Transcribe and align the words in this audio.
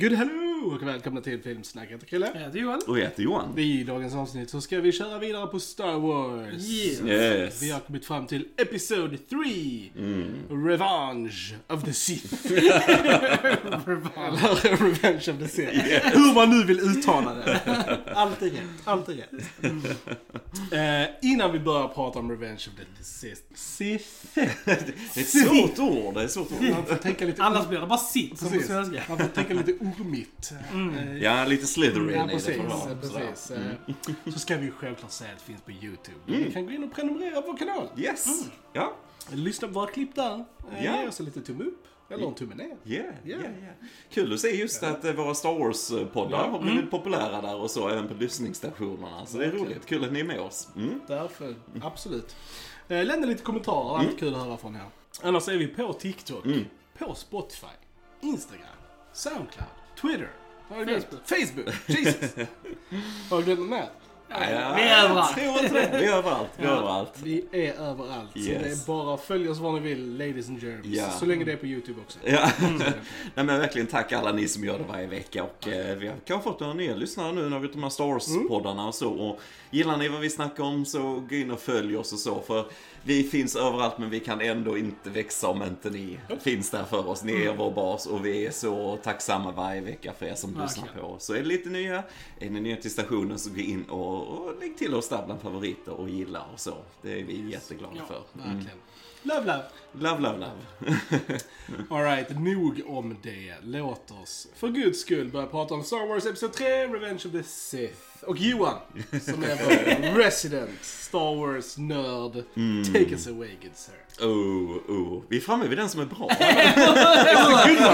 Good 0.00 0.12
hello 0.12 0.74
och 0.74 0.88
välkomna 0.88 1.20
till 1.20 1.42
Filmsnack. 1.42 1.84
Jag 1.84 1.90
heter 1.92 2.06
Krille. 2.06 2.30
Jag 2.34 2.40
heter 2.40 2.58
Johan. 2.58 2.80
Och 2.86 2.98
jag 2.98 3.04
heter 3.04 3.22
Johan. 3.22 3.58
I 3.58 3.84
dagens 3.84 4.14
avsnitt 4.14 4.50
så 4.50 4.60
ska 4.60 4.80
vi 4.80 4.92
köra 4.92 5.18
vidare 5.18 5.46
på 5.46 5.60
Star 5.60 5.98
Wars. 5.98 6.52
Yes. 6.52 7.00
Yes. 7.00 7.62
Vi 7.62 7.70
har 7.70 7.80
kommit 7.80 8.04
fram 8.04 8.26
till 8.26 8.44
Episode 8.56 9.18
3. 9.18 9.90
Revenge 10.50 11.54
of 11.66 11.84
the 11.84 11.92
Sith. 11.92 12.46
Eller 12.52 14.76
Revenge 14.76 15.30
of 15.32 15.38
the 15.38 15.48
Sith. 15.48 15.72
Hur 16.14 16.34
man 16.34 16.50
nu 16.50 16.64
vill 16.64 16.80
uttala 16.80 17.34
det. 17.34 17.60
Allt 18.18 18.42
är 18.42 18.50
rätt. 18.50 18.62
Allt 18.84 19.08
är 19.08 19.12
rätt. 19.14 19.32
Eh, 20.72 21.30
innan 21.30 21.52
vi 21.52 21.58
börjar 21.60 21.88
prata 21.88 22.18
om 22.18 22.30
Revenge 22.30 22.54
of 22.68 22.98
the 22.98 23.04
Sith. 23.04 23.42
Sith. 23.54 24.08
Det 24.34 24.40
är 24.70 25.20
ett 25.20 25.28
svårt 25.28 25.78
ord. 25.78 26.14
Det 26.14 26.20
är 26.20 26.24
ett 26.24 26.30
svårt 26.30 26.52
ord. 26.52 26.62
Man 26.70 26.86
får 26.86 26.94
tänka 26.96 27.24
lite, 27.24 27.42
Annars 27.42 27.68
blir 27.68 27.80
det 27.80 27.86
bara 27.86 27.98
sitt 27.98 28.38
som 28.38 28.48
på 28.48 28.52
precis. 28.52 28.68
svenska. 28.68 29.02
Man 29.08 29.18
får 29.18 29.24
tänka 29.26 29.54
lite 29.54 29.72
ormigt. 29.72 30.52
Eh, 30.72 31.16
Ja, 31.22 31.44
lite 31.44 31.66
Slytherin 31.66 32.08
Ja, 32.10 32.24
i 32.24 32.26
det 32.26 32.32
precis. 32.32 32.56
får 32.56 32.62
det 32.62 32.68
vara. 32.68 32.96
precis. 33.30 33.50
Eh, 33.50 34.32
Så 34.32 34.38
ska 34.38 34.56
vi 34.56 34.64
ju 34.64 34.72
självklart 34.72 35.10
säga 35.12 35.30
att 35.32 35.38
det 35.38 35.44
finns 35.44 35.60
på 35.62 35.72
YouTube. 35.72 36.18
Ni 36.26 36.52
kan 36.52 36.66
gå 36.66 36.72
in 36.72 36.84
och 36.84 36.92
prenumerera 36.94 37.42
på 37.42 37.50
vår 37.50 37.56
kanal. 37.58 37.88
Yes. 37.96 38.26
Ja. 38.72 38.94
Lyssna 39.32 39.68
på 39.68 39.74
våra 39.74 39.86
klipp 39.90 40.14
där. 40.14 40.34
Eh, 40.34 40.84
Ja. 40.84 41.02
Ge 41.02 41.08
oss 41.08 41.20
en 41.20 41.26
liten 41.26 41.42
tumme 41.42 41.64
upp. 41.64 41.84
Eller 42.10 42.26
en 42.26 42.34
tumme 42.34 42.54
ner. 42.54 42.76
Yeah, 42.84 43.14
yeah, 43.24 43.40
Yeah. 43.42 43.52
Kul 44.10 44.32
att 44.32 44.40
se 44.40 44.56
just 44.56 44.82
att 44.82 45.04
eh, 45.04 45.12
våra 45.12 45.34
Star 45.34 45.58
Wars-poddar 45.58 46.48
har 46.48 46.58
blivit 46.60 46.90
populära 46.90 47.40
där 47.42 47.56
och 47.56 47.70
så, 47.70 47.88
även 47.88 48.08
på 48.08 48.14
lyssningsstationerna. 48.14 49.26
Så 49.26 49.38
det 49.38 49.44
är 49.44 49.50
roligt. 49.50 49.86
Kul 49.86 50.04
att 50.04 50.12
ni 50.12 50.20
är 50.20 50.24
med 50.24 50.40
oss. 50.40 50.68
Mm. 50.76 51.00
Därför, 51.06 51.54
absolut. 51.82 52.36
Eh, 52.88 53.04
Lämna 53.04 53.26
lite 53.26 53.42
kommentarer, 53.42 53.98
alltid 53.98 54.18
kul 54.18 54.34
att 54.34 54.40
höra 54.44 54.56
från 54.56 54.76
er. 54.76 54.82
Annars 55.22 55.48
är 55.48 55.56
vi 55.56 55.66
på 55.66 55.92
TikTok, 55.92 56.44
på 56.98 57.14
Spotify, 57.14 57.66
Instagram, 58.20 58.66
Soundcloud, 59.12 59.68
Twitter. 60.00 60.30
Har 60.68 60.76
jag 60.76 60.86
glömt? 60.86 61.06
Facebook. 61.24 61.74
Jesus. 61.86 62.34
Har 63.30 63.36
jag 63.36 63.44
glömt 63.44 63.60
något 63.60 63.70
mer? 63.70 63.88
Ja, 64.30 64.74
Vi 64.76 64.82
är 64.82 65.04
överallt. 65.04 65.36
Jag 65.36 65.54
tror 65.54 65.64
inte 65.64 65.90
det. 65.90 65.98
Vi 65.98 66.06
är 66.06 66.16
överallt. 66.16 66.48
Vi 66.56 66.64
är 66.66 66.70
överallt. 66.70 67.12
Vi 67.22 67.44
är 67.52 67.72
överallt. 67.72 68.30
Så 68.32 68.38
det 68.38 68.54
är 68.54 68.86
bara 68.86 69.14
att 69.14 69.20
följa 69.20 69.50
oss 69.50 69.58
var 69.58 69.72
ni 69.72 69.80
vill, 69.80 70.18
ladies 70.18 70.48
and 70.48 70.62
germs. 70.62 70.86
Ja. 70.86 71.10
Så 71.10 71.26
länge 71.26 71.44
det 71.44 71.52
är 71.52 71.56
på 71.56 71.66
YouTube 71.66 72.00
också. 72.00 72.18
Ja. 72.24 72.50
Nej, 73.34 73.44
men 73.44 73.46
verkligen 73.46 73.86
tack 73.86 74.12
alla 74.12 74.32
ni 74.32 74.48
som 74.48 74.64
gör 74.64 74.78
det 74.78 74.84
varje 74.84 75.06
vecka. 75.06 75.42
Och 75.44 75.68
eh, 75.68 75.96
vi 75.96 76.06
har 76.08 76.16
kanske 76.24 76.50
fått 76.50 76.60
några 76.60 76.74
nya 76.74 76.94
lyssnare 76.94 77.32
nu 77.32 77.48
när 77.48 77.58
vi 77.58 77.68
de 77.68 77.82
här 77.82 77.90
Star 77.90 78.04
Wars-poddarna 78.04 78.86
och 78.88 78.94
så. 78.94 79.10
Och 79.10 79.40
gillar 79.70 79.96
ni 79.96 80.08
vad 80.08 80.20
vi 80.20 80.30
snackar 80.30 80.64
om 80.64 80.84
så 80.84 81.00
gå 81.28 81.34
in 81.34 81.50
och 81.50 81.60
följ 81.60 81.96
oss 81.96 82.12
och 82.12 82.18
så. 82.18 82.40
För 82.40 82.66
vi 83.04 83.22
finns 83.24 83.56
överallt 83.56 83.98
men 83.98 84.10
vi 84.10 84.20
kan 84.20 84.40
ändå 84.40 84.78
inte 84.78 85.10
växa 85.10 85.48
om 85.48 85.62
inte 85.62 85.90
ni 85.90 86.18
finns 86.40 86.70
där 86.70 86.84
för 86.84 87.08
oss. 87.08 87.24
Ni 87.24 87.32
är 87.32 87.56
vår 87.56 87.70
bas 87.70 88.06
och 88.06 88.26
vi 88.26 88.46
är 88.46 88.50
så 88.50 88.96
tacksamma 89.02 89.52
varje 89.52 89.80
vecka 89.80 90.12
för 90.18 90.26
er 90.26 90.34
som 90.34 90.60
lyssnar 90.62 90.88
på 91.00 91.06
oss. 91.06 91.24
Så 91.24 91.34
är 91.34 91.38
det 91.38 91.44
lite 91.44 91.68
nya, 91.68 92.02
är 92.38 92.50
ni 92.50 92.60
nya 92.60 92.76
till 92.76 92.90
stationen 92.90 93.38
så 93.38 93.50
gå 93.50 93.60
in 93.60 93.84
och, 93.84 94.26
och 94.28 94.60
lägg 94.60 94.78
till 94.78 94.94
oss 94.94 95.08
där 95.08 95.22
bland 95.26 95.40
favoriter 95.40 95.92
och 95.92 96.08
gilla 96.08 96.44
och 96.52 96.60
så. 96.60 96.74
Det 97.02 97.20
är 97.20 97.24
vi 97.24 97.50
jätteglada 97.50 97.94
Ja, 97.96 98.06
för. 98.06 98.22
Verkligen. 98.32 98.78
Love, 99.22 99.46
love. 99.46 99.62
Love, 99.92 100.20
love, 100.20 100.38
love. 100.38 100.58
Alright, 101.90 102.40
nog 102.40 102.82
om 102.86 103.16
det. 103.22 103.54
Låt 103.62 104.10
oss 104.22 104.48
för 104.54 104.68
guds 104.68 105.00
skull 105.00 105.28
börja 105.28 105.46
prata 105.46 105.74
om 105.74 105.84
Star 105.84 106.08
Wars 106.08 106.26
Episod 106.26 106.52
3, 106.52 106.86
Revenge 106.86 107.22
of 107.26 107.32
the 107.32 107.42
Sith. 107.42 108.24
Och 108.26 108.38
Johan, 108.38 108.78
som 109.22 109.42
är 109.42 109.64
vår 109.64 110.18
resident 110.22 110.84
Star 110.84 111.36
Wars-nörd. 111.36 112.44
Take 112.86 113.10
us 113.10 113.26
away, 113.26 113.50
good 113.62 113.76
sir. 113.76 113.94
Oh, 114.26 114.76
oh. 114.88 115.22
Vi 115.28 115.36
är 115.36 115.40
framme 115.40 115.66
vid 115.68 115.78
den 115.78 115.88
som 115.88 116.00
är 116.00 116.04
bra. 116.06 116.28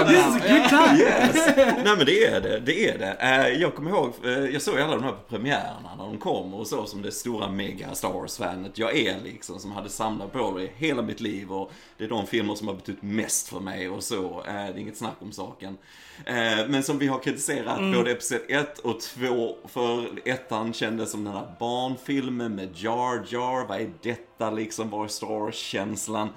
This 0.07 0.17
is 0.27 0.35
a 0.35 0.59
good 0.59 0.69
time. 0.69 0.97
Yes. 0.99 1.35
Nej 1.57 1.97
men 1.97 2.05
det 2.05 2.25
är 2.25 2.41
det, 2.41 2.59
det 2.59 2.89
är 2.89 2.97
det. 2.97 3.17
Eh, 3.19 3.61
Jag 3.61 3.75
kommer 3.75 3.89
ihåg, 3.91 4.13
eh, 4.25 4.31
jag 4.31 4.61
såg 4.61 4.79
alla 4.79 4.95
de 4.95 5.03
här 5.03 5.11
på 5.11 5.17
premiärerna 5.29 5.95
när 5.97 6.03
de 6.03 6.17
kom 6.17 6.53
och 6.53 6.67
så 6.67 6.85
som 6.85 7.01
det 7.01 7.11
stora 7.11 7.49
mega 7.51 7.95
Star 7.95 8.09
Wars-fanet 8.09 8.77
jag 8.77 8.97
är 8.97 9.19
liksom. 9.23 9.59
Som 9.59 9.71
hade 9.71 9.89
samlat 9.89 10.31
på 10.33 10.57
det 10.57 10.69
hela 10.75 11.01
mitt 11.01 11.19
liv 11.21 11.51
och 11.51 11.71
det 11.97 12.03
är 12.03 12.09
de 12.09 12.27
filmer 12.27 12.55
som 12.55 12.67
har 12.67 12.75
betytt 12.75 13.01
mest 13.01 13.47
för 13.49 13.59
mig 13.59 13.89
och 13.89 14.03
så. 14.03 14.25
Eh, 14.47 14.53
Det 14.53 14.59
är 14.59 14.77
inget 14.77 14.97
snack 14.97 15.15
om 15.19 15.31
saken. 15.31 15.77
Eh, 16.25 16.67
Men 16.67 16.83
som 16.83 16.99
vi 16.99 17.07
har 17.07 17.19
kritiserat 17.19 17.79
både 17.93 18.11
Episod 18.11 18.39
1 18.49 18.79
och 18.79 18.99
2 18.99 19.55
för 19.67 20.05
ettan 20.25 20.73
kändes 20.73 21.11
som 21.11 21.23
den 21.23 21.33
här 21.33 21.47
barnfilmen 21.59 22.55
med 22.55 22.69
Jar 22.75 23.23
Jar. 23.27 23.67
Vad 23.67 23.81
är 23.81 23.89
detta 24.01 24.51
liksom? 24.51 24.89
Var 24.89 25.07
Star 25.07 25.27
Wars-känslan? 25.27 26.29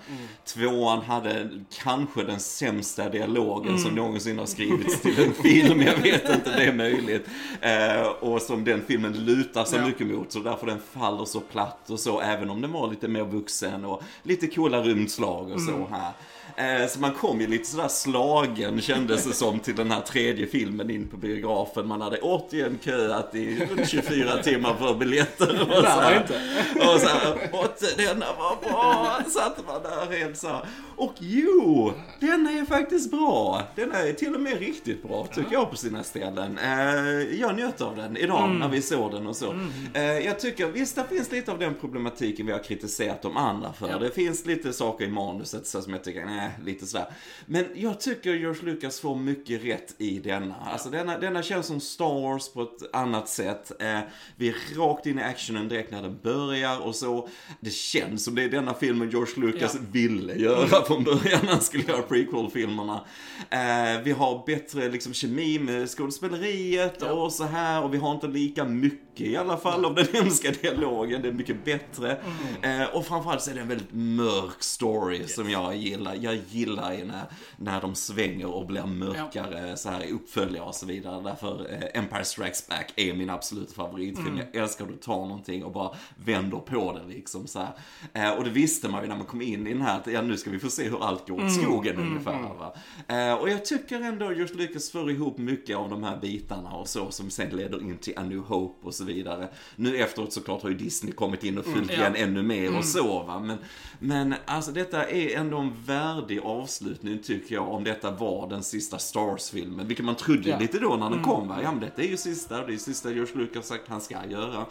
Tvåan 0.45 1.03
hade 1.03 1.49
kanske 1.83 2.23
den 2.23 2.41
sämsta 2.41 3.09
dialogen 3.09 3.79
som 3.79 3.95
någonsin 3.95 4.39
har 4.39 4.47
skrivits 4.47 5.01
till 5.01 5.19
en 5.25 5.33
film. 5.35 5.83
Jag 5.83 5.97
vet 5.97 6.29
inte, 6.35 6.57
det 6.57 6.65
är 6.65 6.73
möjligt. 6.73 7.27
Eh, 7.61 8.07
och 8.07 8.43
som 8.43 8.65
den 8.65 8.83
filmen 8.87 9.13
lutar 9.25 9.65
så 9.65 9.77
Ja. 9.77 9.87
mycket 9.87 10.07
mot. 10.07 10.33
Så 10.33 10.39
därför 10.39 10.67
den 10.67 10.79
faller 10.93 11.25
så 11.25 11.41
platt 11.41 11.91
och 11.91 12.01
så. 12.01 12.21
Även 12.21 12.51
om 12.51 12.61
den 12.61 12.73
var 12.73 12.91
lite 12.91 13.09
mer 13.09 13.25
vuxen 13.25 13.85
och 13.85 14.03
lite 14.23 14.47
coola 14.47 14.83
rymdslag 14.83 15.51
och 15.53 15.61
så 15.61 15.87
här. 15.91 16.13
Eh, 16.59 16.87
Så 16.89 17.01
man 17.01 17.13
kom 17.13 17.41
ju 17.41 17.47
lite 17.47 17.65
sådär 17.65 17.89
slagen 17.89 18.81
kändes 18.81 19.25
det 19.25 19.33
som 19.33 19.61
till 19.61 19.77
den 19.77 19.91
här 19.91 20.01
tredje 20.01 20.47
filmen 20.47 20.91
in 20.91 21.09
på 21.09 21.17
biografen. 21.17 21.87
Man 21.89 22.01
hade 22.01 22.19
återigen 22.21 22.79
köat 22.85 23.35
i 23.35 23.67
runt 23.67 23.89
24 23.89 24.43
timmar 24.43 24.75
för 24.75 24.95
biljetter. 24.95 25.63
Och 25.63 25.77
så 25.85 25.87
här. 25.87 26.27
Och 26.75 27.01
så 27.01 27.09
här, 27.09 27.33
och 27.53 27.67
denna 27.97 28.27
var 28.39 28.71
bra. 28.71 29.19
Satt 29.29 29.67
man 29.67 29.83
där 29.83 30.19
helt 30.19 30.37
så 30.39 30.49
här. 30.49 30.61
Och 30.97 31.15
jo, 31.19 31.93
denna 32.21 32.51
är 32.51 32.65
faktiskt 32.65 33.11
bra. 33.11 33.63
Denna 33.77 33.99
är 33.99 34.13
till 34.13 34.35
och 34.35 34.41
med 34.41 34.59
riktigt 34.59 35.03
bra 35.03 35.27
tycker 35.35 35.53
jag 35.53 35.71
på 35.71 35.77
sina 35.77 36.03
ställen. 36.03 36.59
Eh, 36.59 37.39
jag 37.41 37.57
njöt 37.57 37.81
av 37.81 37.97
den 37.97 38.17
idag 38.17 38.51
när 38.51 38.69
vi 38.69 38.83
såg 38.83 39.13
den 39.13 39.27
och 39.27 39.37
så. 39.37 39.55
Eh, 39.95 40.03
jag 40.03 40.41
tycker, 40.41 40.67
visst 40.67 40.97
det 40.97 41.05
finns 41.09 41.33
lite 41.33 41.53
av 41.53 41.59
den 41.59 41.75
problematiken 41.75 42.47
vi 42.47 42.53
har 42.53 42.59
kritiserat 42.65 43.23
de 43.23 43.37
andra 43.37 43.73
för. 43.73 43.89
Ja. 43.89 43.99
Det 43.99 44.11
finns 44.11 44.47
lite 44.47 44.73
saker 44.73 45.05
i 45.05 45.09
manuset 45.09 45.67
så 45.67 45.83
som 45.83 45.93
jag 45.93 46.05
tycker, 46.05 46.25
nej, 46.25 46.48
lite 46.65 46.87
sådär. 46.87 47.07
Men 47.47 47.65
jag 47.75 48.01
tycker 48.01 48.35
George 48.35 48.63
Lucas 48.63 49.01
får 49.01 49.17
mycket 49.17 49.65
rätt 49.65 49.95
i 49.99 50.19
denna. 50.19 50.55
Alltså 50.55 50.91
denna, 50.91 51.19
denna 51.19 51.43
känns 51.43 51.67
som 51.67 51.81
Star 51.81 52.23
Wars 52.23 52.49
på 52.49 52.63
ett 52.63 52.95
annat 52.95 53.29
sätt. 53.29 53.73
Eh, 53.83 53.99
vi 54.37 54.49
är 54.49 54.77
rakt 54.79 55.07
in 55.07 55.19
i 55.19 55.23
actionen 55.23 55.69
direkt 55.69 55.91
när 55.91 56.03
den 56.03 56.19
börjar 56.23 56.79
och 56.87 56.95
så. 56.95 57.29
Det 57.61 57.71
känns 57.71 58.25
som 58.25 58.35
det 58.35 58.43
är 58.45 58.49
denna 58.49 58.75
filmen 58.75 59.11
George 59.11 59.33
Lucas 59.37 59.75
Ja. 59.75 59.81
ville 59.93 60.35
göra 60.35 60.85
från 60.85 61.05
början 61.05 61.41
när 61.45 61.53
han 61.53 61.61
skulle 61.61 61.85
göra 61.85 62.03
prequel-filmerna. 62.03 63.05
Eh, 63.51 64.03
vi 64.05 64.13
har 64.13 64.43
bättre 64.47 64.89
liksom 64.89 65.13
kemi 65.15 65.59
med 65.59 65.89
skådespeleriet 65.89 66.97
Ja. 67.01 67.13
och 67.13 67.33
så 67.33 67.45
här 67.45 67.85
och 67.85 67.95
vi 67.95 67.99
har 67.99 68.13
inte 68.15 68.27
lika 68.27 68.65
mycket 68.65 69.08
i 69.27 69.37
alla 69.37 69.57
fall 69.57 69.85
av 69.85 69.95
den 69.95 70.07
hemska 70.13 70.51
dialogen. 70.51 71.23
Det 71.23 71.29
är 71.29 71.33
mycket 71.33 71.65
bättre. 71.65 72.19
Mm. 72.63 72.83
Eh, 72.83 72.89
och 72.97 73.07
framförallt 73.07 73.43
så 73.43 73.51
är 73.51 73.55
det 73.55 73.61
en 73.61 73.69
väldigt 73.69 73.93
mörk 73.93 74.63
story 74.63 75.27
som 75.27 75.51
jag 75.51 75.77
gillar. 75.77 76.15
Jag 76.21 76.39
gillar 76.49 76.93
ju 76.93 77.05
när, 77.05 77.25
när 77.57 77.81
de 77.81 77.95
svänger 77.95 78.47
och 78.47 78.67
blir 78.67 78.87
mörkare 78.87 79.77
så 79.77 79.89
här 79.89 80.05
i 80.05 80.13
uppföljare 80.13 80.65
och 80.65 80.75
så 80.75 80.87
vidare. 80.87 81.23
Därför 81.23 81.73
eh, 81.73 82.01
Empire 82.03 82.25
Strikes 82.25 82.69
Back 82.69 82.93
är 82.97 83.15
min 83.15 83.31
absoluta 83.31 83.75
favoritfilm. 83.75 84.29
Mm. 84.29 84.47
Jag 84.53 84.63
älskar 84.63 84.85
att 84.85 84.91
du 84.91 84.97
tar 84.97 85.27
någonting 85.27 85.65
och 85.65 85.73
bara 85.73 85.97
vänder 86.17 86.59
på 86.59 86.93
det 86.93 87.15
liksom 87.15 87.47
så 87.47 87.59
här. 87.59 87.73
Eh, 88.13 88.39
och 88.39 88.45
det 88.45 88.51
visste 88.51 88.89
man 88.89 89.03
ju 89.03 89.09
när 89.09 89.17
man 89.17 89.27
kom 89.27 89.43
in 89.43 89.67
i 89.67 89.73
den 89.73 89.83
här 89.83 89.99
att 90.01 90.07
ja, 90.07 90.23
nu 90.23 90.37
ska 90.37 90.51
vi 90.51 90.59
få 90.59 90.71
se 90.71 90.89
hur 90.89 91.05
allt 91.05 91.29
går 91.29 91.45
åt 91.45 91.53
skogen 91.53 91.97
ungefär. 91.99 92.39
Va? 92.59 92.75
Eh, 93.09 93.35
och 93.35 93.51
jag 93.51 93.65
tycker 93.65 94.01
ändå 94.01 94.33
just 94.33 94.55
Lucas 94.55 94.91
för 94.91 95.11
ihop 95.11 95.39
mycket 95.39 95.77
av 95.77 95.91
de 95.91 96.03
här 96.03 96.17
bitarna 96.17 96.71
och 96.71 96.89
så 96.89 97.11
som 97.11 97.31
sen 97.31 97.57
leder 97.57 97.83
in 97.83 97.99
till 97.99 98.19
A 98.19 98.23
New 98.23 98.39
Hope 98.39 98.87
och 98.87 98.95
så 98.95 99.05
vidare. 99.09 99.49
Nu 99.77 99.97
efteråt 99.97 100.33
såklart 100.33 100.63
har 100.63 100.71
ju 100.71 100.77
Disney 100.77 101.13
kommit 101.13 101.45
in 101.45 101.59
och 101.59 101.65
fyllt 101.65 101.93
ja. 101.93 101.97
igen 101.99 102.17
ännu 102.17 102.43
mer 102.43 102.77
och 102.77 102.85
så 102.85 103.23
va. 103.23 103.39
Men, 103.39 103.59
men 103.99 104.35
alltså 104.45 104.73
detta 104.73 105.05
är 105.11 105.37
ändå 105.37 105.59
en 105.59 105.73
värdig 105.87 106.41
avslutning 106.45 107.19
tycker 107.23 107.55
jag 107.55 107.69
om 107.69 107.85
detta 107.85 108.11
var 108.11 108.49
den 108.49 108.63
sista 108.63 108.99
Star 108.99 109.21
Wars-filmen. 109.21 109.87
Vilket 109.87 110.05
man 110.05 110.15
trodde 110.15 110.49
Ja. 110.49 110.59
lite 110.59 110.79
då 110.79 110.97
när 110.97 111.11
den 111.11 111.23
kom 111.23 111.49
va. 111.49 111.59
Ja 111.63 111.71
men 111.73 111.81
detta 111.81 112.03
är 112.03 112.07
ju 112.07 112.17
sista, 112.17 112.67
det 112.67 112.75
är 112.75 112.77
sista 112.79 113.11
George 113.11 113.35
Lucas 113.37 113.67
sagt 113.67 113.89
han 113.89 114.01
ska 114.01 114.17
göra. 114.29 114.67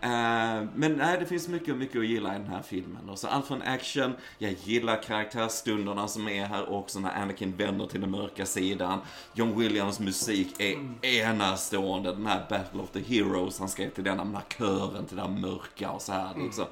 Eh, 0.00 0.66
men 0.74 0.92
nej, 0.96 1.16
det 1.20 1.26
finns 1.26 1.48
mycket, 1.48 1.76
mycket 1.76 1.98
att 2.00 2.06
gilla 2.06 2.34
i 2.34 2.38
den 2.38 2.46
här 2.48 2.62
filmen. 2.62 3.08
Och 3.08 3.18
så 3.18 3.26
allt 3.28 3.46
från 3.46 3.62
action, 3.62 4.12
jag 4.38 4.54
gillar 4.64 5.02
karaktärstunderna 5.02 6.08
som 6.08 6.28
är 6.28 6.46
här 6.46 6.72
också 6.72 7.00
när 7.00 7.22
Anakin 7.22 7.56
vänder 7.56 7.86
till 7.86 8.00
den 8.00 8.10
mörka 8.10 8.46
sidan. 8.46 8.98
John 9.34 9.58
Williams 9.58 10.00
musik 10.00 10.54
är 10.58 10.76
enastående. 11.02 12.12
Den 12.12 12.26
här 12.26 12.46
Battle 12.50 12.82
of 12.82 12.90
the 12.90 13.00
Heroes 13.00 13.58
han 13.58 13.68
skrev 13.68 13.90
till 13.90 14.04
denna, 14.04 14.24
den 14.24 14.34
här 14.34 14.44
kören 14.58 15.06
till 15.06 15.18
här 15.18 15.28
mörka 15.28 15.90
och 15.90 16.02
så 16.02 16.12
här 16.12 16.30
liksom. 16.36 16.64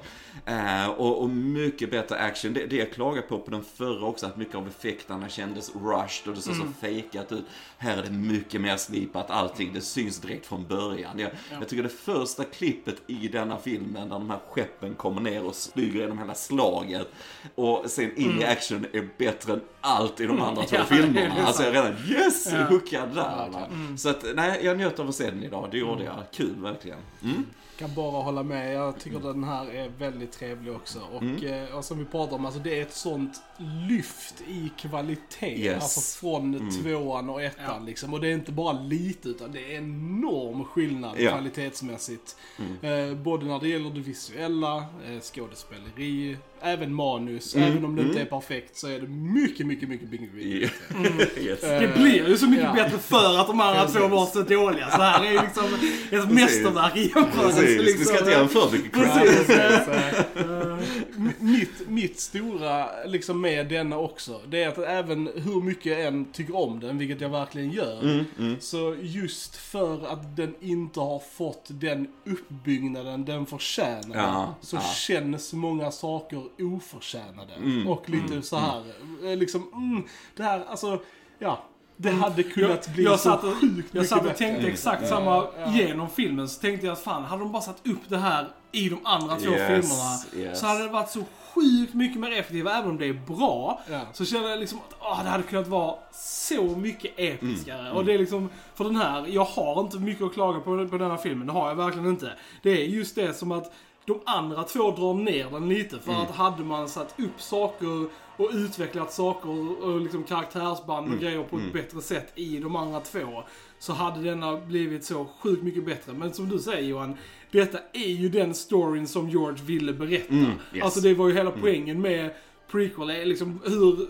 Eh, 0.45 0.87
och, 0.89 1.21
och 1.21 1.29
mycket 1.29 1.91
bättre 2.01 2.15
action. 2.17 2.53
Det, 2.53 2.65
det 2.65 2.75
jag 2.75 2.91
klagade 2.91 3.21
på 3.21 3.39
på 3.39 3.51
den 3.51 3.63
förra 3.63 4.05
också 4.05 4.25
att 4.25 4.37
mycket 4.37 4.55
av 4.55 4.67
effekterna 4.67 5.29
kändes 5.29 5.71
rushed 5.75 6.27
och 6.27 6.35
det 6.35 6.41
såg 6.41 6.55
så 6.55 6.67
fejkat 6.81 7.31
ut. 7.31 7.45
Här 7.77 7.97
är 7.97 8.03
det 8.03 8.11
mycket 8.11 8.61
mer 8.61 8.77
slipat, 8.77 9.31
allting, 9.31 9.73
det 9.73 9.81
syns 9.81 10.19
direkt 10.19 10.45
från 10.45 10.67
början. 10.67 11.19
Jag, 11.19 11.31
jag 11.59 11.69
tycker 11.69 11.83
det 11.83 11.89
första 11.89 12.43
klippet 12.43 12.95
i 13.07 13.27
denna 13.27 13.57
filmen, 13.57 14.09
där 14.09 14.19
de 14.19 14.29
här 14.29 14.39
skeppen 14.49 14.93
kommer 14.95 15.21
ner 15.21 15.45
och 15.45 15.55
flyger 15.73 15.99
genom 15.99 16.19
hela 16.19 16.33
slaget 16.33 17.07
och 17.55 17.83
sen 17.87 18.17
in 18.17 18.41
i 18.41 18.43
action 18.43 18.85
är 18.93 19.09
bättre 19.17 19.53
än 19.53 19.61
allt 19.81 20.19
i 20.19 20.25
de 20.25 20.41
andra 20.41 20.63
två 20.63 20.75
Ja, 20.75 20.83
filmerna. 20.85 21.35
Alltså 21.45 21.63
jag 21.63 21.75
är 21.75 21.83
redan 21.83 21.95
yes, 22.09 22.47
Ja. 22.51 22.63
hookad 22.63 23.09
där. 23.15 23.49
va. 23.51 23.67
Så 23.97 24.09
att, 24.09 24.25
nej, 24.35 24.59
jag 24.63 24.77
njöt 24.77 24.99
av 24.99 25.09
att 25.09 25.15
se 25.15 25.29
den 25.29 25.43
idag. 25.43 25.67
Det 25.71 25.77
gjorde 25.77 26.03
jag. 26.03 26.23
Kul 26.33 26.55
verkligen. 26.61 26.97
Mm. 27.23 27.45
Kan 27.77 27.89
bara 27.95 28.23
hålla 28.23 28.43
med. 28.43 28.73
Jag 28.73 28.99
tycker 28.99 29.19
den 29.19 29.43
här 29.43 29.65
är 29.75 29.89
väldigt 29.99 30.31
trevlig 30.31 30.73
också. 30.75 30.99
Och, 31.13 31.21
Mm. 31.21 31.43
eh, 31.65 31.75
och 31.75 31.85
som 31.85 31.99
vi 31.99 32.05
pratade 32.05 32.35
om, 32.35 32.45
alltså 32.45 32.59
det 32.59 32.77
är 32.79 32.81
ett 32.81 32.93
sånt 32.93 33.41
lyft 33.89 34.41
i 34.47 34.71
kvalitet. 34.77 35.57
Yes. 35.65 35.83
Alltså 35.83 36.19
från 36.19 36.55
Mm. 36.55 36.69
tvåan 36.71 37.29
och 37.29 37.41
ettan 37.41 37.65
Ja. 37.67 37.79
liksom. 37.85 38.13
Och 38.13 38.21
det 38.21 38.27
är 38.27 38.33
inte 38.33 38.51
bara 38.51 38.73
lite, 38.81 39.29
utan 39.29 39.51
det 39.51 39.73
är 39.73 39.77
enorm 39.77 40.63
skillnad 40.63 41.15
Ja. 41.19 41.31
kvalitetsmässigt. 41.31 42.35
Mm. 42.81 43.09
Eh, 43.11 43.17
både 43.17 43.45
när 43.45 43.59
det 43.59 43.67
gäller 43.67 43.89
det 43.89 43.99
visuella, 43.99 44.77
eh, 44.77 45.19
skådespeleri, 45.21 46.37
även 46.61 46.93
manus. 46.93 47.55
Mm. 47.55 47.71
Även 47.71 47.85
om 47.85 47.95
det 47.95 48.01
inte 48.01 48.13
är 48.13 48.27
Mm. 48.27 48.29
perfekt 48.29 48.77
så 48.77 48.87
är 48.87 48.99
det 48.99 49.07
mycket, 49.07 49.65
mycket, 49.67 49.89
mycket, 49.89 50.09
mycket, 50.11 50.33
mycket 50.33 51.37
yes. 51.37 51.63
Eh, 51.63 51.81
Det 51.81 51.87
blir 51.97 52.27
ju 52.29 52.37
så 52.37 52.47
mycket 52.47 52.65
ja. 52.65 52.73
bättre 52.73 52.97
för 52.97 53.39
att 53.39 53.47
de 53.47 53.61
andra 53.61 53.87
två 53.87 54.07
var 54.07 54.25
så 54.25 54.41
dåliga. 54.41 54.89
Så 54.89 55.01
här 55.01 55.25
är 55.25 55.31
ju 55.31 55.39
liksom 55.41 55.63
ett 56.11 56.31
mästerverk 56.31 56.97
i 56.97 57.11
jämförelse. 57.15 57.61
Precis, 57.67 57.81
Liksom. 57.85 57.99
vi 57.99 58.05
ska 58.05 58.19
inte 58.19 58.31
göra 58.31 58.47
för 58.47 58.71
mycket 58.71 58.93
credit. 58.93 59.47
precis. 59.47 59.87
Eh, 60.37 61.33
mitt, 61.39 61.87
mitt 61.89 62.19
stora 62.19 62.87
liksom 63.05 63.41
med 63.41 63.67
denna 63.69 63.97
också, 63.97 64.41
det 64.47 64.63
är 64.63 64.67
att 64.67 64.77
även 64.77 65.29
hur 65.35 65.61
mycket 65.61 65.85
jag 65.85 66.01
än 66.05 66.25
tycker 66.31 66.55
om 66.55 66.79
den, 66.79 66.97
vilket 66.97 67.21
jag 67.21 67.29
verkligen 67.29 67.71
gör, 67.71 68.01
Mm, 68.01 68.25
mm. 68.39 68.55
så 68.59 68.95
just 69.01 69.55
för 69.55 70.05
att 70.13 70.35
den 70.37 70.55
inte 70.61 70.99
har 70.99 71.19
fått 71.19 71.65
den 71.67 72.07
uppbyggnaden 72.25 73.25
den 73.25 73.45
förtjänar, 73.45 74.15
Ja, 74.15 74.55
så 74.61 74.75
ja. 74.75 74.81
känns 74.81 75.53
många 75.53 75.91
saker 75.91 76.43
oförtjänade. 76.59 77.53
Mm, 77.53 77.87
Och 77.87 78.09
lite 78.09 78.41
så 78.41 78.55
här, 78.57 78.83
eh, 79.23 79.37
liksom, 79.37 79.69
mm, 79.73 80.03
det 80.35 80.43
här, 80.43 80.63
alltså, 80.67 80.99
ja. 81.39 81.63
Det 81.99 82.11
hade 82.11 82.43
kunnat 82.43 82.83
Jag- 82.85 82.95
bli 82.95 83.03
jag 83.03 83.19
så 83.19 83.29
satt 83.29 83.43
och- 83.43 83.53
sjukt 83.53 83.89
Jag 83.91 84.05
satt 84.05 84.17
och 84.19 84.23
bättre. 84.25 84.37
tänkte 84.37 84.67
exakt 84.67 85.01
Ja, 85.01 85.07
samma 85.09 85.35
ja. 85.59 85.71
genom 85.73 86.09
filmen. 86.09 86.47
Så 86.49 86.61
tänkte 86.61 86.85
jag 86.85 86.93
att 86.93 86.99
fan, 87.03 87.23
hade 87.23 87.41
de 87.43 87.51
bara 87.51 87.61
satt 87.61 87.87
upp 87.87 87.99
det 88.07 88.17
här 88.17 88.47
i 88.71 88.89
de 88.89 88.99
andra 89.03 89.35
två 89.35 89.51
Yes, 89.51 89.67
filmerna 89.67 90.45
yes. 90.49 90.59
så 90.59 90.65
hade 90.65 90.83
det 90.83 90.89
varit 90.89 91.09
så 91.09 91.23
sjukt 91.55 91.93
mycket 91.93 92.19
mer 92.19 92.31
effektivt. 92.31 92.67
Även 92.67 92.89
om 92.89 92.97
det 92.97 93.05
är 93.05 93.13
bra 93.27 93.81
Ja. 93.91 93.99
så 94.13 94.25
känner 94.25 94.49
jag 94.49 94.59
liksom 94.59 94.77
att 94.79 94.95
åh, 94.99 95.23
det 95.23 95.29
hade 95.29 95.43
kunnat 95.43 95.67
vara 95.67 95.95
så 96.13 96.63
mycket 96.63 97.11
episkare. 97.17 97.79
Mm, 97.81 97.93
Och 97.93 98.05
det 98.05 98.13
är 98.13 98.17
liksom, 98.17 98.49
för 98.75 98.83
den 98.83 98.95
här, 98.95 99.25
jag 99.27 99.43
har 99.45 99.81
inte 99.81 99.97
mycket 99.97 100.23
att 100.25 100.33
klaga 100.33 100.59
på 100.59 100.87
på 100.87 100.97
den 100.97 101.11
här 101.11 101.17
filmen. 101.17 101.47
Det 101.47 101.53
har 101.53 101.67
jag 101.67 101.75
verkligen 101.75 102.07
inte. 102.07 102.31
Det 102.63 102.69
är 102.71 102.85
just 102.85 103.15
det 103.15 103.33
som 103.33 103.51
att 103.51 103.71
de 104.07 104.19
andra 104.25 104.63
två 104.63 104.91
drar 104.91 105.13
ner 105.13 105.49
den 105.51 105.69
lite. 105.69 105.99
För 105.99 106.11
Mm. 106.11 106.23
att 106.23 106.31
hade 106.35 106.63
man 106.63 106.89
satt 106.89 107.15
upp 107.19 107.41
saker 107.41 108.07
och 108.37 108.49
utvecklat 108.53 109.13
saker 109.13 109.83
och 109.83 110.01
liksom 110.01 110.23
karaktärsband 110.23 111.07
och 111.07 111.13
Mm. 111.13 111.19
grejer 111.23 111.43
på 111.43 111.57
ett 111.57 111.73
bättre 111.73 112.01
sätt 112.01 112.31
i 112.35 112.57
de 112.57 112.75
andra 112.75 112.99
två. 112.99 113.43
Så 113.79 113.93
hade 113.93 114.21
denna 114.23 114.57
blivit 114.57 115.05
så 115.05 115.25
sjukt 115.39 115.63
mycket 115.63 115.85
bättre. 115.85 116.13
Men 116.13 116.33
som 116.33 116.49
du 116.49 116.59
säger 116.59 116.87
Johan, 116.89 117.15
detta 117.51 117.77
är 117.93 118.07
ju 118.11 118.29
den 118.29 118.53
storyn 118.53 119.07
som 119.07 119.29
George 119.29 119.63
ville 119.63 119.93
berätta. 119.93 120.33
Mm, 120.33 120.51
yes. 120.73 120.83
Alltså 120.83 120.99
det 120.99 121.13
var 121.13 121.27
ju 121.27 121.33
hela 121.33 121.51
poängen 121.51 122.01
med 122.01 122.33
prequel, 122.71 123.27
liksom 123.29 123.59
hur 123.65 124.07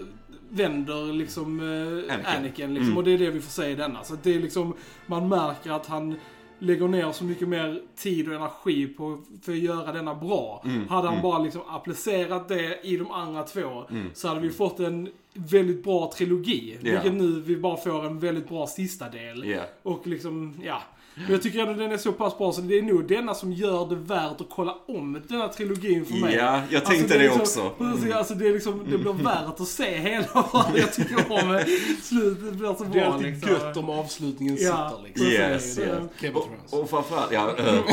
vänder 0.50 1.14
liksom 1.14 1.60
eh, 1.60 2.14
Anakin. 2.16 2.38
Anakin, 2.38 2.74
liksom, 2.74 2.86
Mm. 2.88 2.98
och 2.98 3.04
det 3.04 3.12
är 3.12 3.18
det 3.18 3.30
vi 3.32 3.42
får 3.42 3.52
se 3.52 3.66
i 3.70 3.76
denna. 3.76 4.04
Så 4.04 4.16
det 4.24 4.36
är 4.36 4.40
liksom, 4.40 4.74
man 5.06 5.28
märker 5.30 5.72
att 5.72 5.86
han 5.86 6.16
lägger 6.59 6.88
ner 6.88 7.12
så 7.12 7.24
mycket 7.24 7.48
mer 7.48 7.81
tid 7.95 8.27
och 8.30 8.36
energi 8.36 8.88
på 8.88 9.18
för 9.42 9.51
att 9.51 9.57
göra 9.57 9.92
denna 9.92 10.15
bra. 10.15 10.62
Mm, 10.65 10.88
Hade 10.88 11.07
han 11.07 11.13
mm. 11.13 11.24
bara 11.24 11.39
liksom 11.39 11.62
applicerat 11.68 12.48
det 12.48 12.80
i 12.83 12.98
de 12.98 13.12
andra 13.12 13.44
två 13.44 13.86
Mm, 13.89 14.09
så 14.13 14.27
hade 14.27 14.39
vi 14.39 14.50
fått 14.50 14.80
en 14.80 15.09
väldigt 15.33 15.83
bra 15.83 16.12
trilogi. 16.15 16.77
Ja. 16.81 16.92
Vilket 16.92 17.13
nu 17.13 17.42
vi 17.42 17.57
bara 17.57 17.77
får 17.77 18.06
en 18.06 18.19
väldigt 18.19 18.50
bra 18.50 18.68
sista 18.68 19.09
del. 19.09 19.50
Ja. 19.50 19.62
Och 19.83 20.07
liksom, 20.07 20.54
ja. 20.63 20.81
Men 21.24 21.31
jag 21.31 21.42
tycker 21.42 21.60
ändå 21.60 21.74
den 21.74 21.92
är 21.92 21.98
så 21.98 22.12
pass 22.12 22.38
bra 22.38 22.52
så 22.52 22.62
det 22.62 22.78
är 22.78 22.81
nog 22.81 23.08
denna 23.08 23.34
som 23.34 23.54
gör 23.54 23.90
det 23.90 23.96
värt 23.96 24.42
att 24.42 24.48
kolla 24.50 24.75
om 24.88 25.22
den 25.28 25.42
här 25.42 25.48
trilogin 25.48 26.06
för 26.06 26.14
mig. 26.14 26.36
Ja, 26.36 26.62
jag 26.69 26.80
Alltså, 26.80 26.92
tänkte 26.92 27.14
är 27.16 27.19
det 27.19 27.24
liksom, 27.24 27.42
också. 27.42 27.72
Precis, 27.78 28.14
alltså 28.14 28.34
det, 28.34 28.48
är 28.48 28.54
liksom, 28.54 28.86
det 28.92 28.98
blir 28.98 29.14
värt 29.14 29.60
att 29.60 29.68
se 29.68 29.98
hela 29.98 30.28
vad 30.54 30.66
jag 30.75 30.94
tycker 30.94 31.31
om 31.31 31.60
slutet. 32.04 32.54
blir 32.54 32.74
så 32.78 32.84
bra 32.84 32.94
Det 32.94 33.00
är 33.00 33.06
alltid 33.06 33.28
liksom. 33.34 33.50
gött 33.52 33.78
om 33.78 33.90
avslutningen 33.90 34.58
Ja, 34.60 34.90
sitter 34.90 35.04
liksom. 35.08 35.28
Yes, 35.28 35.75
Det 35.75 35.81
yes. 35.81 36.00
Thrones. 36.19 36.74
Och, 36.74 36.80
och 36.81 36.90
framförallt, 36.90 37.31
ja, 37.31 37.56
äh. 37.58 37.63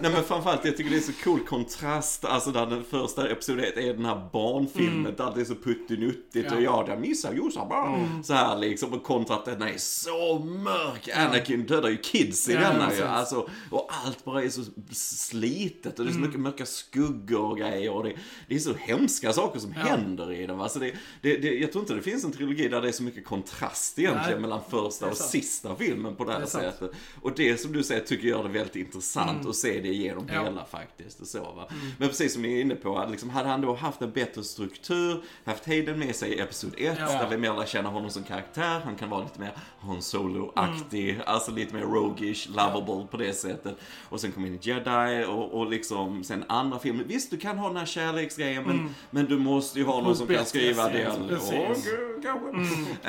Nej 0.00 0.10
men 0.12 0.24
framförallt, 0.24 0.64
jag 0.64 0.76
tycker 0.76 0.90
det 0.90 0.96
är 0.96 1.00
så 1.00 1.12
cool 1.24 1.40
kontrast, 1.40 2.24
alltså 2.24 2.50
där 2.50 2.66
den 2.66 2.84
första 2.84 3.28
episoden 3.28 3.64
är 3.64 3.94
den 3.94 4.04
här 4.04 4.28
barnfilmen, 4.32 5.14
där 5.16 5.32
det 5.34 5.40
är 5.40 5.44
så 5.44 5.54
puttinuttigt 5.54 6.46
Ja. 6.50 6.56
och 6.56 6.62
ja, 6.62 6.84
där 6.86 6.96
missar 6.96 7.32
Jossan 7.32 7.68
bara. 7.68 7.98
Så 8.24 8.34
här 8.34 8.58
liksom, 8.58 8.92
och 8.92 9.02
kontra 9.02 9.36
att 9.36 9.44
den 9.44 9.62
är 9.62 9.74
så 9.78 10.38
mörk. 10.38 11.05
Anakin 11.14 11.66
dödar 11.66 11.88
ju 11.88 11.96
kids 11.96 12.48
i 12.48 12.52
Ja, 12.52 12.60
denna 12.60 12.94
ju. 12.94 13.02
Alltså, 13.02 13.48
och 13.70 13.88
allt 14.04 14.24
bara 14.24 14.42
är 14.42 14.48
så 14.48 14.62
slitet 15.10 15.98
och 15.98 16.04
det 16.04 16.10
är 16.10 16.12
så 16.14 16.18
mycket 16.20 16.40
mörka 16.40 16.66
skuggor 16.66 17.40
och 17.50 17.58
grejer. 17.58 17.90
Och 17.90 18.04
det, 18.04 18.12
det 18.48 18.54
är 18.54 18.58
så 18.58 18.74
hemska 18.74 19.32
saker 19.32 19.60
som 19.60 19.74
Ja. 19.76 19.82
händer 19.82 20.32
i 20.32 20.46
den. 20.46 20.60
Alltså 20.60 20.78
det, 20.78 20.92
det, 21.22 21.36
det, 21.36 21.54
jag 21.58 21.72
tror 21.72 21.82
inte 21.82 21.94
det 21.94 22.02
finns 22.02 22.24
en 22.24 22.32
trilogi 22.32 22.68
där 22.68 22.82
det 22.82 22.88
är 22.88 22.92
så 22.92 23.02
mycket 23.02 23.24
kontrast 23.24 23.98
egentligen 23.98 24.30
Nej. 24.32 24.40
mellan 24.40 24.60
första 24.70 25.06
Det 25.06 25.10
och 25.12 25.16
sista 25.18 25.76
filmen 25.76 26.16
på 26.16 26.24
det 26.24 26.32
här 26.32 26.40
Det 26.40 26.46
sant. 26.46 26.64
sättet. 26.64 26.90
Och 27.22 27.32
det 27.36 27.60
som 27.60 27.72
du 27.72 27.82
säger 27.82 28.00
tycker 28.00 28.28
jag 28.28 28.44
är 28.44 28.48
väldigt 28.48 28.76
intressant 28.76 29.46
att 29.46 29.56
se 29.56 29.80
det 29.80 29.88
igenom 29.88 30.28
Ja. 30.32 30.42
hela 30.44 30.64
faktiskt. 30.64 31.20
Och 31.20 31.26
så, 31.26 31.38
va? 31.40 31.68
Men 31.98 32.08
precis 32.08 32.32
som 32.32 32.42
ni 32.42 32.56
är 32.56 32.60
inne 32.60 32.74
på, 32.74 33.06
liksom, 33.10 33.30
hade 33.30 33.48
han 33.48 33.60
då 33.60 33.74
haft 33.74 34.02
en 34.02 34.10
bättre 34.12 34.44
struktur, 34.44 35.22
haft 35.44 35.66
Hayden 35.66 35.98
med 35.98 36.16
sig 36.16 36.30
i 36.32 36.40
Episod 36.40 36.74
1, 36.78 36.96
Ja. 36.98 37.06
där 37.06 37.28
vi 37.30 37.36
mer 37.36 37.54
lär 37.54 37.66
känna 37.66 37.88
honom 37.88 38.10
som 38.10 38.22
karaktär, 38.22 38.80
han 38.84 38.96
kan 38.96 39.10
vara 39.10 39.22
lite 39.22 39.40
mer 39.40 39.52
Han 39.80 40.02
Solo-aktig, 40.02 40.95
alltså 41.26 41.50
lite 41.50 41.74
mer 41.74 41.82
roguish, 41.82 42.48
lovable 42.48 43.06
på 43.10 43.16
det 43.16 43.32
sättet. 43.32 43.76
Och 44.08 44.20
sen 44.20 44.32
kom 44.32 44.46
in 44.46 44.58
Jedi 44.62 45.24
och, 45.28 45.54
och 45.54 45.70
liksom 45.70 46.24
sen 46.24 46.44
andra 46.48 46.78
filmer. 46.78 47.04
Visst, 47.04 47.30
du 47.30 47.36
kan 47.36 47.58
ha 47.58 47.68
den 47.68 47.76
här 47.76 47.86
kärleksgrejen, 47.86 48.64
men, 48.64 48.94
men 49.10 49.26
du 49.26 49.38
måste 49.38 49.78
ju 49.78 49.84
ha 49.84 50.00
någon 50.00 50.16
som 50.16 50.26
kan 50.26 50.44
skriva 50.44 50.88
precis. 51.28 51.88
kanske. 52.22 52.48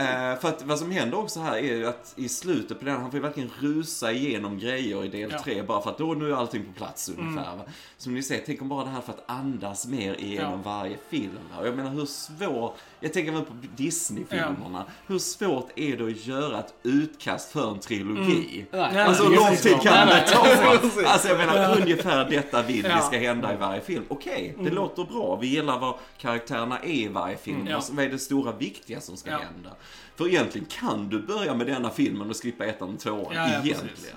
Eh, 0.02 0.40
för 0.40 0.50
att 0.50 0.64
vad 0.66 0.80
som 0.80 0.92
händer 0.92 1.18
också 1.20 1.40
här 1.40 1.58
är 1.58 1.76
ju 1.76 1.88
att 1.88 2.14
i 2.16 2.30
slutet 2.30 2.80
på 2.80 2.86
den, 2.86 3.02
han 3.02 3.12
får 3.12 3.18
ju 3.18 3.22
verkligen 3.24 3.52
rusa 3.60 4.12
igenom 4.12 4.60
grejer 4.60 5.06
i 5.06 5.08
del 5.08 5.22
Ja. 5.22 5.28
Mm. 5.28 5.44
3 5.44 5.64
bara 5.64 5.82
för 5.82 5.90
att 5.90 5.98
då 5.98 6.14
nu 6.14 6.32
är 6.32 6.36
allting 6.36 6.66
på 6.66 6.72
plats 6.74 7.10
ungefär. 7.18 7.56
va. 7.56 7.64
Som 7.98 8.14
ni 8.14 8.24
ser, 8.24 8.42
tänk 8.46 8.62
om 8.62 8.70
bara 8.70 8.84
det 8.84 8.90
här 8.90 9.02
för 9.02 9.14
att 9.14 9.24
andas 9.26 9.88
mer 9.88 10.14
igenom 10.22 10.62
varje 10.62 10.98
film. 11.10 11.40
Och 11.60 11.68
jag 11.68 11.76
menar 11.76 11.92
hur 11.92 12.06
svårt, 12.06 12.78
jag 13.00 13.14
tänker 13.14 13.32
väl 13.32 13.42
på 13.42 13.54
Disney-filmerna, 13.76 14.86
hur 15.08 15.20
svårt 15.20 15.70
är 15.76 15.98
det 15.98 16.06
att 16.06 16.26
göra 16.26 16.60
ett 16.60 16.74
utkast 16.84 17.52
för 17.52 17.72
en 17.72 17.80
trilogi? 17.80 18.66
Nej, 18.72 19.02
Alltså 19.02 19.24
Ja, 19.24 19.30
hur 19.30 19.36
lång 19.36 19.56
tid 19.56 19.82
kan 19.82 20.08
Nej, 20.08 20.24
det 20.28 20.32
ta? 20.34 20.78
Alltså 21.06 21.28
jag 21.28 21.38
menar 21.38 21.82
ungefär 21.82 22.30
detta 22.30 22.62
vill 22.62 22.84
vi 22.84 22.90
Ja. 22.90 23.00
ska 23.02 23.18
hända 23.18 23.54
i 23.54 23.58
varje 23.58 23.82
film. 23.82 24.04
Okej, 24.08 24.56
det 24.64 24.70
låter 24.70 25.04
bra. 25.04 25.36
Vi 25.42 25.48
gillar 25.48 25.80
vad 25.80 25.96
karaktärerna 26.18 26.80
är 26.80 26.88
i 26.90 27.08
varje 27.08 27.38
film. 27.38 27.68
Ja. 27.70 27.82
Vad 27.92 28.06
är 28.06 28.10
det 28.10 28.20
stora 28.20 28.52
viktiga 28.52 29.02
som 29.02 29.18
ska 29.18 29.30
Ja. 29.32 29.38
hända? 29.38 29.70
För 30.16 30.28
egentligen 30.28 30.68
kan 30.70 31.10
du 31.10 31.20
börja 31.22 31.54
med 31.54 31.68
denna 31.68 31.90
filmen 31.90 32.30
och 32.30 32.36
skippa 32.44 32.66
ettan 32.66 32.94
och 32.94 33.00
tvåan. 33.00 33.26
Ja, 33.30 33.34
ja, 33.34 33.48
egentligen. 33.48 33.80
precis. 33.80 34.14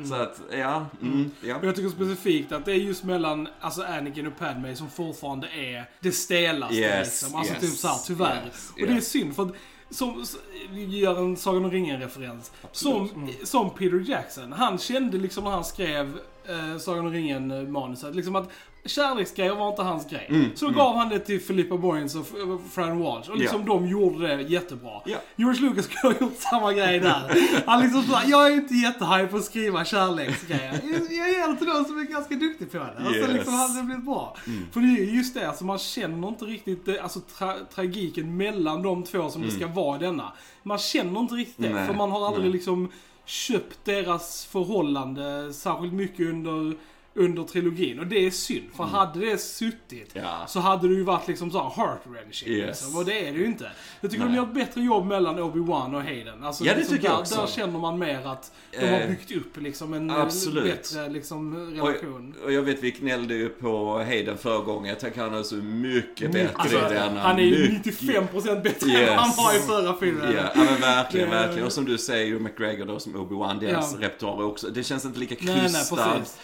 Alltså. 0.00 0.14
Så 0.14 0.22
att, 0.22 0.40
ja. 0.58 0.86
Mm, 1.02 1.30
ja. 1.40 1.56
Och 1.56 1.64
jag 1.64 1.76
tycker 1.76 1.88
specifikt 1.88 2.52
att 2.52 2.64
det 2.64 2.72
är 2.72 2.76
just 2.76 3.04
mellan 3.04 3.48
alltså 3.60 3.82
Anakin 3.82 4.26
och 4.26 4.38
Padme 4.38 4.76
som 4.76 4.90
fortfarande 4.90 5.48
är 5.48 5.90
det 6.00 6.12
stelaste 6.12 6.74
Yes, 6.74 7.22
liksom. 7.22 7.38
Alltså 7.38 7.54
yes, 7.54 7.62
typ 7.62 7.78
såhär, 7.78 7.96
tyvärr. 8.06 8.42
yes, 8.46 8.70
och 8.70 8.86
det 8.86 8.92
är 8.92 9.00
synd 9.00 9.36
för 9.36 9.42
att 9.42 9.54
som, 9.90 10.24
vi 10.70 10.98
gör 10.98 11.18
en 11.18 11.36
Sagan 11.36 11.64
om 11.64 11.70
ringen-referens. 11.70 12.52
Som, 12.72 13.30
som 13.44 13.70
Peter 13.70 14.10
Jackson. 14.10 14.52
Han 14.52 14.78
kände 14.78 15.18
liksom 15.18 15.44
när 15.44 15.50
han 15.50 15.64
skrev 15.64 16.20
eh, 16.48 16.78
Sagan 16.78 17.06
om 17.06 17.12
ringen-manuset, 17.12 18.14
liksom 18.14 18.36
att 18.36 18.50
kärleksgrejer 18.84 19.54
var 19.54 19.68
inte 19.70 19.82
hans 19.82 20.10
grej. 20.10 20.26
Mm, 20.30 20.44
så 20.54 20.66
då 20.66 20.72
gav 20.72 20.96
han 20.96 21.08
det 21.08 21.18
till 21.18 21.40
Philippa 21.40 21.76
Boyens 21.76 22.14
och 22.14 22.26
Fran 22.70 22.98
Walsh. 22.98 23.30
Och 23.30 23.36
liksom 23.36 23.64
de 23.66 23.86
gjorde 23.88 24.36
det 24.36 24.42
jättebra. 24.42 25.00
Ja. 25.06 25.18
George 25.36 25.60
Lucas 25.60 25.84
skulle 25.84 26.14
ha 26.14 26.20
gjort 26.20 26.36
samma 26.38 26.72
grej 26.72 27.00
där. 27.00 27.22
Han 27.66 27.82
liksom 27.82 28.02
sa, 28.02 28.22
jag 28.26 28.46
är 28.46 28.54
inte 28.54 28.74
jättehype 28.74 29.26
på 29.26 29.36
att 29.36 29.44
skriva 29.44 29.84
kärleksgrejer. 29.84 30.80
Jag- 30.82 31.12
Jag 31.20 31.28
ger 31.28 31.48
det 31.52 31.56
till 31.56 31.66
någon 31.66 31.84
som 31.84 31.98
är 31.98 32.04
ganska 32.04 32.34
duktig 32.34 32.72
på 32.72 32.78
det. 32.78 32.84
Alltså 32.98 33.14
Yes. 33.20 33.32
liksom 33.32 33.54
hade 33.54 33.76
det 33.78 33.82
blivit 33.82 34.04
bra. 34.04 34.36
För 34.72 34.80
det 34.80 34.86
är 34.86 35.04
ju 35.04 35.16
just 35.16 35.34
det, 35.34 35.48
alltså 35.48 35.64
man 35.64 35.78
känner 35.78 36.28
inte 36.28 36.44
riktigt 36.44 36.86
det, 36.86 37.00
alltså 37.00 37.20
tra 37.20 37.54
tragiken 37.74 38.36
mellan 38.36 38.82
de 38.82 39.02
två 39.04 39.30
som 39.30 39.42
det 39.42 39.50
ska 39.50 39.66
vara 39.66 39.96
i 39.96 40.00
denna. 40.00 40.32
Man 40.62 40.78
känner 40.78 41.20
inte 41.20 41.34
riktigt 41.34 41.56
det, 41.64 41.74
Nej, 41.74 41.86
för 41.86 41.94
man 41.94 42.10
har 42.10 42.26
aldrig 42.26 42.44
nej. 42.44 42.52
liksom 42.52 42.92
köpt 43.24 43.84
deras 43.84 44.44
förhållande 44.44 45.52
särskilt 45.52 45.92
mycket 45.92 46.26
under 46.26 46.74
under 47.14 47.42
trilogin. 47.44 48.00
Och 48.00 48.06
det 48.06 48.26
är 48.26 48.30
synd, 48.30 48.64
för 48.76 48.84
hade 48.84 49.20
det 49.20 49.38
suttit 49.38 50.16
Mm. 50.16 50.28
Ja. 50.28 50.46
så 50.46 50.60
hade 50.60 50.88
det 50.88 50.94
ju 50.94 51.02
varit 51.02 51.28
liksom 51.28 51.50
så 51.50 51.58
här 51.62 51.70
heart-wrenching. 51.70 52.48
Yes. 52.48 52.66
Liksom. 52.66 52.96
Och 52.96 53.04
det 53.04 53.28
är 53.28 53.32
det 53.32 53.38
ju 53.38 53.46
inte. 53.46 53.70
Jag 54.00 54.10
tycker 54.10 54.24
Nej. 54.24 54.32
de 54.32 54.36
gör 54.36 54.46
ett 54.46 54.54
bättre 54.54 54.80
jobb 54.82 55.06
mellan 55.06 55.38
Obi-Wan 55.38 55.94
och 55.96 56.02
Hayden. 56.02 56.44
Alltså, 56.44 56.64
Ja, 56.64 56.72
det 56.72 56.78
liksom 56.78 56.96
tycker 56.96 57.08
jag 57.08 57.16
där, 57.16 57.20
också. 57.20 57.36
Där 57.40 57.46
känner 57.46 57.78
man 57.78 57.98
mer 57.98 58.26
att 58.26 58.52
de 58.70 58.86
har 58.88 59.00
Eh, 59.00 59.08
byggt 59.08 59.32
upp 59.32 59.56
liksom 59.62 59.94
en 59.94 60.10
absolut. 60.10 60.64
bättre 60.64 61.08
liksom, 61.08 61.56
relation. 61.74 62.34
Och, 62.40 62.44
och 62.44 62.52
jag 62.52 62.62
vet 62.62 62.82
vi 62.82 62.90
gnällde 62.90 63.34
ju 63.34 63.48
på 63.48 63.98
Hayden 63.98 64.38
förra 64.38 64.58
gången. 64.64 64.88
Jag 64.88 65.00
tycker 65.00 65.20
han 65.20 65.34
är 65.34 65.42
så 65.42 65.54
mycket 65.54 66.32
bättre 66.32 66.54
Alltså, 66.54 66.76
i 66.76 66.94
denna. 66.94 67.20
han 67.20 67.38
är 67.38 67.42
ju 67.42 67.72
Mycket- 67.72 68.00
95% 68.00 68.62
bättre 68.62 68.90
än 68.90 68.96
Yes. 68.96 69.08
vad 69.08 69.18
han 69.18 69.32
var 69.44 69.56
i 69.56 69.58
förra 69.58 69.96
filmen. 69.96 70.32
Ja, 70.36 70.42
ja, 70.54 70.60
men 70.70 70.80
verkligen, 70.80 71.30
verkligen. 71.30 71.66
Och 71.66 71.72
som 71.72 71.84
du 71.84 71.98
säger, 71.98 72.38
McGregor 72.38 72.84
då 72.86 72.98
som 72.98 73.16
Obi-Wan, 73.16 73.60
deras 73.60 73.92
Ja. 74.00 74.06
repertoar 74.06 74.44
också. 74.44 74.68
Det 74.68 74.82
känns 74.82 75.04
inte 75.04 75.18
lika 75.18 75.34
Nej, 75.40 75.54
nej, 75.54 75.62
precis. 75.72 76.38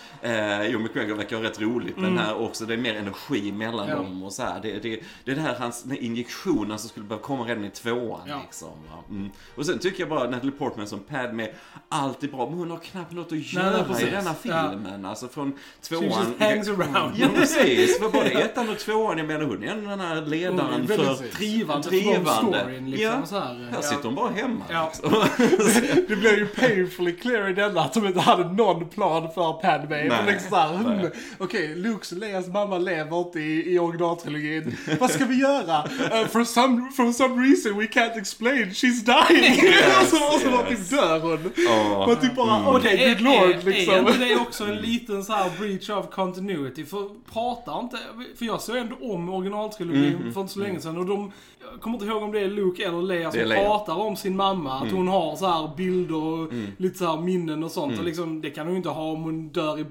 Eh, 0.63 0.71
jo, 0.71 0.79
McGregor 0.79 1.15
verkar 1.15 1.37
ha 1.37 1.45
rätt 1.45 1.61
roligt, 1.61 1.97
men 1.97 2.19
här 2.19 2.41
också, 2.43 2.65
det 2.67 2.75
är 2.75 2.79
mer 2.79 2.95
energi 2.95 3.53
mellan 3.53 3.89
Ja. 3.89 3.95
dem 3.97 4.23
och 4.23 4.33
så 4.33 4.43
här. 4.43 4.61
Det, 4.63 4.79
det, 4.83 5.01
det 5.25 5.31
är 5.31 5.35
det 5.35 5.41
här, 5.41 5.55
hans, 5.59 5.83
den 5.83 5.97
injektionen 5.99 6.79
som 6.79 6.89
skulle 6.89 7.07
behöva 7.07 7.25
komma 7.25 7.45
redan 7.45 7.65
i 7.65 7.71
tvåan 7.71 8.21
Ja. 8.27 8.41
liksom. 8.47 8.69
Mm. 9.11 9.31
Och 9.57 9.67
sen 9.67 9.79
tycker 9.79 10.01
jag 10.01 10.09
bara 10.09 10.31
Natalie 10.31 10.53
Portman 10.53 10.87
som 10.87 11.01
Padme, 11.01 11.49
allt 11.89 12.23
är 12.23 12.29
bra, 12.29 12.49
men 12.51 12.59
hon 12.59 12.71
har 12.71 12.79
knappt 12.79 13.13
något 13.13 13.33
att 13.33 13.53
göra 13.53 13.87
nej, 13.91 14.03
i 14.07 14.11
denna 14.11 14.35
Ja. 14.43 14.69
filmen. 14.71 15.05
Alltså 15.05 15.29
från 15.29 15.53
tvåan. 15.83 16.01
She 16.03 16.07
just 16.07 16.41
hangs 16.41 16.69
around. 16.69 17.13
Ja, 17.17 17.29
precis. 17.35 17.99
För 17.99 18.09
både 18.11 18.31
ettan 18.31 18.69
och 18.69 18.79
tvåan, 18.79 19.19
jag 19.19 19.27
menar 19.27 19.45
hon 19.47 19.65
är 19.65 19.77
den 19.77 20.01
här 20.01 20.23
ledaren 20.27 20.87
väldigt 20.87 21.07
för 21.19 21.39
drivande 21.39 21.89
för 21.89 21.91
de 22.25 22.27
storyn, 22.27 22.91
liksom, 22.91 23.11
Ja, 23.21 23.27
så 23.27 23.39
här, 23.39 23.55
här 23.55 23.69
ja. 23.73 23.83
sitter 23.83 24.03
hon 24.05 24.15
bara 24.15 24.31
hemma. 24.31 24.65
Ja. 24.71 24.93
Liksom. 24.93 25.25
Det 26.09 26.17
blir 26.17 26.39
ju 26.39 26.47
painfully 26.47 27.13
clear 27.17 27.49
i 27.49 27.53
denna 27.53 27.81
att 27.81 27.95
de 27.95 28.07
inte 28.07 28.21
hade 28.21 28.53
någon 28.53 28.89
plan 28.89 29.29
för 29.35 29.53
Padme. 29.53 29.89
Nej, 30.09 30.11
liksom 30.27 30.46
såhär, 30.51 30.77
hmm, 30.77 31.11
okej, 31.39 31.75
Luke 31.75 32.15
och 32.15 32.21
Leias 32.21 32.47
mamma 32.49 32.79
lever 32.79 33.19
inte 33.19 33.41
i, 33.41 33.75
i 33.75 33.79
originaltrilogin. 33.79 34.77
Vad 35.01 35.11
ska 35.11 35.25
vi 35.25 35.41
göra? 35.41 35.85
Uh, 35.85 36.29
for, 36.29 36.45
some, 36.45 36.91
for 36.91 37.13
some 37.13 37.43
reason 37.49 37.79
we 37.79 37.87
can't 37.87 38.19
explain, 38.19 38.71
she's 38.71 39.05
dying! 39.05 39.57
Yes, 39.77 40.13
och 40.13 40.19
så, 40.19 40.35
och 40.35 40.41
så 40.41 40.51
bara 40.51 40.71
yes. 40.71 40.89
typ 40.89 40.99
dör 40.99 41.21
hon. 41.21 41.53
Ja. 41.57 42.07
Man 42.07 42.17
typ 42.17 42.35
bara, 42.37 42.59
det 42.59 42.79
okej, 42.79 43.05
är, 43.05 43.15
good 43.15 43.21
lord 43.21 43.51
är, 43.51 43.63
liksom. 43.63 43.95
är 43.95 43.99
inte 43.99 44.19
det 44.19 44.37
också 44.37 44.65
en 44.65 44.77
liten 44.77 45.25
så 45.25 45.33
här 45.33 45.51
breach 45.59 45.91
of 45.91 46.11
continuity? 46.11 46.85
För 46.85 47.09
pratar 47.33 47.81
inte, 47.81 47.97
för 48.39 48.45
jag 48.47 48.61
såg 48.61 48.77
ändå 48.77 48.97
om 49.01 49.29
originaltrilogin 49.29 50.17
Mm, 50.17 50.33
för 50.33 50.41
inte 50.41 50.53
så 50.53 50.61
länge 50.61 50.81
sedan 50.81 50.99
och 50.99 51.07
de, 51.07 51.33
jag 51.73 51.81
kommer 51.81 51.97
inte 51.97 52.07
ihåg 52.07 52.23
om 52.23 52.33
det 52.33 52.41
är 52.41 52.49
Luke 52.49 52.87
eller 52.87 53.03
Leia 53.03 53.31
som 53.33 53.41
Leia. 53.41 53.65
pratar 53.65 53.95
om 53.95 54.17
sin 54.17 54.37
mamma. 54.37 54.73
Att 54.73 54.91
hon 54.91 55.09
har 55.09 55.37
så 55.37 55.47
här 55.47 55.77
bilder 55.77 56.17
och 56.17 56.53
lite 56.77 56.99
så 56.99 57.07
här 57.07 57.23
minnen 57.23 57.65
och 57.65 57.71
sånt. 57.71 57.99
Och 57.99 58.05
liksom, 58.05 58.41
det 58.41 58.51
kan 58.51 58.67
hon 58.67 58.73
ju 58.73 58.77
inte 58.77 58.89
ha 58.89 59.03
om 59.03 59.23
hon 59.23 59.49
dör 59.49 59.79
i 59.79 59.85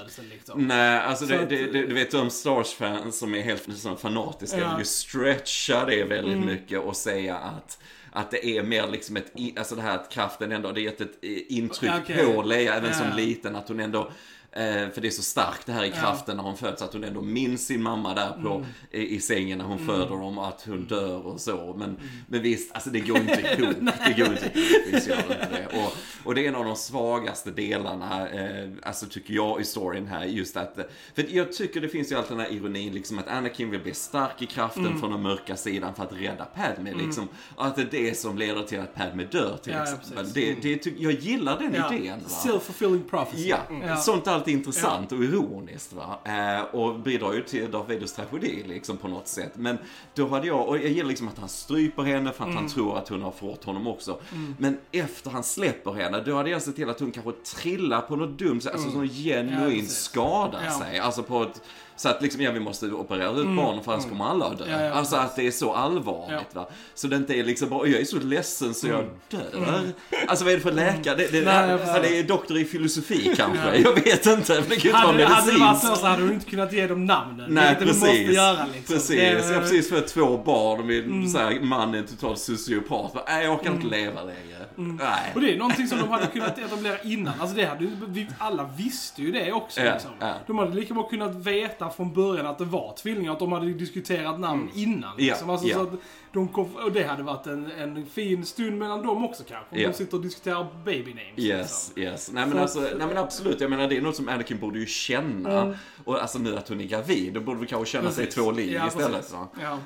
barnfödseln 0.00 0.28
liksom. 0.28 0.66
Nej, 0.66 0.98
alltså 0.98 1.26
Så 1.26 1.32
det, 1.32 1.40
att- 1.42 1.48
det, 1.48 1.66
det, 1.66 1.86
du 1.86 1.94
vet 1.94 2.10
de 2.10 2.30
Star 2.30 2.50
Wars-fans 2.50 3.18
som 3.18 3.34
är 3.34 3.40
helt 3.42 3.68
liksom, 3.68 3.96
fanatiska 3.98 4.58
Ja. 4.58 4.68
vill 4.70 4.78
ju 4.78 4.84
stretcha 4.84 5.84
det 5.84 6.04
väldigt 6.04 6.34
Mm. 6.34 6.46
mycket 6.46 6.78
och 6.80 6.96
säga 6.96 7.36
att 7.36 7.78
att 8.12 8.30
det 8.30 8.46
är 8.46 8.62
mer 8.62 8.86
liksom 8.88 9.16
ett, 9.16 9.32
alltså 9.58 9.74
det 9.74 9.82
här 9.82 9.94
att 9.94 10.10
kraften 10.10 10.52
ändå, 10.52 10.68
det 10.72 10.80
har 10.80 10.84
gett 10.84 11.00
ett 11.00 11.18
eh, 11.22 11.30
intryck 11.48 11.90
Okej. 12.02 12.24
på 12.34 12.42
Leia 12.42 12.74
även 12.74 12.94
som 12.94 13.06
Ja. 13.10 13.16
liten 13.16 13.56
att 13.56 13.68
hon 13.68 13.80
ändå 13.80 14.10
Eh, 14.52 14.90
för 14.90 15.00
det 15.00 15.06
är 15.08 15.10
så 15.10 15.22
starkt 15.22 15.66
det 15.66 15.72
här 15.72 15.84
i 15.84 15.88
Ja. 15.88 15.94
kraften 16.00 16.36
när 16.36 16.44
hon 16.44 16.56
föds, 16.56 16.82
att 16.82 16.92
hon 16.92 17.04
ändå 17.04 17.22
minns 17.22 17.66
sin 17.66 17.82
mamma 17.82 18.14
där 18.14 18.32
på, 18.42 18.48
Mm. 18.54 18.66
i, 18.90 19.14
i 19.16 19.20
sängen 19.20 19.58
när 19.58 19.64
hon 19.64 19.78
föder 19.86 20.06
dem 20.16 20.38
att 20.38 20.62
hon 20.66 20.84
dör 20.86 21.26
och 21.26 21.40
så. 21.40 21.74
Men, 21.78 21.96
men 22.26 22.42
visst, 22.42 22.74
alltså 22.74 22.90
det 22.90 23.00
går 23.00 23.16
inte 23.18 23.32
ihop. 23.40 23.76
det 24.06 24.12
går 24.22 24.28
inte 24.32 24.44
ihop, 24.58 25.06
gör 25.08 25.16
inte 25.18 25.48
det. 25.52 25.78
Och, 25.78 25.92
och 26.24 26.34
det 26.34 26.44
är 26.44 26.48
en 26.48 26.54
av 26.54 26.64
de 26.64 26.76
svagaste 26.76 27.50
delarna, 27.50 28.28
eh, 28.28 28.68
alltså 28.82 29.06
tycker 29.06 29.34
jag 29.34 29.60
i 29.60 29.64
storyn 29.64 30.06
här, 30.06 30.24
just 30.24 30.56
att, 30.56 30.78
för 31.14 31.26
jag 31.36 31.52
tycker 31.52 31.80
det 31.80 31.88
finns 31.88 32.12
ju 32.12 32.16
alltid 32.16 32.36
den 32.36 32.46
här 32.46 32.52
ironin 32.52 32.92
liksom 32.92 33.18
att 33.18 33.28
Anakin 33.28 33.70
vill 33.70 33.80
bli 33.80 33.94
stark 33.94 34.42
i 34.42 34.46
kraften 34.46 34.86
Mm. 34.86 35.00
från 35.00 35.10
den 35.10 35.22
mörka 35.22 35.56
sidan 35.56 35.94
för 35.94 36.02
att 36.02 36.12
rädda 36.12 36.44
Padme 36.44 36.92
liksom. 36.94 37.28
Och 37.56 37.66
att 37.66 37.76
det 37.76 37.82
är 37.82 37.86
det 37.90 38.18
som 38.18 38.38
leder 38.38 38.62
till 38.62 38.80
att 38.80 38.94
Padme 38.94 39.24
dör 39.24 39.56
till 39.62 39.72
Ja, 39.72 39.78
ja, 39.78 39.84
exempel. 39.84 40.32
det, 40.32 40.54
det, 40.62 40.76
ty- 40.76 40.94
jag 40.98 41.12
gillar 41.12 41.58
den 41.58 41.74
Ja. 41.74 41.94
idén. 41.94 42.18
Va? 42.20 42.28
Self-fulfilling 42.28 43.08
prophecy. 43.10 43.48
Ja, 43.48 43.58
Ja. 43.86 43.96
sånt 43.96 44.26
alltid 44.40 44.54
intressant 44.54 45.12
och 45.12 45.24
ironiskt 45.24 45.92
va. 45.92 46.18
Eh, 46.24 46.60
och 46.74 47.00
bidrar 47.00 47.32
ju 47.32 47.42
till 47.42 47.70
Darth 47.70 47.88
Vaders 47.88 48.12
tragedi 48.12 48.64
liksom 48.66 48.96
på 48.96 49.08
något 49.08 49.28
sätt. 49.28 49.52
Men 49.54 49.78
då 50.14 50.28
hade 50.28 50.46
jag, 50.46 50.68
och 50.68 50.76
jag 50.76 50.84
gillar 50.88 51.08
liksom 51.08 51.28
att 51.28 51.38
han 51.38 51.48
stryper 51.48 52.02
henne 52.02 52.32
för 52.32 52.44
att 52.44 52.50
Mm. 52.50 52.56
han 52.62 52.68
tror 52.68 52.98
att 52.98 53.08
hon 53.08 53.22
har 53.22 53.30
fått 53.30 53.64
honom 53.64 53.86
också. 53.86 54.20
Men 54.58 54.78
efter 54.92 55.30
han 55.30 55.42
släpper 55.44 55.92
henne, 55.92 56.20
då 56.20 56.34
hade 56.36 56.50
jag 56.50 56.62
sett 56.62 56.76
till 56.76 56.90
att 56.90 57.00
hon 57.00 57.10
kanske 57.12 57.32
trillar 57.32 58.00
på 58.00 58.16
något 58.16 58.38
dumt, 58.38 58.60
sätt, 58.60 58.72
alltså 58.72 58.90
som 58.90 59.00
Mm. 59.00 59.10
Ja, 59.14 59.22
genuint 59.34 59.80
precis. 59.80 59.98
skadar 59.98 60.60
Ja. 60.64 60.78
sig. 60.78 60.98
Alltså 60.98 61.22
på 61.22 61.42
ett, 61.42 61.62
så 62.00 62.08
att 62.08 62.22
liksom, 62.22 62.40
ja 62.42 62.50
vi 62.52 62.60
måste 62.60 62.86
operera 62.86 63.30
ut 63.30 63.56
barnen 63.56 63.84
för 63.84 63.92
annars 63.92 64.08
kommer 64.08 64.24
alla 64.24 64.46
att 64.46 64.58
dö. 64.58 64.64
Mm. 64.64 64.80
Ja, 64.80 64.86
ja, 64.86 64.92
alltså 64.94 65.16
att 65.16 65.36
det 65.36 65.46
är 65.46 65.50
så 65.50 65.74
allvarligt 65.74 66.54
va. 66.54 66.68
Så 66.94 67.06
det 67.06 67.16
inte 67.16 67.34
är 67.34 67.44
liksom 67.44 67.68
bara, 67.68 67.86
jag 67.88 68.00
är 68.00 68.04
så 68.04 68.18
ledsen 68.18 68.74
så 68.74 68.86
jag 68.88 69.04
dör. 69.28 69.80
Alltså 70.28 70.44
vad 70.44 70.52
är 70.52 70.56
det 70.56 70.62
för 70.62 70.72
läkare? 70.72 71.16
Det, 71.16 71.26
det, 71.32 71.38
Mm. 71.40 71.44
Nej, 71.44 71.68
han 71.86 72.00
precis. 72.00 72.18
är 72.18 72.22
doktor 72.22 72.58
i 72.58 72.64
filosofi 72.64 73.32
kanske. 73.36 73.58
Ja. 73.66 73.74
Jag 73.74 73.94
vet 73.94 74.26
inte, 74.26 74.54
det 74.60 74.62
kan 74.62 74.68
ju 74.68 74.74
inte 74.74 74.90
vara 74.92 75.06
Hade, 75.06 75.26
hade 75.26 75.52
det 75.52 75.58
varit 75.58 75.78
så 75.80 75.86
medicinskt. 75.86 76.00
så 76.00 76.06
hade 76.06 76.26
du 76.28 76.34
inte 76.34 76.50
kunnat 76.50 76.72
ge 76.72 76.86
dem 76.86 77.06
namnen. 77.06 77.46
Nej, 77.50 77.74
det 77.74 77.80
det 77.80 77.86
precis. 77.86 78.02
måste 78.02 78.16
göra 78.18 78.66
liksom. 78.74 78.94
Precis, 78.94 79.08
Det- 79.16 79.48
jag 79.48 79.54
har 79.54 79.60
precis 79.60 79.90
fått 79.90 80.06
två 80.06 80.38
barn 80.38 80.80
och 80.80 80.86
min 80.86 81.04
Mm. 81.04 81.28
så 81.28 81.38
här, 81.38 81.60
man 81.60 81.94
är 81.94 81.98
en 81.98 82.06
total 82.06 82.36
sociopat. 82.36 83.24
Nej, 83.28 83.44
jag 83.44 83.54
orkar 83.54 83.70
inte 83.72 83.86
leva 83.86 84.22
längre. 84.22 84.56
Nej. 84.74 85.32
Och 85.34 85.40
det 85.40 85.54
är 85.54 85.58
någonting 85.58 85.86
som 85.88 85.98
de 85.98 86.08
hade 86.08 86.26
kunnat 86.26 86.58
etablera 86.58 86.98
innan. 87.02 87.34
Alltså 87.40 87.56
det 87.56 87.64
hade, 87.64 87.86
vi 88.08 88.26
alla 88.38 88.70
visste 88.76 89.22
ju 89.22 89.32
det 89.32 89.52
också. 89.52 89.80
Ja, 89.80 89.92
liksom. 89.92 90.10
De 90.46 90.58
hade 90.58 90.74
lika 90.74 90.94
bra 90.94 91.02
kunnat 91.02 91.34
veta 91.34 91.89
från 91.90 92.12
början 92.14 92.46
att 92.46 92.58
det 92.58 92.64
var 92.64 92.92
tvillingar. 92.96 93.32
Att 93.32 93.38
de 93.38 93.52
hade 93.52 93.66
diskuterat 93.72 94.40
namn 94.40 94.70
innan. 94.74 95.16
Liksom. 95.16 95.46
Ja, 95.48 95.52
alltså, 95.52 95.68
ja. 95.68 95.74
Så 95.76 95.82
att 95.82 95.90
de 96.32 96.48
kom, 96.48 96.76
och 96.76 96.92
det 96.92 97.02
hade 97.04 97.22
varit 97.22 97.46
en, 97.46 97.70
en 97.70 98.06
fin 98.06 98.44
stund 98.44 98.78
mellan 98.78 99.02
dem 99.06 99.24
också 99.24 99.42
kanske. 99.48 99.74
Om 99.76 99.80
Ja. 99.80 99.88
de 99.88 99.94
sitter 99.94 100.16
och 100.16 100.22
diskuterar 100.22 100.66
baby 100.84 101.10
names. 101.14 101.32
Yes, 101.36 101.92
Liksom. 101.96 102.02
yes. 102.02 102.30
Nej 102.32 102.46
men, 102.46 102.52
Så 102.56 102.58
alltså, 102.62 102.78
att- 102.80 102.98
nej 102.98 103.06
men 103.06 103.16
absolut, 103.16 103.60
jag 103.60 103.70
menar 103.70 103.88
det 103.88 103.96
är 103.96 104.00
något 104.02 104.16
som 104.16 104.28
Anakin 104.28 104.58
borde 104.58 104.78
ju 104.78 104.86
känna. 104.86 105.62
Mm. 105.62 105.76
Och 106.04 106.22
alltså 106.22 106.38
nu 106.38 106.56
att 106.56 106.68
hon 106.68 106.80
är 106.80 106.84
gravid, 106.84 107.32
då 107.34 107.40
borde 107.40 107.60
vi 107.60 107.66
kanske 107.66 107.92
känna 107.98 108.10
sig 108.10 108.24
Precis. 108.24 108.42
två 108.42 108.50
liv 108.50 108.80
istället. 108.88 109.32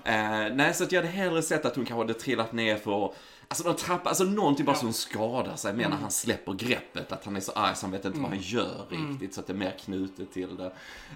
Eh, 0.04 0.54
nej, 0.54 0.75
så 0.75 0.84
att 0.84 0.92
jag 0.92 1.00
hade 1.02 1.12
hellre 1.12 1.42
sett 1.42 1.64
att 1.64 1.76
hon 1.76 1.84
kanske 1.84 2.02
hade 2.02 2.14
trillat 2.14 2.52
ner 2.52 2.76
för 2.76 3.12
Alltså 3.48 3.64
någon 3.64 3.76
trappa, 3.76 4.08
alltså 4.08 4.24
någonting 4.24 4.66
bara 4.66 4.76
Ja. 4.76 4.80
hon 4.82 4.92
skadar 4.92 5.56
sig 5.56 5.74
mer 5.74 5.88
när 5.88 5.96
han 5.96 6.10
släpper 6.10 6.52
greppet. 6.52 7.12
Att 7.12 7.24
han 7.24 7.36
är 7.36 7.40
så 7.40 7.52
arg 7.52 7.76
så 7.76 7.86
han 7.86 7.90
vet 7.92 8.04
inte 8.04 8.18
vad 8.18 8.28
han 8.30 8.38
Mm. 8.38 8.44
gör 8.48 8.86
riktigt. 8.90 9.34
Så 9.34 9.40
att 9.40 9.46
det 9.46 9.52
är 9.52 9.56
mer 9.56 9.74
knutet 9.84 10.32
till 10.32 10.56
det. 10.56 10.64
Eh, 10.66 10.70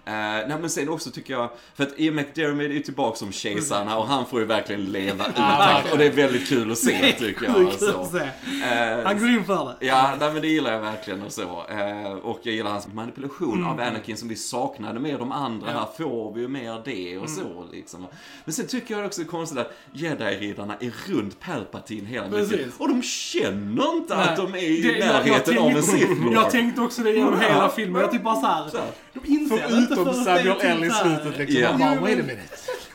nej 0.04 0.56
men 0.60 0.70
sen 0.70 0.88
också 0.88 1.10
tycker 1.10 1.34
jag, 1.34 1.50
för 1.74 1.82
att 1.84 1.92
Ian 2.00 2.14
McDermott 2.14 2.62
är 2.62 2.68
ju 2.68 2.80
tillbaka 2.80 3.16
som 3.16 3.32
kejsaren 3.32 3.88
och 3.88 4.06
han 4.06 4.26
får 4.26 4.40
ju 4.40 4.46
verkligen 4.46 4.84
leva 4.84 5.26
ut 5.28 5.38
verkligen. 5.38 5.92
Och 5.92 5.98
det 5.98 6.06
är 6.06 6.10
väldigt 6.12 6.48
kul 6.48 6.72
att 6.72 6.78
se 6.78 7.12
tycker 7.18 7.44
jag. 7.44 7.54
Sjukt 7.54 7.78
kul 7.78 7.88
Så. 7.92 8.00
att 8.00 8.10
se. 8.10 8.18
Eh, 8.64 9.04
Han 9.04 9.18
går 9.18 9.28
in 9.28 9.44
för 9.44 9.74
det. 9.80 9.86
Ja, 9.86 10.14
nej, 10.20 10.32
men 10.32 10.42
det 10.42 10.48
gillar 10.48 10.72
jag 10.72 10.80
verkligen 10.80 11.22
och 11.22 11.32
så. 11.32 11.64
Eh, 11.68 12.12
och 12.12 12.40
jag 12.42 12.54
gillar 12.54 12.70
hans 12.70 12.88
manipulation 12.92 13.64
av 13.66 13.72
Mm. 13.80 13.88
Anakin 13.88 14.16
som 14.16 14.28
vi 14.28 14.36
saknade 14.36 15.00
med 15.00 15.18
de 15.18 15.32
andra. 15.32 15.72
Ja. 15.72 15.78
Här 15.78 16.06
får 16.06 16.34
vi 16.34 16.40
ju 16.40 16.48
mer 16.48 16.82
det 16.84 17.18
och 17.18 17.30
så 17.30 17.64
liksom. 17.72 18.06
Men 18.44 18.54
sen 18.54 18.66
tycker 18.66 18.96
jag 18.96 19.06
också 19.06 19.20
det 19.20 19.26
är 19.26 19.30
konstigt 19.30 19.58
att 19.58 19.72
jedi-riddarna 19.92 20.74
är 20.80 20.92
runt 21.08 21.40
Palpatine 21.40 22.06
hela 22.06 22.17
Precis. 22.30 22.66
Och 22.78 22.88
de 22.88 23.02
känner 23.02 23.92
inte 23.96 24.14
att 24.16 24.36
de 24.36 24.54
är 24.54 24.58
i 24.58 24.80
Det- 24.82 24.88
jag- 24.88 24.98
jag 24.98 25.06
närheten 25.24 25.58
av 25.58 25.66
en 25.68 25.74
tänkte- 25.74 25.92
Sith. 25.92 26.12
Jag 26.32 26.50
tänkte 26.50 26.80
också 26.80 27.02
det 27.02 27.10
genom 27.12 27.38
Ja. 27.42 27.48
hela 27.48 27.68
filmen. 27.68 28.00
Jag 28.02 28.10
typ 28.10 28.22
bara 28.22 28.40
såhär. 28.40 28.68
Så. 28.70 28.78
De 29.12 29.28
inser 29.32 29.54
inte 29.78 29.94
Förutom 29.94 30.14
Samuel 30.14 30.56
L 30.60 30.78
i 30.84 30.88
typ 30.88 30.92
slutet 30.94 31.38
liksom. 31.38 31.62
Han 31.64 31.78
bara, 31.78 32.00
wait 32.00 32.18
a 32.18 32.22
minute. 32.22 32.42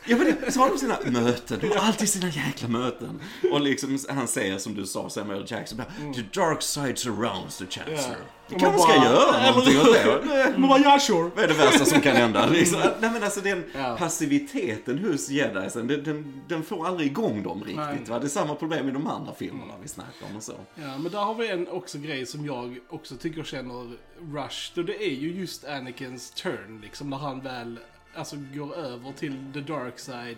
Ja 0.06 0.18
men 0.18 0.26
det, 0.42 0.52
så 0.52 0.60
har 0.60 0.70
de 0.70 0.78
sina 0.78 0.98
möten, 1.06 1.60
de 1.62 1.68
har 1.68 1.76
alltid 1.88 2.10
sina 2.10 2.28
jäkla 2.30 2.68
möten. 2.68 3.22
Och 3.52 3.62
liksom 3.62 4.00
han 4.10 4.28
säger 4.28 4.58
som 4.58 4.76
du 4.76 4.86
sa, 4.86 5.10
Samuel 5.10 5.46
Jackson, 5.48 5.78
bara, 5.78 6.14
the 6.14 6.40
dark 6.40 6.62
side 6.62 6.98
surrounds 6.98 7.58
the 7.58 7.66
chancellor. 7.66 8.18
Ja. 8.20 8.26
Vi 8.48 8.60
kanske 8.60 8.78
Man 8.78 8.88
ska 8.90 9.00
bara, 9.00 9.06
göra 9.12 9.38
eller 9.38 9.50
någonting 9.52 9.80
åt 9.80 9.94
det. 9.94 10.54
Man 10.58 10.70
bara, 10.70 10.80
ja 10.80 11.00
sure. 11.00 11.30
Vad 11.36 11.44
är 11.44 11.48
det 11.48 11.54
värsta 11.54 11.86
som 11.86 12.02
kan 12.02 12.16
hända? 12.16 12.46
Liksom. 12.46 12.80
Nej 13.00 13.10
men 13.14 13.24
alltså 13.24 13.42
den 13.42 13.64
Ja. 13.76 13.96
passiviteten 14.00 15.00
hos 15.00 15.30
jedisen, 15.30 15.88
den, 15.88 16.04
den, 16.04 16.42
den 16.48 16.64
får 16.64 16.88
aldrig 16.88 17.08
igång 17.08 17.44
dem 17.44 17.64
Nej. 17.66 17.92
riktigt. 17.94 18.10
Va? 18.10 18.20
Det 18.20 18.28
är 18.28 18.30
samma 18.30 18.56
problem 18.56 18.90
i 18.90 18.92
de 18.92 19.08
andra 19.08 19.34
filmerna 19.34 19.74
vi 19.82 19.88
snackar 19.88 20.28
om 20.30 20.36
och 20.38 20.44
så. 20.44 20.54
Ja, 20.76 20.98
men 20.98 21.12
där 21.12 21.20
har 21.20 21.36
vi 21.36 21.50
en 21.50 21.68
också 21.68 21.98
grej 21.98 22.26
som 22.26 22.46
jag 22.46 22.78
också 22.90 23.16
tycker 23.16 23.44
känner 23.44 23.92
rushed. 24.34 24.78
Och 24.78 24.86
det 24.86 25.04
är 25.06 25.14
ju 25.16 25.32
just 25.34 25.66
Anakins 25.66 26.32
turn, 26.32 26.80
liksom, 26.84 27.10
när 27.10 27.18
han 27.18 27.42
väl 27.42 27.80
alltså, 28.16 28.36
går 28.56 28.76
över 28.76 29.12
till 29.12 29.36
the 29.54 29.60
dark 29.60 30.00
side. 30.00 30.38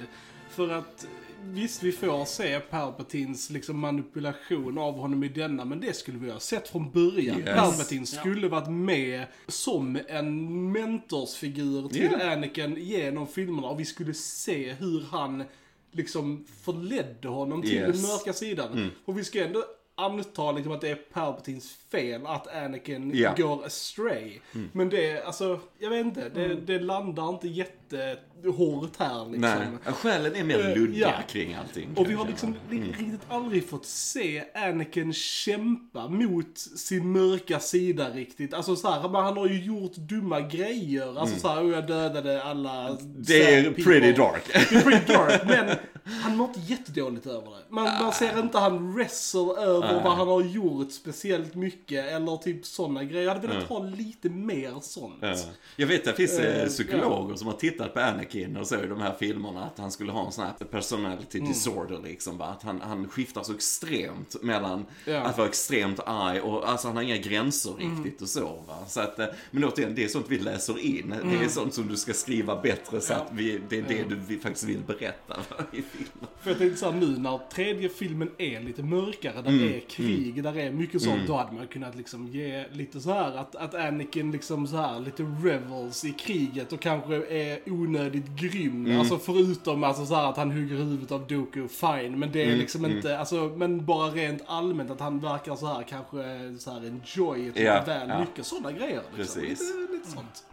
För 0.49 0.69
att 0.69 1.07
visst, 1.43 1.83
vi 1.83 1.91
får 1.91 2.25
se 2.25 2.59
Palpatines 2.59 3.49
liksom, 3.49 3.79
manipulation 3.79 4.77
av 4.77 4.93
honom 4.93 5.23
i 5.23 5.27
denna, 5.27 5.65
men 5.65 5.79
det 5.79 5.95
skulle 5.95 6.17
vi 6.17 6.31
ha 6.31 6.39
sett 6.39 6.67
från 6.67 6.91
början. 6.91 7.39
Yes. 7.39 7.55
Palpatine 7.59 8.05
skulle 8.05 8.47
varit 8.47 8.69
med 8.69 9.25
som 9.47 9.99
en 10.07 10.71
mentorsfigur 10.71 11.87
till 11.89 12.01
Yeah. 12.01 12.31
Anakin 12.33 12.75
genom 12.79 13.27
filmerna 13.27 13.67
och 13.67 13.79
vi 13.79 13.85
skulle 13.85 14.13
se 14.13 14.73
hur 14.73 15.01
han 15.11 15.43
liksom 15.91 16.45
förledde 16.63 17.27
honom 17.27 17.61
till 17.61 17.73
Yes. 17.73 17.91
den 18.01 18.01
mörka 18.01 18.33
sidan. 18.33 18.91
Och 19.05 19.17
vi 19.17 19.23
ska 19.23 19.45
ändå 19.45 19.63
anta 19.95 20.51
liksom 20.51 20.71
att 20.73 20.81
det 20.81 20.89
är 20.89 20.95
Palpatines 20.95 21.73
fel 21.91 22.25
att 22.25 22.47
Anakin 22.55 23.11
Ja. 23.15 23.33
går 23.37 23.65
astray. 23.65 24.39
Men 24.71 24.89
det, 24.89 25.23
alltså, 25.23 25.59
jag 25.79 25.89
vet 25.89 26.05
inte, 26.05 26.29
det, 26.29 26.55
det 26.55 26.79
landar 26.79 27.29
inte 27.29 27.47
jättehårt 27.93 28.97
här 28.99 29.25
liksom. 29.25 29.41
Nej, 29.41 29.67
ja, 29.85 29.91
själen 29.91 30.35
är 30.35 30.43
mer 30.43 30.59
Eh, 30.69 30.75
luddiga 30.77 31.07
ja. 31.17 31.23
kring 31.29 31.53
allting. 31.53 31.89
Och 31.95 32.09
vi 32.09 32.13
har 32.13 32.27
liksom 32.27 32.55
li- 32.71 32.81
riktigt 32.81 33.21
aldrig 33.29 33.69
fått 33.69 33.85
se 33.85 34.43
Anakin 34.55 35.13
kämpa 35.13 36.07
mot 36.07 36.57
sin 36.57 37.11
mörka 37.11 37.59
sida 37.59 38.09
riktigt. 38.09 38.53
Alltså 38.53 38.75
så 38.75 38.89
här, 38.91 39.09
men 39.09 39.23
han 39.23 39.37
har 39.37 39.47
ju 39.47 39.63
gjort 39.63 39.95
dumma 39.95 40.41
grejer. 40.41 41.19
Alltså 41.19 41.39
så 41.39 41.47
här, 41.47 41.63
"Oh, 41.65 41.71
jag 41.71 41.87
dödade 41.87 42.43
alla 42.43 42.87
Mm. 42.89 42.97
Det 43.17 43.43
är 43.55 43.63
sad 43.63 43.75
people." 43.75 43.83
pretty 43.83 44.11
dark. 44.13 44.43
Det 44.69 44.75
är 44.75 44.81
pretty 44.81 45.13
dark, 45.13 45.41
men 45.45 45.75
han 46.21 46.37
mår 46.37 46.47
inte 46.47 46.59
jättedåligt 46.73 47.25
över 47.25 47.41
det. 47.51 47.63
Man, 47.69 47.83
man 47.83 48.11
ser 48.13 48.39
inte 48.39 48.57
han 48.57 48.93
wrestle 48.95 49.41
över 49.57 50.03
vad 50.03 50.13
han 50.17 50.27
har 50.27 50.41
gjort 50.41 50.91
speciellt 50.91 51.55
mycket 51.55 52.05
eller 52.05 52.37
typ 52.37 52.65
sådana 52.65 53.03
grejer. 53.03 53.25
Jag 53.25 53.33
hade 53.35 53.47
velat 53.47 53.63
ha 53.63 53.79
lite 53.83 54.29
mer 54.29 54.73
sånt. 54.81 55.15
Ja. 55.21 55.35
Jag 55.75 55.87
vet 55.87 55.99
att 55.99 56.05
det 56.17 56.27
finns 56.27 56.39
eh, 56.39 56.55
Eh, 56.55 56.67
psykologer 56.67 57.35
som 57.35 57.47
har 57.47 57.53
tittat 57.53 57.74
på 57.83 57.99
Anakin 57.99 58.57
och 58.57 58.67
så 58.67 58.83
i 58.83 58.87
de 58.87 59.01
här 59.01 59.13
filmerna 59.19 59.63
att 59.65 59.77
han 59.79 59.91
skulle 59.91 60.11
ha 60.11 60.25
en 60.25 60.31
sån 60.31 60.45
här 60.45 60.53
personality 60.65 61.37
Mm. 61.37 61.49
disorder 61.51 61.99
liksom. 62.03 62.37
Va? 62.37 62.45
Att 62.45 62.63
han, 62.63 62.81
han 62.81 63.07
skiftar 63.09 63.43
så 63.43 63.53
extremt 63.53 64.43
mellan 64.43 64.85
Ja. 65.05 65.19
att 65.21 65.37
vara 65.37 65.47
extremt 65.47 65.99
arg 66.05 66.39
och 66.41 66.69
alltså 66.69 66.87
han 66.87 66.95
har 66.95 67.03
inga 67.03 67.17
gränser 67.17 67.73
Mm. 67.81 68.03
riktigt 68.03 68.21
och 68.21 68.29
så. 68.29 68.63
Va? 68.67 68.77
så 68.87 68.99
att, 69.01 69.19
eh, 69.19 69.25
men 69.51 69.63
återigen, 69.63 69.95
det 69.95 70.03
är 70.03 70.07
sånt 70.07 70.25
vi 70.29 70.37
läser 70.39 70.79
in. 70.85 71.09
Det 71.09 71.15
Mm. 71.15 71.41
är 71.41 71.47
sånt 71.47 71.73
som 71.73 71.87
du 71.87 71.97
ska 71.97 72.13
skriva 72.13 72.61
bättre 72.61 73.01
så 73.01 73.13
att 73.13 73.27
vi, 73.31 73.61
det 73.69 73.77
är 73.77 73.83
det 73.87 74.03
du 74.29 74.39
faktiskt 74.39 74.65
vill 74.65 74.81
berätta 74.87 75.37
va, 75.37 75.55
i 75.71 75.81
filmen. 75.81 76.27
För 76.41 76.49
jag 76.49 76.57
tänkte 76.57 76.79
såhär 76.79 76.99
nu 76.99 77.17
när 77.17 77.39
tredje 77.53 77.89
filmen 77.89 78.31
är 78.37 78.61
lite 78.61 78.83
mörkare, 78.83 79.41
där 79.41 79.49
Mm, 79.49 79.73
är 79.73 79.79
krig, 79.79 80.43
där 80.43 80.57
är 80.57 80.71
mycket 80.71 81.01
sånt, 81.01 81.21
då 81.27 81.35
hade 81.37 81.51
man 81.55 81.67
kunnat 81.67 81.95
liksom 81.95 82.27
ge 82.27 82.65
lite 82.71 82.99
så 82.99 83.11
här 83.13 83.37
att, 83.37 83.55
att 83.55 83.75
Anakin 83.75 84.31
liksom 84.31 84.67
så 84.67 84.75
här 84.77 84.99
lite 84.99 85.23
revels 85.23 86.05
i 86.05 86.11
kriget 86.11 86.73
och 86.73 86.79
kanske 86.79 87.15
är 87.15 87.64
onödigt 87.67 88.25
grym. 88.39 88.85
Mm. 88.85 88.99
Alltså 88.99 89.17
förutom 89.17 89.83
alltså 89.83 90.05
så 90.05 90.15
här 90.15 90.29
att 90.29 90.37
han 90.37 90.51
hugger 90.51 90.75
huvudet 90.75 91.11
av 91.11 91.27
Doku, 91.27 91.67
fine. 91.67 92.19
Men 92.19 92.31
det 92.31 92.41
är 92.41 92.45
Mm, 92.47 92.59
liksom 92.59 92.85
inte, 92.85 93.19
alltså 93.19 93.53
men 93.57 93.85
bara 93.85 94.07
rent 94.09 94.41
allmänt 94.45 94.91
att 94.91 94.99
han 94.99 95.19
verkar 95.19 95.55
så 95.55 95.65
här 95.67 95.83
kanske 95.83 96.17
så 96.59 96.71
här 96.71 96.85
enjoy 96.85 97.47
it 97.47 97.59
Ja, 97.59 97.83
väl 97.85 98.09
ja. 98.09 98.19
mycket. 98.19 98.45
Sådana 98.45 98.71
grejer 98.71 99.01
liksom. 99.17 99.41
Precis. 99.41 99.59
Lite, 99.59 99.93
lite 99.93 100.11
sånt. 100.11 100.43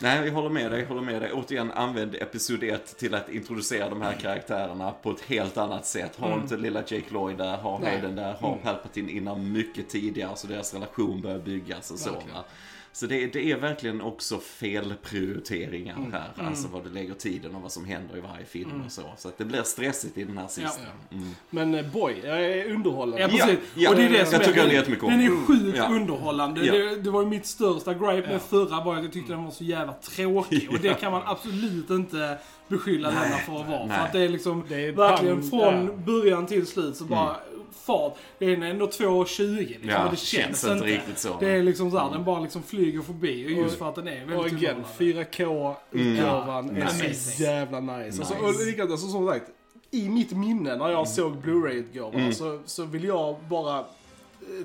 Nej, 0.00 0.26
jag 0.26 0.32
håller 0.34 0.48
med 0.50 0.70
dig, 0.70 0.80
jag 0.80 0.88
håller 0.88 1.00
med 1.02 1.22
dig. 1.22 1.32
Återigen, 1.32 1.72
använd 1.72 2.14
Episod 2.14 2.62
1 2.62 2.98
till 2.98 3.14
att 3.14 3.28
introducera 3.28 3.88
de 3.88 4.02
här 4.02 4.12
karaktärerna 4.12 4.90
på 5.02 5.10
ett 5.10 5.20
helt 5.20 5.56
annat 5.56 5.86
sätt. 5.86 6.16
Ha 6.16 6.34
inte 6.34 6.56
lilla 6.56 6.80
Jake 6.80 7.04
Lloyd 7.10 7.38
där, 7.38 7.56
ha. 7.56 7.80
Hayden 7.84 8.16
där, 8.16 8.32
ha 8.32 8.56
Palpatine 8.62 9.10
innan 9.10 9.52
mycket 9.52 9.88
tidigare 9.88 10.36
så 10.36 10.46
deras 10.46 10.74
relation 10.74 11.20
börjar 11.20 11.38
byggas 11.38 11.90
och 11.90 11.98
så. 11.98 12.10
Så 12.96 13.06
det, 13.06 13.26
det 13.26 13.50
är 13.52 13.56
verkligen 13.56 14.00
också 14.00 14.38
felprioriteringar 14.38 15.96
Mm. 15.96 16.12
här. 16.12 16.30
Alltså 16.48 16.68
vad 16.72 16.84
du 16.84 16.90
lägger 16.90 17.14
tiden 17.14 17.54
och 17.54 17.62
vad 17.62 17.72
som 17.72 17.84
händer 17.84 18.16
i 18.16 18.20
varje 18.20 18.44
film 18.44 18.82
och 18.86 18.92
så. 18.92 19.02
Så 19.18 19.28
att 19.28 19.38
det 19.38 19.44
blir 19.44 19.62
stressigt 19.62 20.18
i 20.18 20.24
den 20.24 20.38
här 20.38 20.46
sista. 20.48 20.80
Mm. 21.10 21.28
Men 21.50 21.74
eh, 21.74 21.86
boy, 21.92 22.14
jag 22.24 22.44
är 22.44 22.70
underhållen. 22.74 23.18
Ja, 23.20 23.28
precis. 23.28 23.58
ja. 23.74 23.90
och 23.90 23.96
det 23.96 24.02
är 24.02 24.10
det 24.10 24.24
som 24.24 24.32
Jag 24.32 24.42
är, 24.42 24.46
tycker 24.46 24.60
den 24.62 24.70
är 24.70 24.74
jättemycket 24.74 25.04
om. 25.04 25.10
Den 25.10 25.20
är 25.20 25.26
Mm. 25.26 25.46
sjukt 25.46 25.78
Ja. 25.78 25.86
underhållande. 25.88 26.64
Ja. 26.66 26.72
Det, 26.72 26.96
det 26.96 27.10
var 27.10 27.22
ju 27.22 27.28
mitt 27.28 27.46
största 27.46 27.94
gripe 27.94 28.28
med 28.32 28.42
förra 28.42 28.84
var 28.84 28.96
att 28.96 29.02
jag 29.02 29.12
tyckte 29.12 29.32
den 29.32 29.44
var 29.44 29.50
så 29.50 29.64
jävla 29.64 29.92
tråkig. 29.92 30.68
Och 30.72 30.78
det 30.80 30.88
Ja. 30.88 30.94
kan 30.94 31.12
man 31.12 31.22
absolut 31.24 31.90
inte 31.90 32.38
beskylla 32.68 33.08
denna 33.10 33.36
för 33.36 33.60
att 33.60 33.68
vara. 33.68 33.88
För 33.88 34.04
att 34.04 34.12
det 34.12 34.20
är 34.20 34.28
liksom 34.28 34.64
Det 34.68 34.86
är 34.86 34.92
verkligen 34.92 35.40
pang, 35.40 35.50
från 35.50 35.86
ja. 35.86 35.92
början 36.06 36.46
till 36.46 36.66
slut 36.66 36.96
så 36.96 37.04
bara 37.04 37.36
fart. 37.76 38.14
Det 38.38 38.44
är 38.46 38.62
ändå 38.62 38.86
2.20 38.86 39.66
liksom. 39.68 39.88
Ja, 39.90 40.04
och 40.04 40.10
det 40.10 40.16
känns 40.16 40.60
känns 40.62 40.64
inte 40.64 40.86
riktigt 40.86 41.18
så. 41.18 41.36
Det 41.40 41.48
är 41.50 41.62
liksom 41.62 41.90
såhär, 41.90 42.10
den 42.10 42.24
bara 42.24 42.40
liksom 42.40 42.62
flyger 42.62 43.00
förbi. 43.02 43.46
Och 43.46 43.50
just 43.50 43.72
Och- 43.72 43.78
för 43.78 43.88
att 43.88 43.94
den 43.94 44.08
är 44.08 44.24
Och 44.24 44.30
väldigt 44.30 44.62
igen, 44.62 44.74
underhållande. 44.98 45.24
4K-utgåvan 45.32 46.68
Mm. 46.70 46.82
är 46.82 47.08
Nice. 47.08 47.14
så 47.36 47.42
jävla 47.42 47.80
nice. 47.80 48.18
Alltså, 48.20 48.34
Nice. 48.34 48.46
och 48.60 48.66
likadant, 48.66 48.90
alltså, 48.90 49.06
som 49.08 49.28
sagt, 49.28 49.44
i 49.90 50.08
mitt 50.08 50.32
minne 50.32 50.76
när 50.76 50.90
jag 50.90 51.08
såg 51.08 51.36
Blu-ray-utgåvan 51.36 52.20
Mm. 52.20 52.32
så, 52.32 52.60
så 52.64 52.84
vill 52.84 53.04
jag 53.04 53.36
bara 53.50 53.84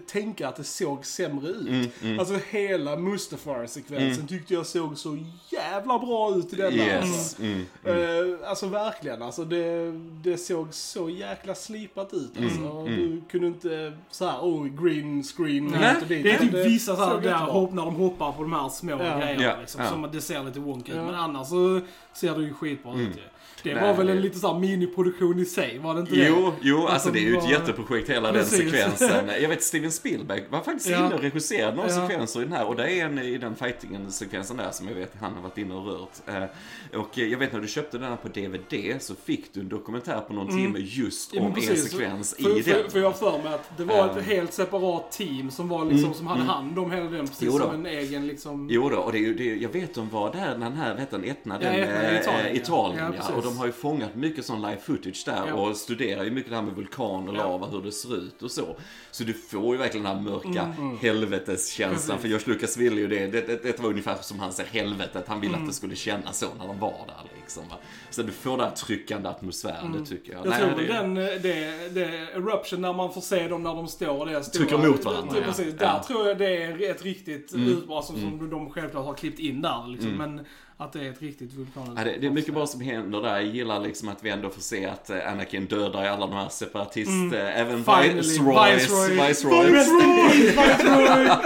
tänka 0.08 0.48
att 0.48 0.56
det 0.56 0.64
såg 0.64 1.06
sämre 1.06 1.48
ut. 1.48 1.68
Mm, 1.68 1.88
mm. 2.04 2.20
Alltså 2.20 2.38
hela 2.50 2.96
Mustafar-sekvensen 2.96 4.28
tyckte 4.28 4.54
jag 4.54 4.66
såg 4.66 4.98
så 4.98 5.18
jävla 5.50 6.00
bra 6.00 6.36
ut 6.36 6.54
i 6.54 6.56
denna. 6.56 6.76
Yes. 6.76 7.40
Mm. 7.40 7.66
Mm. 7.86 8.32
Eh, 8.42 8.50
alltså 8.50 8.68
verkligen, 8.68 9.22
alltså 9.22 9.46
det, 9.46 9.92
det 10.24 10.38
såg 10.38 10.74
så 10.74 11.10
jäkla 11.10 11.56
slipat 11.56 12.14
ut. 12.14 12.38
Mm, 12.38 12.50
Alltså. 12.50 12.84
Du 12.86 13.22
kunde 13.32 13.48
inte 13.48 13.94
så 14.12 14.26
här, 14.26 14.40
oh, 14.40 14.68
green 14.84 15.24
screen 15.24 15.66
Nej, 15.68 15.96
och 16.02 16.08
dit. 16.08 16.24
det 16.24 16.32
är 16.32 16.40
typ 16.40 16.52
Men 16.52 16.64
vissa 16.64 16.96
såhär 16.96 17.12
såg 17.12 17.24
där 17.24 17.34
hopp 17.36 17.74
när 17.74 17.86
de 17.86 17.96
hoppar 17.96 18.32
på 18.32 18.42
de 18.42 18.54
här 18.54 18.70
små 18.70 18.92
Ja. 18.92 18.98
grejerna 19.20 19.44
Ja, 19.44 19.56
liksom. 19.62 19.82
ja. 19.82 19.90
Som 19.90 20.04
att 20.04 20.12
det 20.14 20.22
ser 20.22 20.44
lite 20.44 20.60
wonky 20.60 20.92
ut. 20.92 20.98
Ja. 20.98 21.06
Men 21.06 21.16
annars 21.16 21.48
så 21.48 21.82
ser 22.14 22.36
det 22.36 22.44
ju 22.44 22.54
skitbra 22.54 22.94
ut 22.94 23.18
ju. 23.18 23.22
Det 23.64 23.74
Nej, 23.76 23.84
var 23.84 23.94
väl 23.94 24.10
en 24.10 24.22
lite 24.22 24.40
såhär 24.40 24.60
miniproduktion 24.60 25.40
i 25.40 25.46
sig, 25.46 25.80
var 25.80 25.94
det 25.94 26.00
inte 26.00 26.16
det? 26.16 26.28
Jo, 26.28 26.54
jo, 26.62 26.88
alltså 26.88 27.10
de 27.12 27.20
det 27.20 27.26
är 27.26 27.30
ju 27.30 27.38
ett 27.38 27.44
var- 27.44 27.52
jätteprojekt 27.52 28.10
hela 28.10 28.32
Precis. 28.34 28.60
den 28.60 28.72
sekvensen. 28.72 29.30
Jag 29.42 29.50
vet 29.50 29.64
Steven 29.64 29.92
Spielberg 29.92 30.44
var 30.50 30.62
faktiskt 30.62 30.90
Ja. 30.90 31.06
inne 31.06 31.16
och 31.16 31.22
regisserade 31.22 31.76
några 31.76 31.90
Ja. 31.90 32.08
sekvenser 32.08 32.40
i 32.42 32.44
den 32.44 32.54
här 32.54 32.66
och 32.68 32.76
det 32.76 32.92
är 33.00 33.06
en 33.06 33.20
i 33.20 33.38
den 33.38 33.56
fightingen 33.56 34.12
sekvensen 34.12 34.58
där 34.58 34.72
som 34.72 34.88
jag 34.88 34.96
vet 34.96 35.14
han 35.22 35.34
har 35.34 35.42
varit 35.42 35.58
inne 35.58 35.74
och 35.76 35.86
rört. 35.86 36.10
Eh, 36.28 37.00
Och 37.00 37.20
eh, 37.20 37.26
jag 37.28 37.38
vet 37.40 37.54
när 37.54 37.60
du 37.60 37.68
köpte 37.68 37.98
den 37.98 38.10
här 38.10 38.16
på 38.16 38.28
DVD 38.28 39.02
så 39.02 39.16
fick 39.16 39.54
du 39.54 39.60
en 39.60 39.70
dokumentär 39.70 40.20
på 40.28 40.34
någon 40.34 40.48
timme 40.48 40.80
just 40.80 41.32
Mm. 41.34 41.44
Ja, 41.44 41.48
om 41.50 41.54
men 41.62 41.70
en 41.72 41.78
sekvens 41.78 42.36
för, 42.40 42.58
i 42.60 42.64
för, 42.64 42.72
den. 42.82 42.92
För 42.92 43.00
jag 43.00 43.18
för 43.20 43.38
mig 43.44 43.54
att 43.54 43.78
det 43.78 43.84
var 43.84 43.96
Ja. 43.98 44.20
ett 44.20 44.26
helt 44.26 44.54
separat 44.54 45.12
team 45.12 45.52
som 45.52 45.70
var 45.70 45.86
liksom, 45.86 46.14
som 46.14 46.28
hade 46.28 46.42
hand 46.44 46.80
om 46.80 46.92
hela 46.92 47.10
den, 47.10 47.28
precis 47.28 47.44
Jo 47.44 47.52
som 47.60 47.74
en 47.76 47.86
egen 47.86 48.28
liksom... 48.28 48.68
Jo 48.72 48.90
då, 48.90 48.98
och 48.98 49.12
det 49.12 49.18
är 49.26 49.34
det 49.34 49.52
är, 49.52 49.56
jag 49.56 49.70
vet 49.70 49.94
de 49.94 50.10
var 50.10 50.32
där 50.34 50.58
när 50.58 50.70
den 50.70 50.78
här, 50.78 50.96
vet 50.96 51.12
den, 51.12 51.24
Etna, 51.24 51.58
Ja, 51.62 51.70
den, 51.70 51.80
Etna 51.80 52.10
i 52.10 52.16
eh, 52.16 52.22
Italien, 52.22 52.46
eh, 52.46 52.56
ja. 52.56 52.62
Italien 52.62 53.14
Ja, 53.18 53.26
ja. 53.30 53.36
Och 53.36 53.44
de 53.44 53.51
har 53.58 53.66
ju 53.66 53.72
fångat 53.72 54.16
mycket 54.16 54.46
sån 54.46 54.62
live 54.62 54.78
footage 54.82 55.24
där 55.26 55.44
Ja. 55.48 55.54
och 55.54 55.76
studerar 55.78 56.24
ju 56.24 56.32
mycket 56.32 56.50
det 56.50 56.56
här 56.56 56.64
med 56.64 56.76
vulkan 56.76 57.30
och 57.30 57.36
Ja. 57.36 57.44
lava, 57.44 57.68
hur 57.68 57.82
det 57.82 57.92
ser 57.92 58.18
ut 58.18 58.42
och 58.44 58.52
så. 58.52 58.76
Så 59.12 59.24
du 59.24 59.34
får 59.34 59.76
ju 59.76 59.78
verkligen 59.82 60.06
den 60.06 60.16
här 60.16 60.22
mörka 60.24 60.74
Mm, 60.78 60.98
helveteskänslan. 60.98 62.18
Precis. 62.18 62.22
För 62.22 62.28
George 62.28 62.54
Lucas 62.54 62.78
ville 62.78 63.02
ju 63.02 63.08
det. 63.08 63.28
Det, 63.28 63.48
det, 63.48 63.64
det 63.64 63.80
var 63.80 63.90
ungefär 63.90 64.16
som 64.22 64.40
han 64.40 64.54
ser 64.54 64.66
helvetet. 64.66 65.28
Han 65.28 65.42
ville 65.42 65.54
Mm. 65.54 65.64
att 65.64 65.70
det 65.70 65.76
skulle 65.76 65.96
kännas 65.96 66.38
så 66.40 66.46
när 66.60 66.68
de 66.68 66.80
var 66.80 66.94
där 67.08 67.32
liksom. 67.42 67.64
Va? 67.70 67.76
Så 68.10 68.24
du 68.24 68.32
får 68.32 68.52
den 68.58 68.60
här 68.68 68.76
tryckande 68.76 69.30
atmosfären, 69.30 69.92
det 70.00 70.06
tycker 70.06 70.34
jag. 70.34 70.46
Mm. 70.46 70.52
Jag 70.60 70.68
Nej, 70.68 70.76
tror 70.76 70.88
det- 70.88 70.94
den, 70.94 71.18
eh, 71.18 71.42
det, 71.42 71.90
det 71.94 72.06
Eruption 72.34 72.82
när 72.82 72.94
man 72.94 73.14
får 73.14 73.22
se 73.22 73.48
dem 73.48 73.64
när 73.64 73.76
de 73.76 73.88
står 73.88 74.26
där 74.26 74.42
stora, 74.42 74.66
Trycker 74.68 74.88
mot 74.88 75.06
varandra, 75.06 75.34
det- 75.34 75.40
ja. 75.40 75.46
Precis, 75.46 75.76
Ja. 75.80 75.86
där 75.88 76.00
tror 76.00 76.28
jag 76.28 76.38
det 76.38 76.64
är 76.64 76.92
ett 76.92 77.04
riktigt 77.04 77.54
Mm. 77.54 77.68
utbra 77.68 78.02
som, 78.02 78.16
som 78.20 78.50
de 78.50 78.70
självklart 78.70 79.06
har 79.06 79.14
klippt 79.14 79.40
in 79.40 79.62
där 79.62 79.88
liksom. 79.88 80.12
Men 80.12 80.46
att 80.84 80.94
det 80.94 81.00
är 81.06 81.10
ett 81.10 81.22
riktigt 81.22 81.54
vulkan. 81.54 81.94
Ja, 81.98 82.04
det, 82.04 82.18
det 82.22 82.28
är 82.28 82.32
mycket 82.32 82.54
bra 82.54 82.68
som 82.68 82.82
händer 82.82 83.22
där. 83.22 83.34
Jag 83.34 83.44
gillar 83.46 83.80
liksom 83.80 84.10
att 84.10 84.18
vi 84.24 84.30
ändå 84.30 84.50
får 84.50 84.62
se 84.62 84.86
att 84.86 85.10
eh, 85.10 85.32
Anakin 85.32 85.66
dödar 85.66 86.04
i 86.06 86.08
alla 86.08 86.28
de 86.28 86.36
här 86.36 86.50
separatist... 86.50 87.34
eh, 87.34 87.60
Även 87.60 87.84
Finally. 87.84 88.14
Viceroys. 88.14 88.84
Viceroy. 89.30 89.72
Viceroy! 89.72 91.30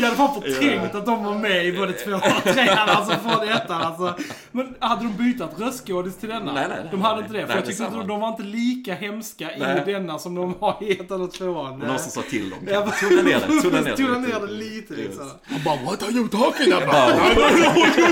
Jag 0.00 0.04
hade 0.04 0.16
fan 0.16 0.42
förträngt 0.42 0.94
att 0.94 1.06
de 1.06 1.24
var 1.24 1.34
med 1.34 1.66
i 1.66 1.72
både 1.72 1.92
två 1.92 2.12
och 2.12 2.42
trean, 2.54 2.88
alltså 2.88 3.12
från 3.18 3.48
ettan 3.48 3.82
alltså. 3.82 4.14
Men 4.52 4.74
hade 4.78 5.02
de 5.02 5.16
bytt 5.16 5.42
röstskådis 5.60 6.16
till 6.16 6.28
denna? 6.28 6.52
Nej, 6.52 6.66
nej, 6.68 6.78
nej, 6.82 6.88
de 6.90 7.00
hade 7.02 7.14
nej. 7.14 7.24
inte 7.24 7.32
det, 7.34 7.40
för 7.40 7.48
Nej, 7.48 7.56
jag 7.56 7.66
tyckte 7.66 7.82
inte 7.82 7.92
samma. 7.94 8.04
de 8.08 8.20
var 8.20 8.28
inte 8.28 8.42
lika 8.42 8.94
hemska 8.94 9.50
Nej. 9.58 9.82
i 9.86 9.92
denna 9.92 10.18
som 10.18 10.34
de 10.34 10.54
var 10.58 10.76
i 10.80 10.92
ettan 10.92 11.22
och 11.22 11.32
tvåan. 11.32 11.78
Någon 11.78 11.98
som 11.98 12.10
sa 12.10 12.22
till 12.30 12.50
dem. 12.50 12.58
Ja, 12.66 12.80
Tona 13.00 13.22
ner 13.22 13.40
det, 13.48 13.62
tona 13.62 14.18
ner 14.18 14.40
det. 14.46 14.52
Lite 14.52 14.94
liksom. 14.94 15.30
Han 15.44 15.60
bara, 15.64 15.76
what 15.84 16.02
are 16.02 16.10
you 16.12 16.28
talking 16.28 16.72
about? 16.72 17.14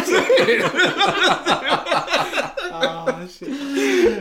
Ah, 2.73 3.07
shit. 3.29 3.49
Yes. 3.49 4.21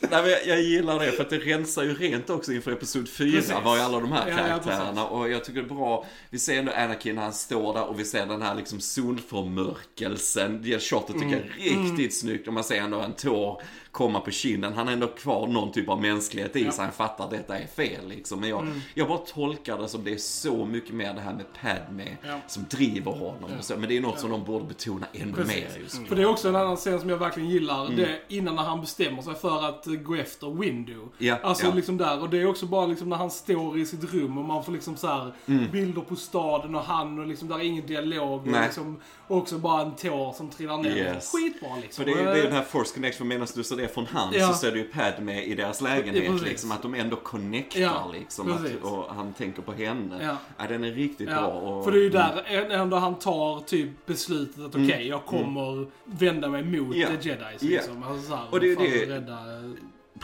Nej, 0.00 0.22
men 0.22 0.30
jag, 0.30 0.46
jag 0.46 0.60
gillar 0.62 0.98
det 0.98 1.12
för 1.12 1.22
att 1.22 1.30
det 1.30 1.38
rensar 1.38 1.82
ju 1.82 1.94
rent 1.94 2.30
också 2.30 2.52
inför 2.52 2.72
episod 2.72 3.08
4 3.08 3.30
Precis. 3.36 3.54
var 3.64 3.76
ju 3.76 3.82
alla 3.82 4.00
de 4.00 4.12
här 4.12 4.28
Ja, 4.28 4.34
ja, 4.38 4.46
karaktärerna 4.46 5.04
och 5.06 5.30
jag 5.30 5.44
tycker 5.44 5.60
det 5.62 5.66
är 5.66 5.74
bra. 5.74 6.06
Vi 6.30 6.38
ser 6.38 6.58
ändå 6.58 6.72
Anakin 6.72 7.14
när 7.14 7.22
han 7.22 7.32
står 7.32 7.74
där 7.74 7.84
och 7.84 8.00
vi 8.00 8.04
ser 8.04 8.26
den 8.26 8.42
här 8.42 8.54
liksom 8.54 8.80
solförmörkelsen. 8.80 10.62
Det 10.62 10.82
shotet 10.82 11.14
tycker 11.14 11.26
jag 11.56 11.66
är 11.66 11.72
Mm. 11.72 11.84
riktigt 11.96 12.18
snyggt 12.20 12.48
och 12.48 12.54
man 12.54 12.64
ser 12.64 12.76
ändå 12.80 13.00
en 13.00 13.12
tår 13.12 13.62
komma 13.92 14.20
på 14.20 14.30
kinden. 14.30 14.72
Han 14.72 14.86
har 14.86 14.92
ändå 14.94 15.06
kvar 15.06 15.46
någon 15.46 15.72
typ 15.72 15.88
av 15.88 16.02
mänsklighet 16.02 16.56
i 16.56 16.70
sig. 16.72 16.84
Han 16.84 16.92
fattar 16.92 17.24
att 17.24 17.30
detta 17.30 17.58
är 17.58 17.66
fel 17.66 18.08
liksom. 18.08 18.40
Men 18.40 18.48
jag, 18.48 18.62
Mm. 18.62 18.80
jag 18.94 19.08
bara 19.08 19.18
tolkar 19.18 19.78
det 19.78 19.88
som 19.88 20.04
det 20.04 20.12
är 20.12 20.16
så 20.18 20.64
mycket 20.64 20.94
mer 20.94 21.14
det 21.14 21.20
här 21.20 21.32
med 21.34 21.44
Padme 21.60 22.16
Ja. 22.26 22.40
som 22.46 22.64
driver 22.70 23.12
honom 23.12 23.50
så. 23.60 23.76
Men 23.76 23.88
det 23.88 23.96
är 23.96 24.00
något 24.00 24.20
som 24.20 24.30
de 24.30 24.44
borde 24.44 24.64
betona 24.64 25.06
ännu 25.12 25.32
Precis. 25.32 25.54
mer 25.54 25.80
just 25.82 26.00
nu. 26.00 26.06
För 26.06 26.16
det 26.16 26.22
är 26.22 26.26
också 26.26 26.48
en 26.48 26.56
annan 26.56 26.76
scen 26.76 27.00
som 27.00 27.08
jag 27.10 27.16
verkligen 27.16 27.48
gillar. 27.50 27.84
Mm. 27.84 27.96
Det 27.96 28.04
är 28.04 28.20
innan 28.28 28.54
när 28.56 28.62
han 28.62 28.80
bestämmer 28.80 29.22
sig 29.22 29.34
för 29.34 29.68
att 29.68 29.86
gå 30.04 30.14
efter 30.14 30.60
Window. 30.60 31.08
Ja, 31.18 31.38
alltså 31.42 31.66
ja. 31.66 31.74
liksom 31.74 31.96
där. 31.96 32.22
Och 32.22 32.30
det 32.30 32.38
är 32.38 32.46
också 32.46 32.66
bara 32.66 32.86
liksom 32.86 33.08
när 33.08 33.16
han 33.16 33.30
står 33.30 33.78
i 33.78 33.86
sitt 33.86 34.14
rum 34.14 34.38
och 34.38 34.44
man 34.44 34.64
får 34.64 34.72
liksom 34.72 34.96
så 34.96 35.06
här 35.06 35.32
bilder 35.72 36.00
på 36.02 36.16
staden 36.16 36.74
och 36.74 36.82
han 36.82 37.18
och 37.18 37.26
liksom 37.26 37.48
där 37.48 37.56
är 37.58 37.62
ingen 37.62 37.86
dialog. 37.86 38.40
Och 38.40 38.46
liksom 38.62 39.00
också 39.28 39.58
bara 39.58 39.82
en 39.82 39.94
tår 39.96 40.32
som 40.32 40.50
trillar 40.50 40.76
ner. 40.78 40.96
Yes. 40.96 41.32
Skitbra 41.32 41.76
liksom. 41.82 42.04
För 42.04 42.12
det 42.12 42.20
är, 42.20 42.24
det 42.24 42.30
är 42.32 42.36
Eh, 42.36 42.42
den 42.42 42.52
här 42.52 42.62
force 42.62 42.94
connection 42.94 43.28
medan 43.28 43.46
du 43.54 43.64
sådär 43.64 43.77
det 43.78 43.88
från 43.94 44.06
hans 44.06 44.36
Ja. 44.36 44.48
så 44.48 44.54
ser 44.54 44.72
du 44.72 44.78
ju 44.78 44.84
Padme 44.84 45.42
i 45.42 45.54
deras 45.54 45.80
lägenhet 45.80 46.42
liksom. 46.42 46.72
Att 46.72 46.82
de 46.82 46.94
ändå 46.94 47.16
connectar 47.16 47.80
Ja, 47.80 48.10
liksom. 48.12 48.52
Att, 48.52 48.82
och 48.92 49.14
han 49.14 49.32
tänker 49.32 49.62
på 49.62 49.72
henne. 49.72 50.18
Ja. 50.22 50.36
Ja. 50.58 50.64
den 50.68 50.84
är 50.84 50.90
riktigt 50.92 51.28
bra. 51.28 51.46
Och, 51.46 51.84
för 51.84 51.92
det 51.92 51.98
är 51.98 52.02
ju 52.02 52.10
där 52.10 52.44
ändå 52.70 52.96
han 52.96 53.14
tar 53.14 53.60
typ 53.60 54.06
beslutet 54.06 54.64
att 54.64 54.74
okej, 54.74 54.92
Mm. 54.92 55.06
jag 55.08 55.24
kommer 55.26 55.86
vända 56.04 56.48
mig 56.48 56.64
mot 56.64 56.96
Ja. 56.96 57.08
the 57.08 57.28
jedis 57.28 57.62
liksom. 57.62 58.02
Alltså, 58.02 58.28
så 58.30 58.36
här, 58.36 58.44
Och 58.50 58.60
det 58.60 58.72
är 58.72 58.76
det- 58.76 59.14
Rädda... 59.14 59.38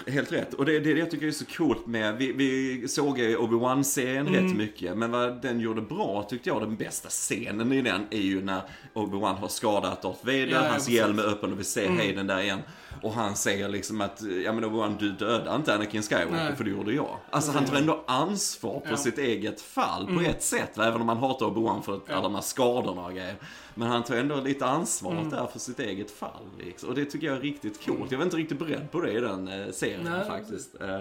Helt 0.06 0.32
rätt. 0.32 0.54
Och 0.54 0.64
det, 0.66 0.80
det, 0.80 0.92
det 0.94 0.98
jag 1.00 1.10
tycker 1.10 1.26
är 1.26 1.30
så 1.30 1.44
coolt 1.44 1.86
med, 1.86 2.16
vi, 2.16 2.32
vi 2.32 2.88
såg 2.88 3.18
ju 3.18 3.36
Obi-Wan-serien 3.36 4.26
Mm. 4.28 4.46
rätt 4.46 4.56
mycket, 4.56 4.96
men 4.96 5.10
vad 5.10 5.42
den 5.42 5.60
gjorde 5.60 5.80
bra 5.80 6.22
tyckte 6.30 6.48
jag, 6.48 6.60
den 6.62 6.76
bästa 6.76 7.08
scenen 7.08 7.72
i 7.72 7.82
den 7.82 8.06
är 8.10 8.20
ju 8.20 8.42
när 8.44 8.60
Obi-Wan 8.94 9.34
har 9.36 9.48
skadat 9.48 10.02
Darth 10.02 10.24
Vader, 10.26 10.46
Ja, 10.46 10.60
hans. 10.70 10.88
Mm. 10.88 10.96
hjälm 10.96 11.18
är 11.18 11.22
öppen 11.22 11.52
och 11.52 11.60
vi 11.60 11.64
ser 11.64 11.88
Hayden 11.88 12.26
där 12.26 12.40
igen. 12.40 12.60
Och 13.02 13.12
han 13.12 13.36
säger 13.36 13.68
liksom 13.68 14.00
att, 14.00 14.22
ja 14.44 14.52
men 14.52 14.64
Obi-Wan 14.64 14.96
du 14.98 15.12
dödade 15.12 15.56
inte 15.56 15.74
Anakin 15.74 16.02
Skywalker 16.02 16.30
Nej. 16.44 16.56
för 16.56 16.64
det 16.64 16.70
gjorde 16.70 16.92
jag. 16.92 17.16
Alltså 17.30 17.52
han 17.52 17.64
tar 17.64 17.76
ändå 17.76 18.04
ansvar 18.06 18.80
på 18.80 18.86
Ja. 18.90 18.96
sitt 18.96 19.18
eget 19.18 19.60
fall 19.60 20.02
Mm. 20.08 20.14
på 20.16 20.30
ett 20.30 20.42
sätt, 20.42 20.78
även 20.78 21.00
om 21.00 21.08
han 21.08 21.18
hatar 21.18 21.46
Obi-Wan 21.46 21.82
för 21.82 21.94
att 21.96 22.10
alla 22.10 22.22
de 22.22 22.34
här 22.34 22.42
skadorna 22.42 23.04
och 23.06 23.12
grejer. 23.14 23.34
Men 23.74 23.88
han 23.88 24.02
tar 24.02 24.16
ändå 24.16 24.40
lite 24.40 24.66
ansvar 24.66 25.12
Mm. 25.12 25.30
där 25.30 25.46
för 25.46 25.58
sitt 25.58 25.80
eget 25.80 26.10
fall. 26.10 26.42
Liksom. 26.58 26.88
Och 26.88 26.94
det 26.94 27.04
tycker 27.04 27.26
jag 27.26 27.36
är 27.36 27.40
riktigt 27.40 27.84
coolt. 27.86 28.10
Jag 28.10 28.18
var 28.18 28.24
inte 28.24 28.36
riktigt 28.36 28.58
beredd 28.58 28.90
på 28.90 29.00
det 29.00 29.12
i 29.12 29.20
den 29.20 29.48
eh, 29.48 29.66
serien 29.84 30.02
Nej. 30.04 30.26
faktiskt. 30.26 30.80
Eh, 30.80 31.00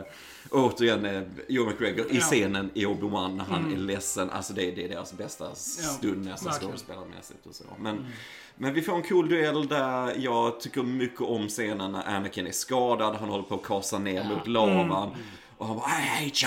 återigen, 0.52 1.06
eh, 1.06 1.22
Joe 1.48 1.66
McGregor 1.70 2.06
i 2.12 2.16
Ja. 2.16 2.22
scenen 2.22 2.70
i 2.74 2.86
Obi-Wan 2.86 3.36
när 3.38 3.44
han 3.44 3.74
är 3.74 3.78
ledsen. 3.78 4.30
Alltså 4.30 4.54
det, 4.54 4.72
det 4.72 4.86
är 4.86 4.90
deras 4.90 5.14
bästa 5.14 5.56
stund 5.56 6.26
nästan 6.26 6.52
verkligen. 6.52 6.72
skådespelarmässigt 6.72 7.46
och 7.46 7.56
så. 7.56 7.64
Men, 7.80 8.06
men 8.56 8.74
vi 8.74 8.82
får 8.82 8.96
en 8.96 9.04
cool 9.04 9.30
duell 9.30 9.68
där 9.68 10.14
jag 10.18 10.60
tycker 10.60 10.84
mycket 10.84 11.22
om 11.22 11.48
scenen 11.48 11.92
när 11.92 12.16
Anakin 12.16 12.48
är 12.48 12.52
skadad. 12.52 13.16
Han 13.16 13.30
håller 13.30 13.44
på 13.44 13.56
att 13.56 13.64
kasa 13.64 14.00
ner 14.00 14.24
mot 14.24 14.48
lavan. 14.48 15.10
Och 15.58 15.68
han 15.68 15.76
bara 15.78 15.88
I 15.90 16.26
hate 16.26 16.46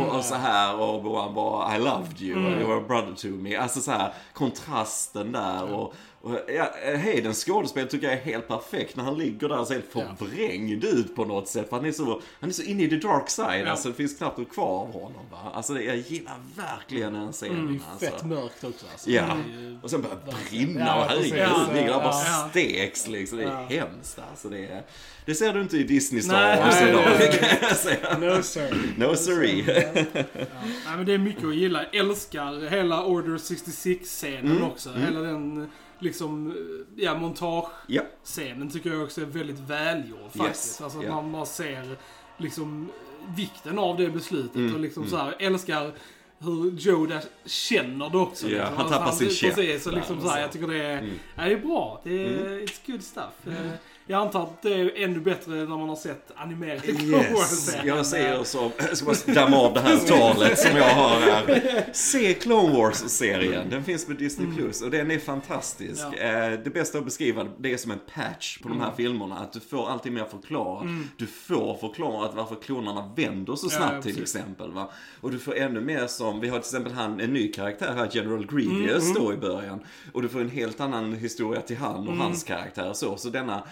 you! 0.00 0.06
Och 0.18 0.24
så 0.24 0.34
här 0.34 0.80
och 0.80 1.02
Obi-Wan 1.04 1.34
bara 1.34 1.76
I 1.76 1.78
loved 1.80 2.22
you, 2.22 2.38
you 2.40 2.68
were 2.68 2.76
a 2.80 2.84
brother 2.88 3.14
to 3.14 3.26
me. 3.28 3.56
Alltså 3.56 3.80
så 3.80 3.90
här 3.90 4.12
kontrasten 4.32 5.32
där 5.32 5.72
och, 5.72 5.94
och 6.22 6.38
ja, 6.56 6.74
Haydens 7.04 7.44
skådespel 7.44 7.88
tycker 7.88 8.06
jag 8.06 8.16
är 8.16 8.20
helt 8.20 8.48
perfekt 8.48 8.96
när 8.96 9.04
han 9.04 9.18
ligger 9.18 9.48
där 9.48 9.58
och 9.58 9.66
ser 9.66 9.74
helt 9.74 10.18
förvrängd 10.18 10.84
ut 10.84 11.16
på 11.16 11.24
något 11.24 11.48
sätt. 11.48 11.68
För 11.68 11.76
han 11.76 11.86
är 11.86 11.92
så, 11.92 12.20
han 12.40 12.48
är 12.50 12.54
så 12.54 12.62
inne 12.62 12.82
i 12.82 12.88
the 12.88 12.96
dark 12.96 13.30
side, 13.30 13.66
Ja. 13.66 13.70
alltså 13.70 13.88
det 13.88 13.94
finns 13.94 14.18
knappt 14.18 14.38
något 14.38 14.52
kvar 14.52 14.80
av 14.80 14.92
honom 14.92 15.22
va. 15.30 15.38
Alltså 15.54 15.80
jag 15.80 15.96
gillar 15.96 16.34
verkligen 16.56 17.12
den 17.12 17.32
scenen 17.32 17.82
alltså. 17.92 18.06
Fett 18.06 18.24
mörkt 18.24 18.64
också 18.64 18.86
alltså. 18.92 19.10
Ja, 19.10 19.22
är 19.22 19.60
ju- 19.60 19.78
och 19.82 19.90
sen 19.90 20.02
börjar 20.02 20.16
det 20.26 20.50
brinna 20.50 20.80
Ja, 20.86 21.04
och 21.04 21.10
herregud, 21.10 21.30
precis. 21.32 21.74
ligger 21.74 21.86
där 21.92 21.98
bara 21.98 22.24
Ja. 22.26 22.48
steks 22.50 23.08
liksom. 23.08 23.38
Det 23.38 23.44
är 23.44 23.48
Ja. 23.48 23.66
hemskt 23.86 24.18
alltså. 24.30 24.48
Det, 24.48 24.58
är, 24.66 24.82
det 25.26 25.34
ser 25.34 25.52
du 25.54 25.60
inte 25.60 25.76
i 25.76 25.82
Disney 25.82 26.22
Star 26.22 26.56
Wars 26.56 26.82
idag, 26.82 27.04
det 27.18 27.38
kan 27.38 27.68
jag 27.68 27.76
säga. 27.76 28.18
No 28.18 28.42
sir. 28.42 28.76
No 28.96 29.16
siree. 29.16 29.64
Nej 30.86 30.96
men 30.96 31.06
det 31.06 31.12
är 31.14 31.18
mycket 31.18 31.44
att 31.44 31.54
gilla. 31.54 31.84
Jag 31.92 32.06
älskar 32.06 32.70
hela 32.70 33.04
Order 33.04 33.38
66-scenen 33.38 34.50
Mm, 34.52 34.62
också. 34.64 34.90
Hela 34.92 35.20
den 35.20 35.70
liksom, 36.02 36.54
ja 36.96 37.14
montage-scenen 37.18 38.70
tycker 38.70 38.90
jag 38.90 39.02
också 39.02 39.20
är 39.20 39.24
väldigt 39.26 39.58
välgjord 39.58 40.20
faktiskt. 40.36 40.66
Yes, 40.70 40.80
Alltså 40.80 40.98
att 40.98 41.08
man 41.08 41.32
bara 41.32 41.44
ser 41.46 41.96
liksom 42.36 42.88
vikten 43.36 43.78
av 43.78 43.96
det 43.96 44.08
beslutet 44.10 44.56
Mm, 44.56 44.74
och 44.74 44.80
liksom 44.80 45.06
så 45.06 45.16
här 45.16 45.36
älskar 45.38 45.92
hur 46.38 46.70
Joe 46.70 47.08
känner 47.44 48.10
det 48.10 48.18
också. 48.18 48.48
Ja, 48.48 48.58
liksom. 48.58 48.76
han 48.76 48.88
tappar 48.90 49.04
Alltså, 49.06 49.18
sin 49.24 49.30
käpp 49.30 49.54
Precis, 49.54 49.84
där 49.84 49.92
liksom 49.92 50.20
så 50.20 50.28
här, 50.28 50.34
så. 50.36 50.40
jag 50.40 50.52
tycker 50.52 50.66
det 50.68 50.84
är, 50.84 50.98
Mm. 50.98 51.10
ja, 51.36 51.42
det 51.44 51.52
är 51.52 51.56
bra. 51.58 52.00
Det 52.04 52.24
är, 52.24 52.60
it's 52.66 52.80
good 52.92 53.02
stuff. 53.02 53.32
Jag 54.12 54.20
antar 54.22 54.42
att 54.42 54.62
det 54.62 54.74
är 54.74 54.92
ännu 54.96 55.20
bättre 55.20 55.54
när 55.54 55.66
man 55.66 55.88
har 55.88 55.96
sett 55.96 56.30
animerade 56.36 56.86
Yes, 56.86 57.76
jag 57.84 58.06
säger 58.06 58.44
så. 58.44 58.70
Jag 58.78 58.96
ska 58.96 59.06
bara 59.06 59.34
damma 59.34 59.56
av 59.56 59.74
det 59.74 59.80
här 59.80 59.98
talet 59.98 60.58
som 60.58 60.76
jag 60.76 60.94
har 60.94 61.20
här. 61.20 61.84
Se 61.92 62.34
Clone 62.34 62.76
Wars-serien. 62.76 63.70
Den 63.70 63.84
finns 63.84 64.06
på 64.06 64.12
Disney 64.12 64.56
Plus 64.56 64.82
och 64.82 64.90
den 64.90 65.10
är 65.10 65.18
fantastisk. 65.18 66.02
Ja. 66.18 66.18
Eh, 66.18 66.58
Det 66.64 66.70
bästa 66.74 66.98
att 66.98 67.04
beskriva 67.04 67.46
det 67.58 67.72
är 67.72 67.76
som 67.76 67.90
en 67.90 68.00
patch 68.14 68.58
på 68.58 68.68
de 68.68 68.80
här 68.80 68.92
filmerna. 68.96 69.38
Att 69.38 69.52
du 69.52 69.60
får 69.60 69.90
alltid 69.90 70.12
mer 70.12 70.24
förklarat. 70.24 70.86
Du 71.16 71.26
får 71.26 71.74
förklarat 71.76 72.34
varför 72.34 72.56
klonerna 72.56 73.10
vänder 73.16 73.56
så 73.56 73.68
snabbt 73.68 73.94
ja, 73.94 74.02
till 74.02 74.22
exempel. 74.22 74.72
Va? 74.72 74.90
Och 75.20 75.30
du 75.30 75.38
får 75.38 75.56
ännu 75.56 75.80
mer 75.80 76.06
som, 76.06 76.40
vi 76.40 76.48
har 76.48 76.58
till 76.58 76.66
exempel 76.68 76.92
han, 76.92 77.20
en 77.20 77.32
ny 77.32 77.52
karaktär 77.52 77.94
här, 77.96 78.08
General 78.12 78.46
Grievous 78.46 79.14
då 79.14 79.32
i 79.32 79.36
början. 79.36 79.80
Och 80.12 80.22
du 80.22 80.28
får 80.28 80.40
en 80.40 80.50
helt 80.50 80.80
annan 80.80 81.12
historia 81.12 81.60
till 81.60 81.76
han 81.76 82.08
och 82.08 82.16
hans 82.16 82.44
karaktär 82.44 82.90
och 82.90 82.96
så. 82.96 83.16
Så 83.16 83.28
denna 83.28 83.62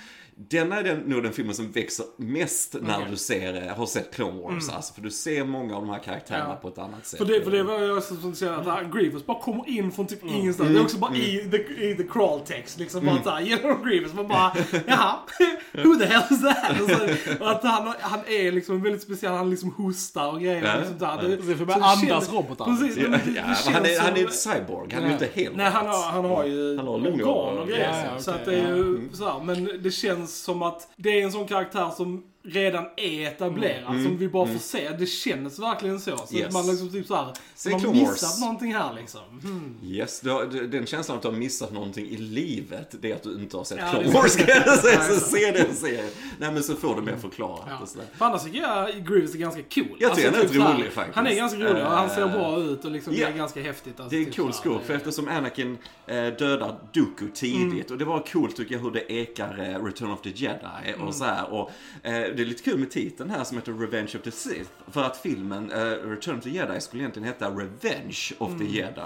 denna 0.48 0.78
är 0.78 0.82
den, 0.84 0.98
nog 0.98 1.22
den 1.22 1.32
filmen 1.32 1.54
som 1.54 1.70
växer 1.72 2.06
mest 2.16 2.76
när 2.80 2.96
Okej. 2.96 3.06
du 3.10 3.16
ser, 3.16 3.68
har 3.76 3.86
sett 3.86 4.14
Clone 4.14 4.40
Wars. 4.42 4.68
Alltså, 4.68 4.94
för 4.94 5.02
du 5.02 5.10
ser 5.10 5.44
många 5.44 5.76
av 5.76 5.80
de 5.86 5.90
här 5.90 5.98
karaktärerna 5.98 6.48
Ja. 6.48 6.54
på 6.56 6.68
ett 6.68 6.78
annat 6.78 7.06
sätt. 7.06 7.18
För 7.18 7.24
det, 7.24 7.40
för 7.44 7.50
det 7.50 7.62
var 7.62 7.80
jag 7.80 8.02
som 8.02 8.34
säger 8.34 8.52
att 8.52 8.66
han, 8.66 8.90
Grievous 8.90 9.26
bara 9.26 9.40
kommer 9.40 9.68
in 9.68 9.92
från 9.92 10.06
typ 10.06 10.24
ingenstans. 10.24 10.70
Det 10.70 10.78
är 10.78 10.82
också 10.82 10.98
bara 10.98 11.14
i, 11.16 11.48
the, 11.50 11.56
i 11.90 11.94
the 11.96 12.02
crawl 12.02 12.40
text 12.40 12.78
liksom. 12.78 13.06
Bara 13.06 13.22
såhär, 13.22 13.40
General 13.40 13.84
Grievous. 13.84 14.14
Man 14.14 14.28
bara, 14.28 14.52
jaha, 14.86 15.16
who 15.72 15.94
the 15.98 16.06
hell 16.06 16.22
is 16.30 16.40
that? 16.42 16.80
Och, 16.82 16.90
så, 16.90 17.44
och 17.44 17.50
att 17.50 17.62
han, 17.64 17.94
han 18.00 18.20
är 18.26 18.52
liksom 18.52 18.82
väldigt 18.82 19.02
speciell. 19.02 19.32
Han 19.32 19.50
liksom 19.50 19.72
hostar 19.74 20.32
och 20.32 20.40
grejer. 20.40 20.64
Ja, 20.64 20.80
och 20.80 20.86
sånt 20.86 20.98
där. 21.00 21.06
ja. 21.22 21.28
Det 21.28 21.36
får 21.42 21.54
så 21.58 21.64
börja 21.64 21.78
det 21.78 21.84
andas 21.84 22.32
robotar. 22.32 22.64
Precis, 22.64 22.96
Ja, 22.96 23.08
det, 23.08 23.20
ja, 23.36 23.42
det 23.66 23.70
han 23.72 23.84
är, 23.86 24.00
han 24.00 24.10
är 24.10 24.14
som- 24.14 24.16
inte 24.20 24.32
cyborg, 24.32 24.92
han 24.94 25.02
är 25.02 25.06
ju 25.06 25.12
inte 25.12 25.28
helt 25.34 25.56
Nej, 25.56 25.70
han 25.70 25.86
har, 25.86 26.02
han 26.10 26.24
har 26.24 26.44
ju 26.44 26.76
Han 26.76 26.86
har 26.86 26.94
organ 26.94 27.58
och 27.58 27.68
grejer. 27.68 28.04
Ja, 28.04 28.10
ja, 28.14 28.22
så 28.22 28.30
att 28.30 28.44
det 28.44 28.54
är 28.54 28.76
ju 28.76 28.80
Mm. 28.80 29.08
så 29.12 29.28
här, 29.28 29.40
Men 29.44 29.82
det 29.82 29.90
känns 29.90 30.29
som 30.30 30.62
att 30.62 30.88
det 30.96 31.20
är 31.20 31.24
en 31.24 31.32
sån 31.32 31.46
karaktär 31.46 31.90
som 31.90 32.29
redan 32.42 32.84
är 32.96 33.26
etablerad, 33.28 34.02
som 34.02 34.16
vi 34.18 34.28
bara 34.28 34.46
får 34.46 34.58
se. 34.58 34.88
Det 34.98 35.06
känns 35.06 35.58
verkligen 35.58 36.00
så. 36.00 36.16
Så 36.16 36.24
Mm. 36.30 36.36
Yes. 36.36 36.46
att 36.46 36.52
man 36.52 36.66
liksom 36.66 36.90
typ 36.90 37.06
såhär, 37.06 37.32
Se 37.54 37.70
man 37.70 37.80
Wars. 37.82 37.94
missat 37.94 38.40
någonting 38.40 38.74
här 38.74 38.94
liksom. 38.94 39.20
Hmm. 39.42 39.76
Yes, 39.84 40.20
du 40.20 40.30
har, 40.30 40.44
du- 40.46 40.66
den 40.68 40.86
känslan 40.86 41.16
att 41.16 41.22
du 41.22 41.28
har 41.28 41.36
missat 41.36 41.72
någonting 41.72 42.06
i 42.06 42.16
livet, 42.16 42.94
det 43.00 43.10
är 43.10 43.16
att 43.16 43.22
du 43.22 43.34
inte 43.34 43.56
har 43.56 43.64
sett 43.64 43.78
Ja, 43.78 43.90
Clone 43.90 44.10
Wars 44.10 44.36
kan 44.36 44.46
jag 44.48 44.78
säga. 44.78 45.02
Så 45.02 45.20
se 45.20 45.50
den 45.52 45.74
serien. 45.76 46.04
Nej 46.38 46.52
men 46.52 46.62
så 46.62 46.74
får 46.74 46.94
du 46.96 47.02
mer 47.02 47.16
förklarat 47.16 47.64
Ja. 47.68 47.78
och 47.82 47.88
sådär. 47.88 48.06
För 48.18 48.24
annars 48.24 48.42
tycker 48.44 48.58
jag 48.60 48.88
Grievous 49.06 49.34
är 49.34 49.38
ganska 49.38 49.62
cool. 49.74 49.84
Alltså, 49.84 50.02
Jag 50.02 50.16
tycker 50.16 50.30
han 50.30 50.40
är 50.40 50.42
typ 50.48 50.62
så 50.62 50.68
rolig 50.72 50.92
faktiskt. 50.92 51.16
Han 51.16 51.26
är 51.26 51.34
ganska 51.34 51.58
rolig 51.58 51.82
och 51.84 51.90
han 51.90 52.10
ser 52.10 52.20
Eh, 52.22 52.32
bra 52.32 52.58
ut 52.60 52.84
och 52.84 52.90
liksom, 52.90 53.14
ja. 53.14 53.26
det 53.26 53.32
är 53.32 53.36
ganska 53.36 53.62
häftigt. 53.62 54.00
Alltså, 54.00 54.16
Det 54.16 54.22
är 54.22 54.24
typ 54.24 54.36
cool 54.36 54.52
så 54.52 54.58
skurk, 54.60 54.82
för 54.84 54.92
det- 54.92 54.98
eftersom 54.98 55.28
Anakin 55.28 55.78
eh, 56.06 56.16
dödar 56.26 56.78
Dooku 56.92 57.28
tidigt 57.34 57.62
Mm. 57.62 57.84
och 57.90 57.98
det 57.98 58.04
var 58.04 58.20
coolt 58.32 58.56
tycker 58.56 58.74
jag 58.74 58.82
hur 58.82 58.90
det 58.90 59.12
ekar 59.12 59.58
eh, 59.58 59.84
Return 59.84 60.10
of 60.10 60.22
the 60.22 60.30
Jedi 60.30 60.66
Mm. 60.94 61.08
och 61.08 61.14
så 61.14 61.24
här. 61.24 61.52
Och 61.52 61.70
eh, 62.02 62.29
det 62.36 62.42
är 62.42 62.46
lite 62.46 62.62
kul 62.62 62.78
med 62.78 62.90
titeln 62.90 63.30
här 63.30 63.44
som 63.44 63.56
heter 63.56 63.72
Revenge 63.72 64.10
of 64.16 64.22
the 64.22 64.30
Sith. 64.30 64.70
För 64.90 65.02
att 65.04 65.16
filmen 65.16 65.70
eh, 65.72 65.78
Return 65.84 66.38
of 66.38 66.44
the 66.44 66.50
Jedi 66.50 66.80
skulle 66.80 67.02
egentligen 67.02 67.28
heta 67.28 67.50
Revenge 67.50 68.18
of 68.38 68.48
Mm. 68.50 68.58
the 68.66 68.72
Jedi. 68.76 69.00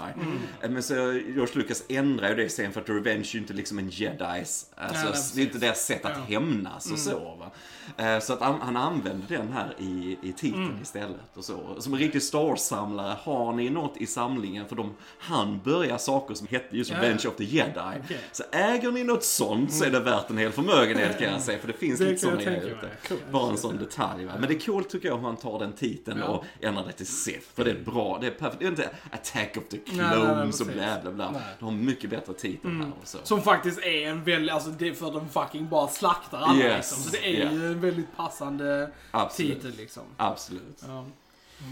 Eh, 0.61 0.69
Men 0.69 0.83
så 0.83 0.93
George 0.95 1.47
Lucas 1.53 1.83
ändrar 1.89 2.29
ju 2.29 2.35
det 2.35 2.49
sen 2.49 2.71
för 2.71 2.81
att 2.81 2.89
Revenge 2.89 3.21
är 3.31 3.33
ju 3.35 3.39
inte 3.39 3.53
liksom 3.53 3.79
en 3.79 3.89
Jedis, 3.89 4.69
alltså, 4.75 5.05
nej, 5.05 5.13
det 5.35 5.41
är 5.41 5.45
inte 5.45 5.57
deras 5.57 5.85
sätt 5.85 6.05
att 6.05 6.11
Ja. 6.29 6.37
Mm. 6.37 6.53
hämnas 6.53 6.91
och 6.91 6.99
så 6.99 7.19
va. 7.19 7.51
Eh, 7.97 8.19
Så 8.19 8.33
att 8.33 8.39
han, 8.41 8.61
han 8.61 8.77
använde 8.77 9.25
den 9.29 9.51
här 9.53 9.75
i, 9.79 10.17
i 10.21 10.33
titeln 10.33 10.65
Mm. 10.65 10.81
istället 10.81 11.15
och 11.37 11.45
så. 11.45 11.75
Som 11.81 11.93
en 11.93 11.99
riktig 11.99 12.23
Star 12.23 12.39
Wars-samlare, 12.43 13.15
har 13.21 13.53
ni 13.53 13.69
något 13.69 13.97
i 13.97 14.05
samlingen? 14.07 14.65
För 14.67 14.75
de 14.75 14.93
han 15.19 15.59
börja 15.63 15.97
saker 15.97 16.33
som 16.35 16.47
hette 16.47 16.77
just 16.77 16.91
Ja, 16.91 16.97
Revenge 16.97 17.19
ja. 17.23 17.29
of 17.29 17.35
the 17.35 17.43
Jedi. 17.43 17.71
Okej. 18.05 18.17
Så 18.31 18.43
äger 18.51 18.91
ni 18.91 19.03
något 19.03 19.23
sånt 19.23 19.73
så 19.73 19.85
är 19.85 19.89
det 19.89 19.99
värt 19.99 20.29
en 20.29 20.37
hel 20.37 20.51
förmögenhet 20.51 21.19
kan 21.19 21.31
jag 21.31 21.41
säga. 21.41 21.59
För 21.59 21.67
det 21.67 21.73
finns 21.73 21.99
Det 21.99 22.05
lite 22.05 22.17
sådana 22.21 22.41
grejer 22.43 22.65
ute. 22.65 22.89
Bara 23.31 23.51
en 23.51 23.57
sån 23.57 23.77
detalj 23.77 24.25
va. 24.25 24.31
Men 24.39 24.49
det 24.49 24.55
är 24.55 24.59
coolt 24.59 24.89
tycker 24.89 25.07
jag 25.07 25.17
hur 25.17 25.23
han 25.23 25.37
tar 25.37 25.59
den 25.59 25.73
titeln 25.73 26.19
Ja. 26.19 26.25
och 26.25 26.45
ändrar 26.61 26.85
det 26.85 26.91
till 26.91 27.07
Sith. 27.07 27.47
För 27.53 27.63
det 27.65 27.71
är 27.71 27.79
bra, 27.85 28.17
det 28.21 28.27
är 28.27 28.31
perfekt. 28.31 28.59
Det 28.59 28.65
är 28.65 28.69
inte 28.69 28.89
Attack 29.11 29.57
of 29.57 29.63
the 29.69 29.77
Clones 29.77 30.61
och 30.61 30.67
bla 30.67 31.01
bla 31.01 31.11
bla. 31.11 31.31
Nej. 31.31 31.41
De 31.59 31.65
har 31.65 31.71
mycket 31.71 32.09
bättre 32.09 32.33
titel 32.33 32.71
här 32.71 32.91
och 33.01 33.07
så. 33.07 33.17
Som 33.23 33.41
faktiskt 33.41 33.79
är 33.79 34.07
en 34.09 34.23
väldigt, 34.23 34.51
alltså 34.51 34.69
det 34.69 34.87
är 34.87 34.93
för 34.93 35.07
att 35.07 35.13
de 35.13 35.29
fucking 35.29 35.69
bara 35.69 35.87
slaktar 35.87 36.37
alla 36.37 36.55
Yes. 36.63 36.75
liksom. 36.75 37.03
Så 37.03 37.09
det 37.09 37.41
är 37.41 37.51
ju 37.51 37.67
en 37.67 37.81
väldigt 37.81 38.15
passande 38.17 38.91
Absolut. 39.11 39.61
titel 39.61 39.77
liksom. 39.77 40.03
Absolut. 40.17 40.83
Ja. 40.87 41.05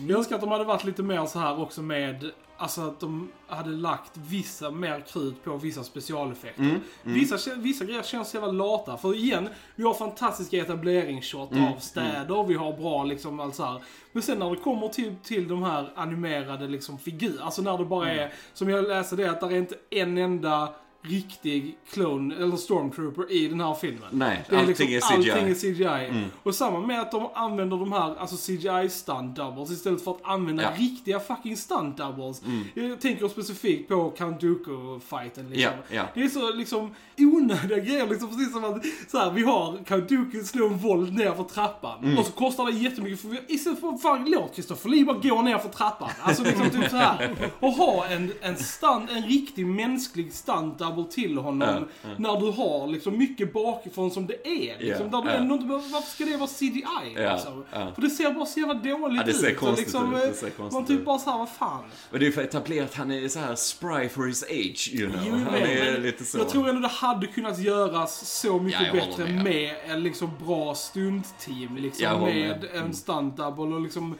Jag 0.08 0.18
önskar 0.18 0.36
att 0.36 0.42
de 0.42 0.52
hade 0.52 0.64
varit 0.64 0.84
lite 0.84 1.04
mer 1.04 1.26
så 1.26 1.40
här 1.40 1.62
också 1.62 1.82
med, 1.82 2.32
alltså 2.58 2.82
att 2.82 3.00
de 3.00 3.32
hade 3.48 3.70
lagt 3.70 4.12
vissa 4.18 4.72
mer 4.72 5.00
krut 5.00 5.44
på 5.44 5.58
vissa 5.58 5.84
specialeffekter. 5.84 6.62
Mm, 6.64 6.80
Vissa, 7.04 7.36
kä- 7.36 7.62
vissa 7.62 7.86
grejer 7.86 8.04
känns 8.04 8.30
så 8.30 8.38
jävla 8.38 8.52
lata. 8.52 8.98
För 8.98 9.16
igen, 9.16 9.50
vi 9.76 9.84
har 9.84 9.94
fantastiska 9.94 10.58
etableringsshot 10.58 11.52
Mm, 11.52 11.64
av 11.74 11.78
städer, 11.78 12.44
vi 12.48 12.54
har 12.54 12.74
bra 12.74 13.04
liksom 13.04 13.40
allt 13.40 13.56
så 13.56 13.64
här. 13.64 13.84
Men 14.12 14.24
sen 14.24 14.40
när 14.40 14.50
det 14.50 14.56
kommer 14.56 14.88
till, 14.88 15.16
till 15.24 15.48
de 15.48 15.64
här 15.64 15.92
animerade 15.96 16.68
liksom 16.68 16.98
figurer, 16.98 17.42
alltså 17.44 17.62
när 17.62 17.78
det 17.78 17.86
bara 17.86 18.10
Mm. 18.12 18.24
är, 18.24 18.34
som 18.54 18.70
jag 18.70 18.88
läser 18.88 19.18
det, 19.18 19.30
att 19.30 19.42
det 19.42 19.46
är 19.48 19.52
inte 19.58 19.76
en 19.90 20.18
enda 20.18 20.74
riktig 21.06 21.78
clone 21.92 22.36
eller 22.36 22.56
stormtrooper 22.58 23.32
i 23.32 23.48
den 23.48 23.62
här 23.62 23.74
filmen. 23.74 24.10
Nej, 24.12 24.46
Det 24.50 24.56
är 24.56 24.60
allting 24.60 24.90
liksom, 24.90 25.18
är 25.18 25.22
CGI. 25.22 25.32
Allting 25.32 25.50
är 25.50 25.54
CGI. 25.54 26.08
Mm. 26.10 26.24
Och 26.44 26.56
samma 26.56 26.80
med 26.80 27.02
att 27.02 27.12
de 27.12 27.30
använder 27.34 27.78
de 27.78 27.92
här 27.92 28.16
alltså 28.16 28.36
CGI 28.52 28.90
stunt 28.90 29.36
doubles 29.36 29.72
istället 29.72 30.04
för 30.04 30.12
att 30.12 30.20
använda 30.24 30.64
Ja. 30.64 30.70
Mm. 30.70 30.80
riktiga 30.82 31.20
fucking 31.20 31.58
stunt 31.58 31.98
doubles. 31.98 32.42
Jag 32.74 33.02
tänker 33.02 33.28
specifikt 33.28 33.88
på 33.90 34.10
Count 34.10 34.42
Dooku-fighten 34.42 35.50
liksom. 35.50 35.74
Ja, 35.90 35.96
ja. 35.96 36.04
Det 36.14 36.24
är 36.24 36.28
så 36.28 36.54
liksom 36.54 36.96
onödiga 37.18 37.80
grejer 37.80 38.08
liksom 38.08 38.30
precis 38.30 38.52
som 38.54 38.64
att 38.64 38.86
så 39.12 39.18
här, 39.18 39.32
vi 39.32 39.44
har 39.44 39.78
Count 39.86 40.10
Dooku 40.10 40.44
slå 40.44 40.68
en 40.68 40.78
vold 40.78 41.14
ner 41.14 41.32
för 41.32 41.44
trappan. 41.44 42.04
Mm. 42.04 42.18
Och 42.18 42.26
så 42.26 42.32
kostar 42.32 42.66
det 42.66 42.72
jättemycket 42.72 43.22
för 43.22 43.28
vi, 43.28 43.40
istället 43.48 43.80
för 43.80 43.98
fan 43.98 44.26
låt 44.32 44.54
Christopher 44.54 44.90
Lee 44.90 45.06
bara 45.06 45.18
gå 45.18 45.42
ner 45.42 45.58
för 45.58 45.70
trappan. 45.70 46.10
Alltså 46.22 46.44
liksom 46.44 46.70
typ 46.70 46.90
så 46.90 46.96
här. 46.98 47.36
Och 47.60 47.72
ha 47.72 48.06
en, 48.08 48.32
en 48.42 48.58
stunt, 48.58 49.10
en 49.12 49.24
riktig 49.24 49.66
mänsklig 49.68 50.34
stunt 50.34 50.80
double 50.80 50.93
till 51.04 51.38
honom. 51.38 51.86
Ja. 52.04 52.10
När 52.18 52.40
du 52.40 52.52
har 52.52 52.88
liksom 52.88 53.18
mycket 53.18 53.54
bakifrån 53.54 54.12
som 54.12 54.28
det 54.28 54.48
är. 54.48 54.80
Liksom, 54.80 55.10
Ja, 55.12 55.22
där 55.22 55.32
du 55.32 55.38
ändå 55.38 55.56
inte 55.56 55.68
behöver, 55.68 55.88
varför 55.90 56.12
ska 56.12 56.26
det 56.26 56.38
vara 56.38 56.50
CGI? 56.50 56.84
Ja, 57.16 57.34
Liksom? 57.34 57.64
ja. 57.72 57.92
För 57.96 58.02
det 58.02 58.10
ser 58.10 58.32
bara 58.34 58.46
så 58.46 58.60
jävla 58.60 58.74
dåligt 58.74 59.18
Ja, 59.18 59.24
det 59.26 59.34
ser 59.34 59.50
ut. 59.50 59.58
Konstigt 59.58 59.86
liksom, 59.88 60.14
ut, 60.16 60.22
det 60.22 60.28
eh, 60.28 60.34
ser 60.34 60.50
konstigt 60.50 60.74
Man 60.74 60.86
typ 60.86 61.06
bara 61.06 61.20
såhär, 61.20 61.38
vad 61.38 61.50
fan. 61.50 61.84
Och 62.12 62.20
det 62.20 62.28
är 62.28 62.32
för 62.32 62.42
att 62.42 62.48
etablera 62.48 62.86
att 62.86 62.96
han 62.96 63.12
är 63.12 63.28
så 63.28 63.40
här 63.40 63.56
spry 63.56 64.10
for 64.10 64.28
his 64.28 64.44
age, 64.44 64.90
you 64.94 65.10
know. 65.12 65.22
Jo, 65.28 65.32
han 65.34 65.44
men- 65.44 65.62
är 65.64 65.92
men 65.94 66.02
lite 66.02 66.24
så. 66.26 66.38
Jag 66.38 66.50
tror 66.50 66.70
ändå 66.70 66.82
det 66.82 66.88
hade 66.88 67.28
kunnat 67.28 67.60
göras 67.60 68.28
så 68.42 68.60
mycket 68.60 68.82
Ja, 68.88 68.94
bättre 68.94 69.26
med. 69.26 69.44
med 69.44 69.76
en 69.88 70.04
liksom 70.04 70.32
bra 70.46 70.76
stuntteam. 70.76 71.78
Liksom, 71.78 72.22
med. 72.22 72.64
Mm. 72.64 72.86
en 72.86 72.94
stunt 72.94 73.38
double 73.38 73.76
och 73.76 73.82
liksom 73.82 74.16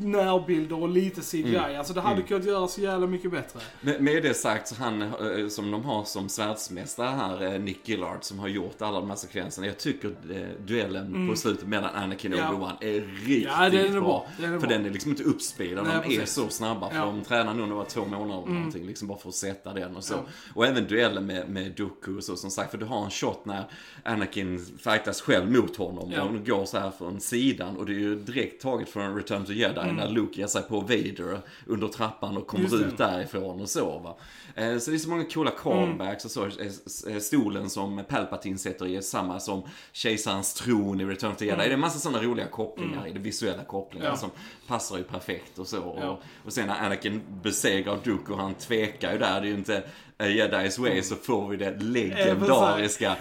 närbilder 0.00 0.82
och 0.82 0.88
lite 0.88 1.20
CGI. 1.20 1.56
Mm. 1.56 1.78
Alltså 1.78 1.92
det 1.94 2.00
hade 2.00 2.22
kunnat 2.22 2.44
göras 2.46 2.72
så 2.72 2.80
jävla 2.80 3.06
mycket 3.06 3.30
bättre. 3.30 3.60
Med, 3.80 4.00
med 4.02 4.22
det 4.22 4.34
sagt, 4.34 4.68
så 4.68 4.74
han 4.74 5.02
eh, 5.02 5.48
som 5.48 5.70
de 5.70 5.84
har 5.84 6.04
som 6.04 6.28
svärdsmästare 6.28 7.08
här, 7.10 7.54
eh, 7.54 7.60
Nick 7.60 7.88
Gillard, 7.88 8.18
som 8.24 8.38
har 8.38 8.48
gjort 8.48 8.82
alla 8.82 9.00
de 9.00 9.08
här 9.08 9.16
sekvenserna. 9.16 9.66
Jag 9.66 9.78
tycker 9.78 10.08
eh, 10.08 10.66
duellen 10.66 11.28
på 11.30 11.36
slutet 11.36 11.68
mellan 11.68 11.90
Anakin 11.94 12.32
och 12.32 12.38
Mm. 12.38 12.52
Ja. 12.52 12.58
Obi-Wan 12.58 12.76
är 12.80 13.00
riktigt 13.26 13.44
Ja, 13.58 13.68
den 13.70 13.86
är 13.86 13.90
bra. 13.90 14.00
bra. 14.00 14.26
Den 14.38 14.44
är 14.54 14.58
för 14.58 14.66
bra. 14.66 14.76
den 14.76 14.86
är 14.86 14.90
liksom 14.90 15.10
inte 15.10 15.22
uppspeedad, 15.22 15.84
Nej, 15.84 15.92
de 15.92 15.98
är 15.98 16.02
precis. 16.18 16.36
Mm. 16.38 16.48
så 16.50 16.54
snabba. 16.56 16.90
För 16.90 16.96
Ja. 16.96 17.04
de 17.04 17.24
tränar 17.24 17.54
nog 17.54 17.68
några 17.68 17.84
två 17.84 18.04
månader 18.04 18.42
eller 18.42 18.54
någonting, 18.54 18.86
liksom 18.86 19.08
bara 19.08 19.18
för 19.18 19.28
att 19.28 19.34
sätta 19.34 19.72
den 19.72 19.96
och 19.96 20.04
så. 20.04 20.14
Ja. 20.14 20.20
Och 20.54 20.66
även 20.66 20.86
duellen 20.86 21.26
med, 21.26 21.48
med 21.48 21.72
Dooku 21.72 22.16
och 22.16 22.24
så 22.24 22.36
som 22.36 22.50
sagt, 22.50 22.70
för 22.70 22.78
du 22.78 22.84
har 22.86 23.04
en 23.04 23.10
shot 23.10 23.44
när 23.44 23.64
Anakin 24.04 24.66
fightas 24.78 25.20
själv 25.20 25.50
mot 25.52 25.76
honom 25.76 26.12
Ja. 26.16 26.22
och 26.22 26.32
de 26.32 26.44
går 26.50 26.64
så 26.64 26.78
här 26.78 26.90
från 26.90 27.20
sidan 27.20 27.76
och 27.76 27.86
det 27.86 27.92
är 27.92 27.98
ju 27.98 28.14
direkt 28.16 28.62
taget 28.62 28.88
från 28.88 29.14
Return 29.16 29.44
to 29.44 29.52
Jedi 29.52 29.65
när 29.72 30.08
Luke 30.08 30.40
ger 30.40 30.46
sig 30.46 30.62
på 30.62 30.80
Vader 30.80 31.40
under 31.66 31.88
trappan 31.88 32.36
och 32.36 32.46
kommer 32.46 32.66
Mm. 32.66 32.80
Just 32.80 32.92
ut 32.92 32.98
därifrån 32.98 33.60
och 33.60 33.68
så 33.68 33.98
va. 33.98 34.16
Eh, 34.54 34.78
Så 34.78 34.90
det 34.90 34.96
är 34.96 34.98
så 34.98 35.08
många 35.10 35.24
coola 35.24 35.50
callbacks 35.50 36.24
och 36.24 36.30
så. 36.30 36.44
Eh, 36.46 37.12
eh, 37.14 37.18
Stolen 37.18 37.70
som 37.70 38.02
Palpatine 38.08 38.58
sätter 38.58 38.86
i 38.86 38.96
är 38.96 39.00
samma 39.00 39.40
som 39.40 39.62
kejsarens 39.92 40.54
tron 40.54 41.00
i 41.00 41.04
Return 41.04 41.34
to 41.34 41.44
Jedi. 41.44 41.56
Det 41.56 41.64
är 41.64 41.70
en 41.70 41.80
massa 41.80 41.98
sådana 41.98 42.22
roliga 42.22 42.46
kopplingar 42.46 43.06
i 43.06 43.12
det 43.12 43.18
visuella 43.18 43.64
kopplingar 43.64 44.06
Ja. 44.08 44.16
som 44.16 44.30
passar 44.66 44.96
ju 44.98 45.02
perfekt 45.04 45.58
och 45.58 45.66
så. 45.66 45.96
Ja. 46.00 46.08
Och, 46.10 46.18
och 46.44 46.52
sen 46.52 46.66
när 46.66 46.84
Anakin 46.86 47.22
besegrar 47.42 47.98
Dooku, 48.04 48.34
han 48.34 48.54
tvekar 48.54 49.12
ju 49.12 49.18
där. 49.18 49.40
Det 49.40 49.46
är 49.46 49.50
ju 49.50 49.54
inte 49.56 49.82
a 50.18 50.24
Jedi's 50.24 50.78
way 50.80 51.02
så 51.02 51.14
får 51.16 51.48
vi 51.48 51.56
det 51.56 51.76
legendariska 51.80 53.16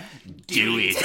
Do 0.48 0.80
it! 0.80 0.98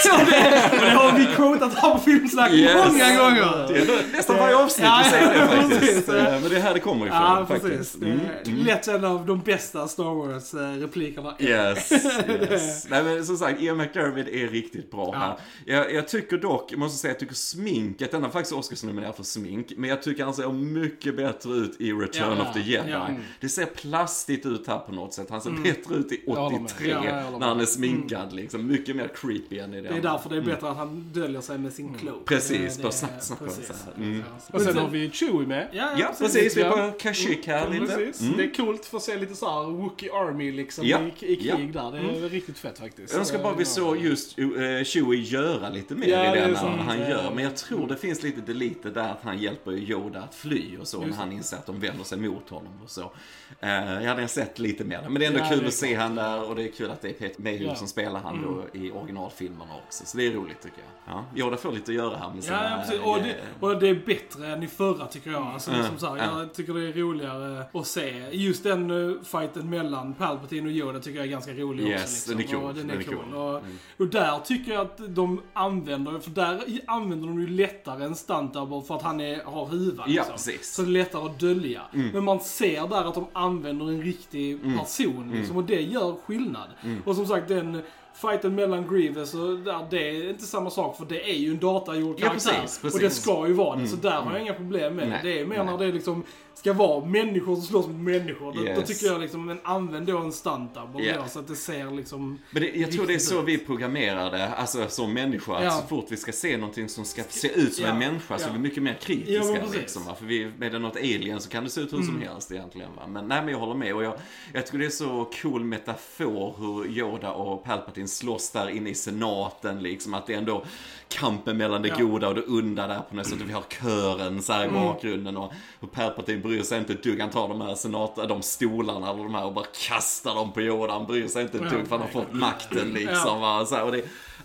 och 0.72 0.80
det 0.80 0.90
har 0.90 1.18
vi 1.18 1.26
quotat 1.36 1.74
här 1.74 1.92
på 1.94 1.98
Filmsnack 1.98 2.52
Yes. 2.52 2.74
många 2.92 3.16
gånger. 3.18 3.68
Det 3.68 3.78
är 3.78 4.12
nästan 4.12 4.36
varje 4.36 4.56
avsnitt 4.56 4.84
Ja, 4.86 5.00
vi 5.04 5.10
säger 5.10 5.40
det 5.40 5.46
faktiskt. 5.70 6.08
Eh, 6.08 6.14
Men 6.14 6.42
det 6.50 6.56
är 6.56 6.60
här 6.60 6.74
det 6.74 6.80
kommer 6.80 7.06
ifrån 7.06 7.18
Ja, 7.20 7.46
faktiskt. 7.48 7.94
Mm. 7.94 8.20
är 8.44 8.64
lätt 8.64 8.88
en 8.88 9.04
av 9.04 9.26
de 9.26 9.40
bästa 9.40 9.88
Star 9.88 10.04
Wars-replikerna. 10.14 11.34
Yes, 11.40 11.92
yes. 12.50 12.86
Nej 12.90 13.02
men 13.04 13.26
som 13.26 13.36
sagt, 13.36 13.60
Ian 13.60 13.76
McDermott 13.76 14.28
är 14.28 14.48
riktigt 14.48 14.90
bra 14.90 15.10
Ja. 15.12 15.18
här. 15.18 15.36
Jag, 15.76 15.94
jag 15.94 16.08
tycker 16.08 16.36
dock, 16.38 16.72
jag 16.72 16.78
måste 16.78 16.98
säga, 16.98 17.10
jag 17.12 17.18
tycker 17.20 17.34
sminket, 17.34 18.10
den 18.10 18.22
har 18.22 18.30
faktiskt 18.30 18.52
Oscarsnominerad 18.56 19.16
för 19.16 19.22
smink, 19.22 19.66
men 19.76 19.90
jag 19.90 20.02
tycker 20.02 20.24
han 20.24 20.34
ser 20.34 20.48
mycket 20.52 21.16
bättre 21.16 21.52
ut 21.52 21.80
i 21.80 21.92
Return 21.92 22.36
Ja, 22.38 22.42
of 22.48 22.54
the 22.54 22.60
Jedi. 22.60 22.90
ja. 22.90 23.08
Det 23.40 23.48
ser 23.48 23.66
plastigt 23.66 24.46
ut 24.46 24.66
här 24.66 24.78
på 24.78 24.92
något 24.92 25.14
sätt. 25.14 25.26
Han 25.30 25.40
ser 25.40 25.50
bättre 25.88 25.94
ut 25.96 26.12
i 26.12 26.20
håller 26.26 26.50
med. 26.50 26.60
83 26.64 26.88
Ja, 26.90 27.38
när 27.38 27.46
han 27.46 27.60
är 27.60 27.64
sminkad 27.64 28.32
liksom. 28.32 28.66
Mycket 28.66 28.96
mer 28.96 29.08
creepy 29.14 29.58
än 29.58 29.74
i 29.74 29.80
den. 29.80 29.92
Det 29.92 29.98
är 29.98 30.02
därför 30.02 30.30
det 30.30 30.36
är 30.36 30.40
bättre 30.40 30.70
att 30.70 30.76
han 30.76 31.10
döljer 31.12 31.40
sig 31.40 31.58
med 31.58 31.72
sin 31.72 31.94
cloak. 31.94 32.24
Precis, 32.24 32.76
Det- 32.76 32.82
bara 32.82 32.88
det- 32.88 32.94
snabbt, 32.96 33.24
snabbt 33.24 33.44
precis. 33.44 33.66
så 33.66 33.72
här. 33.72 33.94
Mm. 33.96 34.22
Och 34.52 34.60
sen 34.60 34.78
har 34.78 34.88
vi 34.88 35.10
Chewie 35.10 35.46
med. 35.46 35.68
Ja, 35.72 35.90
Ja, 35.98 36.14
precis. 36.18 36.56
Vi 36.56 36.60
är 36.62 36.70
på 36.70 36.98
Kashyyyk 36.98 37.46
här 37.46 37.66
Mm, 37.66 37.82
lite. 37.82 37.96
Precis. 37.96 38.20
Mm. 38.20 38.36
Det 38.36 38.44
är 38.44 38.54
coolt 38.54 38.84
för 38.86 38.96
att 38.96 39.02
se 39.02 39.16
lite 39.16 39.34
såhär 39.34 39.70
Wookie 39.70 40.12
Army 40.12 40.52
liksom 40.52 40.86
Ja, 40.86 40.98
i, 41.20 41.32
i 41.32 41.36
krig 41.36 41.70
ja. 41.74 41.90
där. 41.90 41.92
Det 41.92 42.26
är 42.26 42.28
riktigt 42.28 42.58
fett 42.58 42.78
faktiskt. 42.78 43.12
Jag 43.12 43.20
önskar 43.20 43.42
bara 43.42 43.54
vi 43.54 43.64
såg 43.64 43.96
just 43.98 44.38
uh, 44.38 44.84
Chewie 44.84 45.20
göra 45.20 45.68
lite 45.70 45.94
mer 45.94 46.08
Ja, 46.08 46.36
i 46.36 46.38
det 46.40 46.44
den 46.46 46.52
när 46.52 46.60
han 46.84 46.98
gör. 46.98 47.30
Men 47.34 47.44
jag 47.44 47.56
tror 47.56 47.88
det 47.88 47.96
finns 47.96 48.22
lite 48.22 48.40
delete 48.40 48.90
där 48.90 49.08
att 49.10 49.20
han 49.22 49.38
hjälper 49.38 49.72
Yoda 49.72 50.20
att 50.22 50.34
fly 50.34 50.76
och 50.80 50.88
så 50.88 51.00
när 51.00 51.12
han 51.16 51.32
inser 51.32 51.56
att 51.56 51.66
de 51.66 51.80
vänder 51.80 52.04
sig 52.04 52.18
mot 52.18 52.48
honom 52.50 52.72
och 52.84 52.90
så. 52.90 53.00
Uh, 53.02 53.68
jag 54.02 54.02
hade 54.08 54.28
sett 54.28 54.58
lite 54.58 54.84
mer 54.84 55.02
Men 55.02 55.14
det 55.14 55.24
är 55.24 55.30
ändå 55.30 55.40
Ja, 55.40 55.48
kul 55.50 55.64
det 55.64 55.69
att 55.70 55.74
se 55.74 55.94
han 55.94 56.14
där 56.14 56.48
och 56.48 56.56
det 56.56 56.62
är 56.62 56.68
kul 56.72 56.90
att 56.90 57.02
det 57.02 57.08
är 57.08 57.12
Peter 57.12 57.42
Mayhew 57.42 57.66
Ja. 57.68 57.74
som 57.74 57.88
spelar 57.88 58.20
han 58.20 58.42
då 58.42 58.78
i 58.78 58.90
originalfilmerna 58.90 59.70
också. 59.86 60.06
Så 60.06 60.16
det 60.16 60.26
är 60.26 60.30
roligt 60.32 60.62
tycker 60.62 60.78
jag. 60.78 61.14
Ja, 61.14 61.24
Yoda 61.44 61.56
får 61.56 61.72
lite 61.72 61.90
att 61.90 61.96
göra 61.96 62.16
här 62.16 62.30
med 62.34 62.44
sina... 62.44 62.70
Ja, 62.70 62.82
precis. 62.84 63.00
Och 63.04 63.16
det, 63.22 63.30
eh, 63.30 63.36
och 63.60 63.80
det 63.80 63.88
är 63.88 64.02
bättre 64.06 64.46
än 64.52 64.62
i 64.62 64.66
förra 64.66 65.06
tycker 65.06 65.30
jag. 65.30 65.42
Alltså, 65.42 65.70
Mm. 65.70 65.86
som 65.86 65.98
sagt, 65.98 66.22
Ja. 66.32 66.38
Jag 66.40 66.54
tycker 66.54 66.74
det 66.74 66.88
är 66.88 66.92
roligare 66.92 67.64
att 67.74 67.86
se. 67.86 68.24
Just 68.32 68.62
den 68.64 68.90
uh, 68.90 69.22
fighten 69.22 69.70
mellan 69.70 70.14
Palpatine 70.14 70.66
och 70.66 70.72
Yoda 70.72 70.98
tycker 71.00 71.18
jag 71.18 71.26
är 71.26 71.30
ganska 71.30 71.52
rolig 71.52 71.84
Yes, 71.88 72.02
också. 72.28 72.30
den 72.38 72.40
är 72.48 72.52
cool. 72.52 72.64
Och, 72.64 72.74
den 72.74 72.90
är 72.90 72.94
Den 72.94 73.00
är 73.00 73.04
cool. 73.04 73.16
cool. 73.24 73.34
Och, 73.34 73.58
Mm. 73.60 73.78
och 73.98 74.06
där 74.06 74.38
tycker 74.38 74.72
jag 74.72 74.80
att 74.80 75.00
de 75.14 75.40
använder, 75.52 76.18
för 76.18 76.30
där 76.30 76.60
använder 76.86 77.28
de 77.28 77.40
ju 77.40 77.46
lättare 77.46 78.04
en 78.04 78.14
stunt 78.16 78.54
double 78.54 78.82
för 78.82 78.96
att 78.96 79.02
han 79.02 79.20
är, 79.20 79.44
har 79.44 79.66
huva. 79.66 80.02
Ja, 80.06 80.12
Liksom. 80.12 80.32
precis. 80.32 80.74
Så 80.74 80.82
det 80.82 80.88
är 80.88 80.90
lättare 80.90 81.24
att 81.26 81.38
dölja. 81.40 81.82
Men 81.92 82.24
man 82.24 82.40
ser 82.40 82.88
där 82.88 83.04
att 83.04 83.14
de 83.14 83.26
använder 83.32 83.86
en 83.88 84.02
riktig 84.02 84.62
person 84.78 85.30
liksom, 85.34 85.56
och 85.60 85.66
det 85.66 85.82
gör 85.82 86.14
skillnad. 86.26 86.68
Och 87.04 87.16
som 87.16 87.26
sagt 87.26 87.48
den 87.48 87.82
fighten 88.14 88.54
mellan 88.54 88.88
Grievous 88.88 89.34
och 89.34 89.58
där, 89.58 89.86
det 89.90 90.08
är 90.10 90.30
inte 90.30 90.44
samma 90.44 90.70
sak 90.70 90.96
för 90.96 91.04
det 91.04 91.30
är 91.30 91.34
ju 91.34 91.50
en 91.50 91.58
datagjord 91.58 92.16
Ja, 92.18 92.26
karaktär. 92.28 92.60
precis, 92.60 92.84
Och 92.84 92.90
det 92.90 92.98
precis. 93.06 93.22
ska 93.22 93.46
ju 93.46 93.52
vara 93.52 93.76
det, 93.76 93.86
så 93.86 93.96
där 93.96 94.10
har 94.20 94.32
jag 94.32 94.42
inga 94.42 94.54
problem 94.54 94.96
med 94.96 95.08
Nej, 95.08 95.20
det. 95.22 95.40
Är 95.40 95.46
mer 95.46 95.56
nej. 95.64 95.66
när 95.66 95.78
det 95.86 95.92
liksom 95.92 96.22
ska 96.60 96.72
vara 96.72 97.04
människor 97.04 97.54
som 97.54 97.64
slåss 97.64 97.86
mot 97.86 97.96
människor. 97.96 98.52
Då, 98.52 98.60
då 98.60 98.66
Yes. 98.66 98.88
tycker 98.88 99.06
jag 99.06 99.20
liksom, 99.20 99.46
men 99.46 99.60
använd 99.64 100.06
då 100.06 100.18
en 100.18 100.32
double 100.74 101.06
Ja. 101.06 101.22
då, 101.22 101.28
så 101.28 101.38
att 101.38 101.48
det 101.48 101.56
ser 101.56 101.90
liksom... 101.90 102.38
Men 102.50 102.62
det, 102.62 102.68
jag 102.74 102.92
tror 102.92 103.06
det 103.06 103.14
är 103.14 103.18
så 103.18 103.40
ut. 103.42 103.48
vi 103.48 103.58
programmerade, 103.58 104.48
alltså 104.48 104.88
som 104.88 105.12
människor. 105.12 105.56
Att 105.56 105.64
Ja. 105.64 105.70
så 105.70 105.86
fort 105.86 106.06
vi 106.08 106.16
ska 106.16 106.32
se 106.32 106.56
någonting 106.56 106.88
som 106.88 107.04
ska 107.04 107.22
se 107.28 107.48
ut 107.48 107.74
som 107.74 107.84
Ja. 107.84 107.90
en 107.90 107.98
människa 107.98 108.38
så 108.38 108.44
Ja. 108.44 108.48
är 108.48 108.52
vi 108.52 108.58
mycket 108.58 108.82
mer 108.82 108.90
Ja, 109.00 109.06
kritiska. 109.06 109.60
precis. 109.60 109.76
liksom, 109.76 110.04
va? 110.04 110.14
För 110.14 110.24
vi, 110.26 110.50
med 110.58 110.72
det 110.72 110.78
något 110.78 110.96
alien 110.96 111.40
så 111.40 111.48
kan 111.50 111.64
det 111.64 111.70
se 111.70 111.80
ut 111.80 111.92
hur 111.92 112.02
som 112.02 112.22
helst 112.22 112.52
egentligen. 112.52 112.90
Va? 112.96 113.06
Men 113.08 113.28
nej, 113.28 113.42
men 113.42 113.48
jag 113.52 113.58
håller 113.58 113.74
med. 113.74 113.94
Och 113.94 114.04
jag, 114.04 114.14
jag 114.52 114.66
tycker 114.66 114.78
det 114.78 114.86
är 114.86 114.90
så 114.90 115.30
cool 115.42 115.64
metafor 115.64 116.54
hur 116.58 116.86
Yoda 116.98 117.32
och 117.32 117.64
Palpatine 117.64 118.08
slåss 118.08 118.50
där 118.50 118.68
inne 118.70 118.90
i 118.90 118.94
senaten. 118.94 119.82
Liksom, 119.82 120.14
att 120.14 120.26
det 120.26 120.34
är 120.34 120.38
ändå 120.38 120.64
kampen 121.08 121.56
mellan 121.56 121.82
det 121.82 121.88
Ja. 121.88 121.96
goda 121.98 122.28
och 122.28 122.34
det 122.34 122.42
onda 122.42 122.86
där 122.86 123.00
på 123.10 123.16
något 123.16 123.26
sätt. 123.26 123.40
Och 123.42 123.48
vi 123.48 123.52
har 123.52 123.64
kören 123.80 124.42
så 124.42 124.52
här 124.52 124.66
i 124.66 124.68
bakgrunden. 124.68 125.36
Och, 125.36 125.52
och 125.80 125.92
Palpatine 125.92 126.40
bryr 126.50 126.62
sig 126.62 126.78
inte 126.78 126.92
ett 126.92 127.02
dugg. 127.02 127.20
Han 127.20 127.30
tar 127.30 127.48
de 127.48 127.60
här 127.60 127.74
senat, 127.74 128.16
de 128.28 128.42
stolarna 128.42 129.10
eller 129.10 129.22
de 129.22 129.34
här 129.34 129.44
och 129.44 129.52
bara 129.52 129.66
kastar 129.88 130.34
dem 130.34 130.52
på 130.52 130.60
Yoda. 130.60 130.92
Han 130.92 131.06
bryr 131.06 131.28
sig 131.28 131.42
inte 131.42 131.58
ett 131.58 131.70
dugg 131.70 131.88
för 131.88 131.98
han 131.98 132.00
har 132.00 132.22
fått 132.22 132.32
makten 132.32 132.88
liksom. 132.94 133.14
Ja. 133.14 133.38
Va? 133.38 133.66
Så 133.66 133.74
här, 133.74 133.84
och 133.84 133.92
det, 133.92 134.02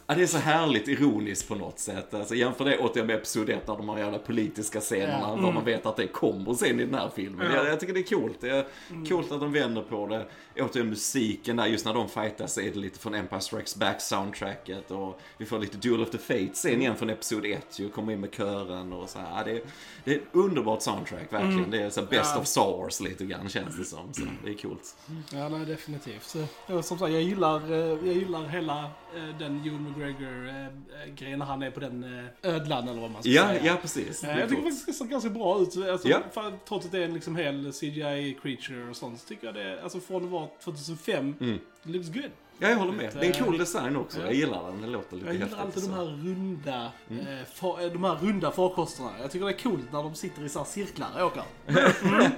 ja, 0.08 0.16
det 0.16 0.22
är 0.24 0.28
så 0.28 0.38
härligt 0.38 0.88
ironiskt 0.88 1.48
på 1.48 1.56
något 1.56 1.80
sätt. 1.80 2.14
Alltså, 2.14 2.36
jämför 2.36 2.66
det 2.66 2.78
återigen 2.78 3.08
med 3.08 3.16
Episod 3.16 3.50
1 3.50 3.68
där 3.68 3.78
de 3.78 3.90
har 3.90 4.00
jävla 4.00 4.18
politiska 4.20 4.80
scenerna. 4.80 5.20
Ja. 5.22 5.38
För 5.38 5.52
man 5.52 5.66
vet 5.66 5.86
att 5.86 5.96
det 5.98 6.08
kommer 6.08 6.54
sen 6.54 6.80
i 6.80 6.86
den 6.86 6.96
här 6.96 7.10
filmen. 7.16 7.48
Ja. 7.52 7.58
Jag, 7.58 7.68
jag 7.68 7.80
tycker 7.80 7.94
det 7.94 8.00
är 8.00 8.20
coolt. 8.20 8.38
Det 8.42 8.50
är 8.50 8.66
coolt 9.10 9.32
att 9.32 9.40
de 9.40 9.54
vänder 9.54 9.82
på 9.82 10.08
det. 10.08 10.26
Återigen 10.60 10.90
musiken 10.90 11.56
där, 11.56 11.66
just 11.66 11.86
när 11.86 11.94
de 11.94 12.10
fightas 12.10 12.54
så 12.54 12.62
är 12.62 12.72
det 12.72 12.80
lite 12.80 13.00
från 13.00 13.14
Empire 13.16 13.42
Strikes 13.42 13.76
Back 13.76 14.02
soundtracket. 14.02 14.92
Och 14.92 15.20
vi 15.38 15.46
får 15.46 15.60
lite 15.60 15.78
Duel 15.78 16.02
of 16.02 16.10
the 16.10 16.18
Fates 16.18 16.62
sen 16.62 16.82
igen 16.82 16.96
från 16.96 17.10
Episod 17.10 17.46
1 17.46 17.80
ju. 17.80 17.90
Kommer 17.90 18.14
in 18.14 18.20
med 18.22 18.34
kören 18.34 18.94
och 18.94 19.10
så 19.10 19.20
här. 19.20 19.38
Ja, 19.38 19.44
det, 19.44 19.52
är, 19.52 19.62
det 20.04 20.12
är 20.12 20.16
ett 20.16 20.24
underbart 20.32 20.82
soundtrack 20.82 21.34
verkligen. 21.34 21.72
Det 21.72 21.82
är 21.82 21.90
så 21.90 22.02
best 22.02 22.32
Ja. 22.36 22.42
of 22.42 22.48
Star 22.48 22.78
Wars 22.78 23.00
lite 23.00 23.26
grann 23.26 23.50
känns 23.50 23.78
det 23.78 23.86
som. 23.86 24.14
Så 24.14 24.22
det 24.44 24.50
är 24.50 24.54
coolt. 24.58 24.96
Ja, 25.34 25.50
nej, 25.50 25.66
definitivt. 25.66 26.24
Så, 26.24 26.46
som 26.82 26.98
sagt, 27.00 27.12
jag 27.14 27.22
gillar, 27.22 27.72
eh, 27.72 27.78
jag 28.08 28.16
gillar 28.16 28.48
hela 28.48 28.84
eh, 29.16 29.38
den 29.40 29.66
Ewan 29.68 29.95
McGregor-grejen 29.98 31.40
när 31.40 31.46
han 31.46 31.64
är 31.64 31.72
på 31.72 31.80
den 31.80 32.04
eh, 32.44 32.52
ödlan 32.56 32.88
eller 32.88 33.02
vad 33.02 33.12
man 33.12 33.22
ska 33.22 33.32
Ja, 33.32 33.48
säga. 33.48 33.62
ja 33.66 33.78
precis. 33.82 34.22
Det 34.22 34.28
Eh, 34.32 34.40
Jag 34.40 34.50
tycker 34.50 34.62
faktiskt 34.62 34.86
det 34.86 34.94
ser 34.94 35.06
ganska 35.06 35.30
bra 35.30 35.60
ut. 35.62 35.78
Alltså, 35.92 36.08
Ja. 36.10 36.22
för, 36.32 36.54
trots 36.68 36.86
att 36.86 36.92
det 36.92 37.00
är 37.00 37.06
en 37.06 37.14
liksom 37.14 37.36
hel 37.36 37.72
CGI-creature 37.72 38.90
och 38.90 38.96
sånt 38.96 39.20
så 39.20 39.28
tycker 39.28 39.46
jag 39.46 39.56
det, 39.56 39.84
alltså 39.84 40.00
från 40.00 40.24
att 40.26 40.30
vara 40.32 40.48
2005, 40.64 41.36
Mm. 41.40 41.60
looks 41.84 42.08
good. 42.10 42.32
Ja, 42.60 42.70
jag 42.70 42.76
håller 42.78 42.92
med. 42.94 43.10
Det 43.14 43.20
är 43.20 43.24
en 43.26 43.32
Eh, 43.42 43.46
cool 43.46 43.58
design 43.58 43.96
också. 43.96 44.20
ja. 44.20 44.26
Jag 44.26 44.34
gillar 44.34 44.72
den. 44.72 44.82
Det 44.82 44.88
låter 44.88 45.16
lite 45.16 45.28
Jag 45.28 45.36
gillar 45.36 45.58
alltid 45.60 45.84
de 45.84 45.94
här 45.94 46.06
runda, 46.06 46.92
Mm. 47.10 47.28
eh, 47.28 47.46
far, 47.54 47.82
eh, 47.86 47.92
de 47.92 48.04
här 48.04 48.16
runda 48.16 48.52
farkosterna. 48.52 49.10
Jag 49.22 49.32
tycker 49.32 49.46
det 49.46 49.52
är 49.52 49.58
coolt 49.60 49.92
när 49.92 50.04
de 50.04 50.16
sitter 50.16 50.44
i 50.46 50.50
så 50.50 50.60
här 50.60 50.66
cirklar 50.66 51.08
och 51.22 51.26
åker. 51.28 51.44
Mm. 51.68 52.32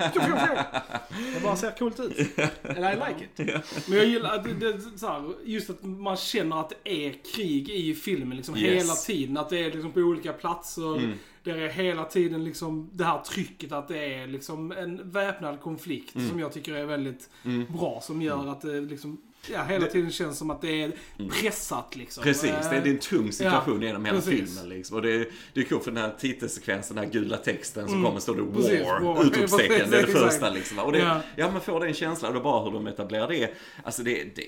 Det 1.33 1.43
bara 1.43 1.55
ser 1.55 1.71
coolt 1.77 1.99
ut. 1.99 2.17
And 2.69 2.77
I 2.77 2.95
like 2.95 3.25
it. 3.43 3.87
Men 3.87 3.97
jag 3.97 4.05
gillar 4.05 4.35
att 4.35 4.43
det, 4.43 4.53
det, 4.53 4.81
så 4.97 5.07
här, 5.07 5.33
just 5.45 5.69
att 5.69 5.83
man 5.83 6.17
känner 6.17 6.59
att 6.59 6.69
det 6.83 6.91
är 7.07 7.13
krig 7.35 7.69
i 7.69 7.93
filmen 7.95 8.37
liksom 8.37 8.57
Yes. 8.57 8.83
hela 8.83 8.93
tiden. 8.95 9.37
Att 9.37 9.49
det 9.49 9.57
är 9.59 9.71
liksom 9.71 9.91
på 9.91 9.99
olika 9.99 10.33
platser. 10.33 10.97
Mm. 10.97 11.13
Där 11.43 11.57
är 11.57 11.69
hela 11.69 12.05
tiden 12.05 12.43
liksom 12.43 12.89
det 12.93 13.03
här 13.03 13.19
trycket 13.21 13.71
att 13.71 13.87
det 13.87 14.13
är 14.13 14.27
liksom 14.27 14.71
en 14.71 15.11
väpnad 15.11 15.61
konflikt 15.61 16.11
som 16.29 16.39
jag 16.39 16.53
tycker 16.53 16.73
är 16.73 16.85
väldigt 16.85 17.29
Mm. 17.45 17.65
bra. 17.77 17.99
Som 18.03 18.21
gör 18.21 18.47
att 18.51 18.61
det 18.61 18.81
liksom, 18.81 19.17
ja, 19.53 19.63
hela 19.63 19.87
tiden 19.87 20.11
känns 20.11 20.37
som 20.37 20.49
att 20.51 20.61
det 20.61 20.81
är 20.83 20.91
pressat 21.29 21.95
liksom. 21.95 22.23
Precis, 22.23 22.41
det 22.51 22.75
är, 22.75 22.81
det 22.83 22.89
är 22.89 22.93
en 22.93 22.99
tung 22.99 23.31
situation 23.31 23.81
Ja, 23.81 23.87
genom 23.87 24.05
hela 24.05 24.17
precis. 24.17 24.33
filmen. 24.55 24.69
Liksom. 24.69 24.95
Och 24.95 25.01
det 25.01 25.13
är, 25.13 25.27
det 25.53 25.59
är 25.59 25.63
coolt 25.63 25.83
för 25.83 25.91
den 25.91 26.03
här 26.03 26.15
titelsekvensen, 26.19 26.95
den 26.95 27.05
här 27.05 27.11
gula 27.11 27.37
texten 27.37 27.87
som 27.87 28.03
kommer 28.03 28.19
står 28.19 28.35
det 28.35 28.45
Precis, 28.55 28.85
War, 28.85 28.99
war. 28.99 29.23
utropstecken. 29.25 29.69
Det 29.89 29.97
är 29.97 30.01
det 30.01 30.07
Exakt. 30.11 30.19
första 30.25 30.49
liksom. 30.49 30.79
Och 30.79 30.91
det, 30.91 30.99
Ja. 30.99 31.21
ja. 31.35 31.51
man 31.51 31.61
får 31.61 31.79
den 31.79 31.93
känslan 31.93 32.29
och 32.29 32.35
det 32.35 32.43
bara 32.43 32.63
hur 32.63 32.71
de 32.71 32.87
etablerar 32.87 33.27
det. 33.27 33.53
Alltså 33.83 34.03
det, 34.03 34.23
det 34.35 34.43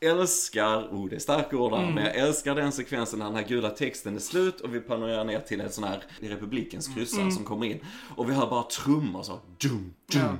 jag 0.00 0.10
älskar, 0.10 0.76
oh 0.90 1.08
det 1.08 1.16
är 1.16 1.20
starka 1.20 1.56
ord 1.56 1.72
Mm. 1.72 1.86
där, 1.86 1.92
men 1.94 2.04
jag 2.04 2.14
älskar 2.16 2.54
den 2.54 2.72
sekvensen 2.72 3.18
när 3.18 3.26
den 3.26 3.34
här 3.34 3.48
gula 3.48 3.70
texten 3.70 4.16
är 4.16 4.20
slut 4.20 4.60
och 4.60 4.74
vi 4.74 4.80
panorerar 4.80 5.24
ner 5.24 5.40
till 5.40 5.60
en 5.60 5.70
sån 5.70 5.84
här 5.84 6.02
republikens 6.20 6.88
kryssare 6.94 7.20
Mm. 7.20 7.32
som 7.34 7.44
kommer 7.44 7.66
in. 7.66 7.78
Och 8.16 8.30
vi 8.30 8.34
hör 8.34 8.46
bara 8.50 8.62
trummor 8.62 9.22
så, 9.22 9.32
dum, 9.58 9.94
dum. 10.12 10.22
Ja. 10.22 10.36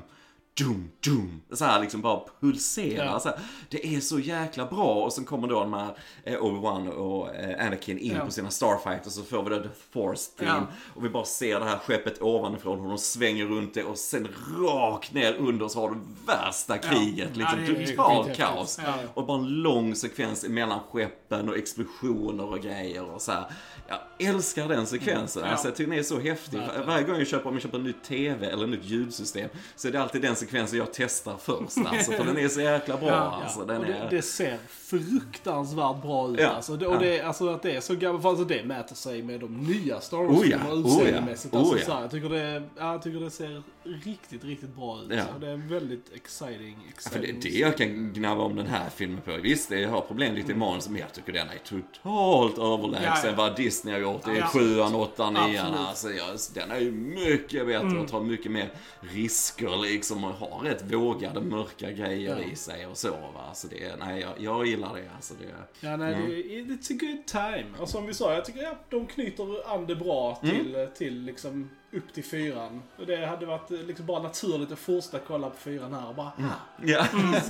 Dum, 0.59 0.91
dum. 1.05 1.41
Så 1.53 1.65
här 1.65 1.81
liksom 1.81 2.01
bara 2.01 2.21
pulserar. 2.41 3.05
Ja. 3.05 3.21
Så 3.21 3.29
här. 3.29 3.39
Det 3.69 3.95
är 3.97 4.01
så 4.01 4.19
jäkla 4.19 4.67
bra. 4.67 5.05
Och 5.05 5.13
sen 5.13 5.25
kommer 5.25 5.49
då 5.49 5.61
de 5.61 5.73
här 5.73 5.97
eh, 6.25 6.35
Obi-Wan 6.39 6.89
och 6.89 7.35
eh, 7.35 7.67
Anakin 7.67 7.99
in 7.99 8.15
Ja. 8.19 8.25
på 8.25 8.31
sina 8.31 8.51
Starfighters 8.51 9.07
och 9.07 9.13
så 9.13 9.23
får 9.23 9.43
vi 9.43 9.51
då 9.51 9.63
The 9.63 9.69
Force 9.93 10.31
Theme. 10.39 10.51
Ja. 10.51 10.67
Och 10.95 11.05
vi 11.05 11.09
bara 11.09 11.25
ser 11.25 11.61
det 11.61 11.67
här 11.67 11.79
skeppet 11.79 12.23
ovanifrån, 12.23 12.81
hur 12.81 12.89
de 12.89 12.99
svänger 12.99 13.47
runt 13.47 13.75
det 13.75 13.85
och 13.85 13.99
sen 13.99 14.29
rakt 14.59 15.13
ner 15.15 15.35
under 15.35 15.69
så 15.69 15.81
har 15.81 15.91
du 15.91 15.97
värsta 16.27 16.79
kriget. 16.79 17.37
Liksom 17.37 17.59
totalt 17.87 18.37
kaos. 18.37 18.81
Och 19.15 19.27
bara 19.27 19.39
en 19.39 19.49
lång 19.49 19.95
sekvens 19.95 20.49
mellan 20.49 20.81
skeppen 20.93 21.49
och 21.49 21.57
explosioner 21.57 22.45
och 22.45 22.61
grejer 22.61 23.05
och 23.11 23.23
så 23.23 23.33
här. 23.33 23.45
Jag 23.89 24.29
älskar 24.29 24.69
den 24.69 24.87
sekvensen. 24.87 25.43
Mm. 25.43 25.53
Alltså, 25.53 25.69
jag 25.69 25.77
tycker 25.77 25.91
den 25.91 25.99
är 25.99 26.03
så 26.03 26.21
häftig. 26.21 26.61
Varje 26.87 27.05
gång 27.05 27.19
jag 27.19 27.27
köper, 27.27 27.49
om 27.49 27.55
jag 27.55 27.63
köper 27.63 27.79
en 27.79 27.85
ny 27.85 27.93
TV 27.93 28.47
eller 28.47 28.65
ett 28.65 28.71
nytt 28.71 28.85
ljudsystem 28.85 29.49
så 29.77 29.89
är 29.89 29.93
det 29.93 30.03
alltid 30.03 30.23
den 30.23 30.37
sekvensen 30.41 30.79
jag 30.79 30.89
testar 30.93 31.37
först. 31.37 31.79
Alltså, 31.91 32.13
för 32.13 32.25
den 32.25 32.39
är 32.39 32.49
så 32.49 32.61
jäkla 32.61 32.97
bra. 32.97 33.09
Ja, 33.09 33.41
alltså, 33.45 33.65
den 33.65 33.81
det, 33.81 33.93
är... 33.93 34.11
det 34.11 34.23
ser 34.23 34.59
fruktansvärt 34.69 36.03
bra 36.03 36.29
ut 36.29 36.41
Ja, 36.41 36.49
alltså. 36.49 36.77
Det, 36.77 36.87
och 36.87 36.95
ja. 36.95 36.99
det, 36.99 37.21
alltså 37.21 37.49
att 37.49 37.63
det 37.63 37.77
är 37.77 37.81
så 37.81 37.95
gammalt, 37.95 38.25
alltså 38.25 38.45
det 38.45 38.65
mäter 38.65 38.95
sig 38.95 39.23
med 39.23 39.41
de 39.41 39.57
nya 39.57 40.01
Star 40.01 40.19
Oh 40.19 40.27
Wars-filmerna 40.27 40.65
ja, 40.67 40.75
oh 40.75 41.11
ja, 41.11 41.31
alltså, 41.31 41.57
oh 41.57 41.79
ja. 41.89 42.01
jag, 42.03 42.11
tycker 42.11 42.29
det, 42.29 42.63
ja, 42.79 42.93
jag 42.93 43.03
tycker 43.03 43.21
det 43.21 43.31
ser 43.31 43.63
riktigt, 43.85 44.45
riktigt 44.45 44.75
bra 44.77 45.03
ut. 45.03 45.11
Ja. 45.11 45.25
Det 45.41 45.47
är 45.49 45.53
en 45.53 45.69
väldigt 45.69 46.13
exciting, 46.15 46.79
Ja, 46.85 46.89
exciting 46.95 47.21
för 47.27 47.33
det 47.43 47.51
det 47.51 47.59
jag 47.59 47.77
kan 47.77 48.13
gnabba 48.13 48.43
om 48.43 48.57
den 48.57 48.67
här 48.67 48.91
filmen 48.91 49.21
på. 49.21 49.37
Visst, 49.43 49.69
det 49.69 49.85
har 49.85 50.01
problem 50.01 50.35
lite 50.35 50.53
i 50.53 50.55
manus, 50.55 50.89
men 50.89 51.01
jag 51.01 51.13
tycker 51.15 51.33
den 51.33 51.49
är 51.49 51.59
totalt 51.59 52.59
överlägsen 52.59 53.05
Ja, 53.25 53.27
ja. 53.31 53.35
vad 53.37 53.57
Disney 53.57 53.95
har 53.95 54.01
gjort 54.01 54.29
i 54.29 54.37
Ja, 54.39 54.47
sjuan, 54.47 54.95
åttan, 54.95 55.35
nian. 55.35 55.75
Alltså, 55.75 56.11
jag, 56.11 56.39
den 56.55 56.71
är 56.71 56.79
ju 56.81 56.91
mycket 56.93 57.67
bättre 57.67 57.81
Mm. 57.81 58.01
och 58.01 58.09
tar 58.09 58.21
mycket 58.21 58.53
mer 58.53 58.71
risker 59.01 59.77
liksom 59.83 60.25
och 60.25 60.31
har 60.35 60.61
rätt 60.65 60.83
vågade 60.93 61.41
mörka 61.41 61.91
grejer 61.91 62.39
Ja. 62.47 62.53
i 62.53 62.57
sig 62.57 62.87
och 62.87 62.97
så. 62.97 63.11
Va? 63.11 63.55
Så 63.55 63.67
det, 63.69 63.97
nej, 63.99 64.21
jag, 64.21 64.33
jag 64.39 64.67
gillar 64.67 64.95
det. 64.95 65.11
Alltså, 65.17 65.35
det 65.35 65.87
Ja, 65.87 65.97
nej, 65.97 66.15
det, 66.15 66.75
it's 66.75 66.93
a 66.95 66.97
good 67.01 67.27
time. 67.27 67.67
Och 67.79 67.89
som 67.89 68.07
vi 68.07 68.15
sa, 68.15 68.35
jag 68.35 68.45
tycker 68.45 68.63
ja, 68.63 68.79
de 68.89 69.07
knyter 69.07 69.75
an 69.75 69.87
det 69.87 69.97
bra 69.97 70.39
till, 70.43 70.89
till 70.95 71.23
liksom 71.23 71.71
upp 71.93 72.13
till 72.15 72.25
fyran. 72.25 72.83
Och 72.99 73.07
det 73.07 73.27
hade 73.27 73.47
varit 73.47 73.71
eh, 73.71 73.79
liksom 73.83 74.07
bara 74.07 74.23
naturligt 74.23 74.73
att 74.73 74.79
fortsätta 74.79 75.19
kolla 75.19 75.51
på 75.51 75.57
fyran 75.57 75.93
här 75.95 76.09
och 76.09 76.15
bara, 76.15 76.27
ah, 76.39 76.83
ja. 76.85 77.07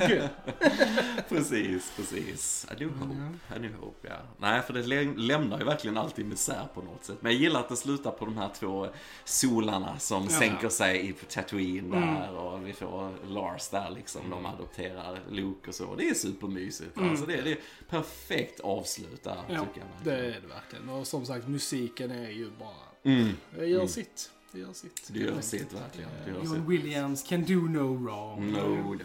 good. 0.08 0.28
precis, 1.28 1.92
precis. 1.96 2.66
I 2.70 2.84
do 2.84 2.90
hope. 2.90 3.14
I 3.56 3.68
do 3.68 3.68
hope, 3.80 4.08
ja. 4.08 4.16
Nej, 4.38 4.62
för 4.62 4.72
det 4.72 4.82
lä- 4.82 5.14
lämnar 5.16 5.58
ju 5.58 5.64
verkligen 5.64 5.96
alltid 5.98 6.26
misär 6.26 6.66
på 6.74 6.82
något 6.82 7.04
sätt. 7.04 7.16
Men 7.20 7.32
jag 7.32 7.40
gillar 7.40 7.60
att 7.60 7.68
det 7.68 7.76
slutar 7.76 8.10
på 8.10 8.24
de 8.24 8.36
här 8.38 8.48
två 8.58 8.88
solarna 9.24 9.98
som 9.98 10.28
sänker 10.28 10.68
sig 10.68 11.08
i 11.08 11.12
Tatooine 11.12 11.90
där 11.90 12.30
och 12.36 12.66
vi 12.66 12.72
får 12.72 13.14
Lars 13.26 13.68
där 13.68 13.90
liksom. 13.90 14.30
De 14.30 14.46
adopterar 14.46 15.20
Luke 15.30 15.68
och 15.68 15.74
så. 15.74 15.94
Det 15.94 16.08
är 16.08 16.14
supermysigt. 16.14 16.98
Alltså 16.98 17.26
det, 17.26 17.34
är- 17.38 17.42
det 17.42 17.52
är 17.52 17.58
perfekt 17.88 18.60
avslut 18.60 19.24
där, 19.24 19.36
Ja, 19.48 19.60
tycker 19.60 19.80
jag. 19.80 19.88
Det 20.04 20.14
är 20.16 20.40
det 20.40 20.46
verkligen. 20.46 20.88
Och 20.88 21.06
som 21.06 21.26
sagt, 21.26 21.48
musiken 21.48 22.10
är 22.10 22.30
ju 22.30 22.50
bara, 22.58 22.89
Mm. 23.02 23.32
det 23.58 23.66
gör 23.66 23.86
sitt. 23.86 24.30
Det 24.52 24.58
gör 24.58 24.72
sitt. 24.72 25.08
Det 25.12 25.18
gör 25.18 25.40
sitt 25.40 25.72
verkligen. 25.72 26.10
Det 26.24 26.30
gör 26.30 26.38
John 26.38 26.46
sitt. 26.54 26.64
Williams 26.68 27.22
can 27.22 27.44
do 27.44 27.54
no 27.60 28.04
wrong. 28.04 28.52
No, 28.52 28.84
no. 28.84 28.98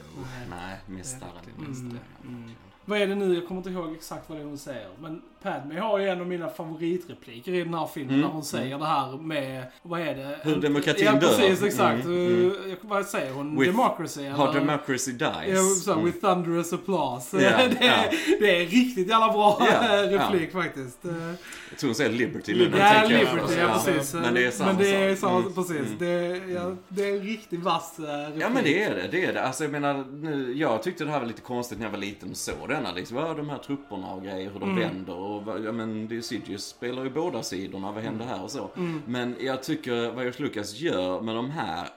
Nej, 0.49 0.79
mästaren. 0.87 1.31
Mm. 1.57 1.69
mästaren. 1.69 2.51
Vad 2.85 3.01
är 3.01 3.07
det 3.07 3.15
nu? 3.15 3.33
Jag 3.35 3.47
kommer 3.47 3.59
inte 3.59 3.69
ihåg 3.69 3.93
exakt 3.95 4.29
vad 4.29 4.37
det 4.37 4.41
är 4.41 4.45
hon 4.45 4.57
säger. 4.57 4.89
Men 4.99 5.21
Padme 5.45 5.79
har 5.79 5.99
ju 5.99 6.07
en 6.09 6.21
av 6.21 6.27
mina 6.27 6.49
favoritrepliker 6.49 7.53
i 7.53 7.63
den 7.63 7.73
här 7.73 7.87
filmen. 7.93 8.21
När 8.21 8.27
hon 8.27 8.43
säger 8.43 8.77
det 8.79 8.85
här 8.85 9.17
med, 9.17 9.63
vad 9.81 10.01
är 10.01 10.15
det? 10.15 10.21
Mm. 10.23 10.35
Hur 10.43 10.55
demokratin 10.55 11.05
ja, 11.05 11.11
dör. 11.11 11.19
precis, 11.27 11.63
exakt. 11.63 12.05
Mm, 12.05 12.27
mm. 12.27 12.75
Vad 12.81 13.05
säger 13.05 13.31
hon? 13.33 13.59
With- 13.59 13.65
Democracy? 13.65 14.27
Har 14.27 14.49
eller? 14.49 14.59
democracy 14.59 15.11
dies. 15.11 15.87
Ja, 15.87 15.93
Mm. 15.93 16.05
with 16.05 16.19
thunderous 16.19 16.73
applause. 16.73 17.37
Ja, 17.43 17.49
det, 17.79 17.87
är, 17.87 18.39
det 18.39 18.61
är 18.61 18.65
riktigt 18.65 19.09
jävla 19.09 19.33
bra 19.33 19.67
Ja, 19.71 20.01
replik 20.09 20.51
faktiskt. 20.51 20.99
Jag 21.69 21.79
tror 21.79 21.87
hon 21.87 21.95
säger 21.95 22.11
Liberty 22.11 22.69
när 22.69 22.79
Ja, 22.79 23.01
jag 23.01 23.09
Liberty, 23.11 23.53
ja 23.59 23.81
precis. 23.85 24.13
Men 24.13 24.33
det 24.33 24.45
är 24.45 24.51
samma 24.51 24.73
Men 24.73 24.81
det 24.81 24.95
är 24.95 25.15
samma, 25.15 25.39
Mm, 25.39 25.53
precis. 25.53 25.77
mm. 25.77 25.97
Det, 25.99 26.41
ja, 26.53 26.75
det 26.89 27.09
är 27.09 27.13
en 27.17 27.21
riktigt 27.23 27.59
vass 27.63 27.99
eh, 27.99 28.03
replik. 28.03 28.43
Ja 28.43 28.49
men 28.49 28.63
det 28.63 28.83
är 28.83 28.95
det, 28.95 29.07
det 29.11 29.25
är 29.25 29.33
det. 29.33 29.43
Alltså 29.43 29.63
jag 29.63 29.71
menar, 29.71 30.05
nu, 30.11 30.53
jag 30.55 30.83
tyckte 30.83 31.05
det 31.05 31.11
här 31.11 31.19
var 31.19 31.27
lite 31.27 31.41
konstigt 31.41 31.77
när 31.79 31.85
jag 31.85 31.91
var 31.91 31.99
liten 31.99 32.29
och 32.31 32.37
såg 32.37 32.69
denna 32.69 32.91
liksom. 32.91 33.17
Ja, 33.17 33.33
de 33.33 33.49
här 33.49 33.57
trupperna 33.57 34.07
och 34.07 34.23
grejer, 34.23 34.49
hur 34.53 34.59
de 34.59 34.69
Mm. 34.69 34.79
vänder 34.83 35.13
och 35.15 35.34
vad- 35.39 35.63
ja 35.65 35.71
men 35.71 36.07
det 36.07 36.17
är 36.17 36.21
Sidious 36.21 36.65
spelar 36.67 37.03
ju 37.03 37.09
båda 37.09 37.43
sidorna, 37.43 37.91
vad 37.91 38.03
händer 38.03 38.25
här 38.25 38.43
och 38.43 38.51
så. 38.51 38.69
Mm. 38.77 39.01
Men 39.07 39.35
jag 39.39 39.63
tycker 39.63 40.11
vad 40.11 40.23
George 40.23 40.43
Lucas 40.45 40.75
gör 40.79 41.21
med 41.21 41.35
de 41.35 41.49
här 41.49 41.87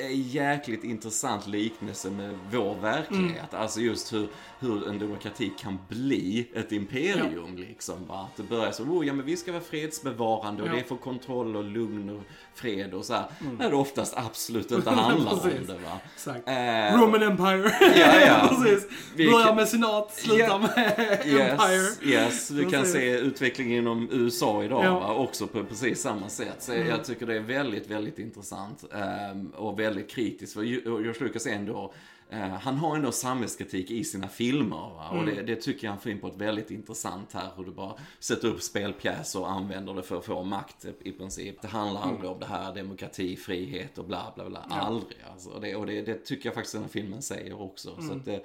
är 0.00 0.08
jäkligt 0.10 0.84
intressant 0.84 1.46
liknelse 1.46 2.10
med 2.10 2.38
vår 2.52 2.74
verklighet. 2.74 3.52
Mm. 3.52 3.62
Alltså 3.62 3.80
just 3.80 4.12
hur, 4.12 4.28
hur 4.60 4.88
en 4.88 4.98
demokrati 4.98 5.52
kan 5.58 5.78
bli 5.88 6.48
ett 6.54 6.72
imperium 6.72 7.56
liksom. 7.56 8.06
Va? 8.06 8.28
Att 8.30 8.36
det 8.36 8.42
börjar 8.42 8.72
så, 8.72 8.82
oh 8.82 9.06
ja 9.06 9.12
men 9.12 9.26
vi 9.26 9.36
ska 9.36 9.52
vara 9.52 9.62
fredsbevarande 9.62 10.62
och 10.62 10.68
Ja. 10.68 10.72
det 10.72 10.78
är 10.80 10.84
för 10.84 10.96
kontroll 10.96 11.56
och 11.56 11.64
lugn 11.64 12.10
och 12.10 12.22
fred 12.54 12.94
och 12.94 13.04
så 13.04 13.12
här. 13.14 13.24
När 13.58 13.70
det 13.70 13.76
oftast 13.76 14.14
absolut 14.16 14.70
inte 14.70 14.90
handlar 14.90 15.32
om 15.32 15.38
det 15.66 15.72
va. 15.72 15.98
Exakt. 16.14 16.48
Eh, 16.48 17.00
Roman 17.00 17.22
Empire. 17.22 17.72
Ja, 17.80 18.20
ja. 18.26 18.48
precis. 18.62 18.88
Börjar 19.16 19.54
med 19.54 19.68
senat, 19.68 20.14
slutar 20.14 20.46
Ja. 20.46 20.58
med 20.58 21.20
Yes, 21.26 21.50
Empire. 21.50 22.10
yes, 22.12 22.50
vi 22.50 22.64
kan 22.64 22.85
Precis. 22.92 23.00
se 23.00 23.18
utvecklingen 23.18 23.78
inom 23.78 24.08
USA 24.12 24.64
idag 24.64 24.84
Ja. 24.84 24.98
va? 25.00 25.14
också 25.14 25.46
på 25.46 25.64
precis 25.64 26.00
samma 26.00 26.28
sätt. 26.28 26.62
Så 26.62 26.72
jag 26.74 27.04
tycker 27.04 27.26
det 27.26 27.34
är 27.36 27.40
väldigt, 27.40 27.90
väldigt 27.90 28.18
intressant 28.18 28.84
ehm, 28.94 29.50
och 29.56 29.80
väldigt 29.80 30.10
kritiskt. 30.10 30.54
För 30.54 30.62
George 30.62 31.14
Lucas 31.20 31.46
ändå, 31.46 31.92
eh, 32.30 32.38
han 32.48 32.76
har 32.76 32.96
ändå 32.96 33.12
samhällskritik 33.12 33.90
i 33.90 34.04
sina 34.04 34.28
filmer. 34.28 34.76
Va? 34.76 35.08
Och 35.10 35.26
det, 35.26 35.42
det 35.42 35.56
tycker 35.56 35.86
jag 35.86 35.92
han 35.92 36.00
får 36.00 36.12
in 36.12 36.20
på 36.20 36.26
ett 36.28 36.36
väldigt 36.36 36.70
intressant 36.70 37.32
här. 37.32 37.48
Hur 37.56 37.64
du 37.64 37.70
bara 37.70 37.94
sätter 38.18 38.48
upp 38.48 38.62
spelpjäser 38.62 39.40
och 39.40 39.50
använder 39.50 39.94
det 39.94 40.02
för 40.02 40.18
att 40.18 40.24
få 40.24 40.42
makt 40.42 40.86
i 41.02 41.12
princip. 41.12 41.62
Det 41.62 41.68
handlar 41.68 42.02
aldrig 42.02 42.30
om 42.30 42.40
det 42.40 42.46
här 42.46 42.74
demokrati, 42.74 43.36
frihet 43.36 43.98
och 43.98 44.04
bla 44.04 44.32
bla 44.34 44.48
bla. 44.48 44.58
Aldrig 44.70 45.18
alltså. 45.32 45.50
Och, 45.50 45.60
det, 45.60 45.76
och 45.76 45.86
det, 45.86 46.02
det 46.02 46.24
tycker 46.24 46.48
jag 46.48 46.54
faktiskt 46.54 46.74
den 46.74 46.82
här 46.82 46.90
filmen 46.90 47.22
säger 47.22 47.60
också. 47.60 47.96
Så 48.08 48.12
att, 48.12 48.28
eh, 48.28 48.36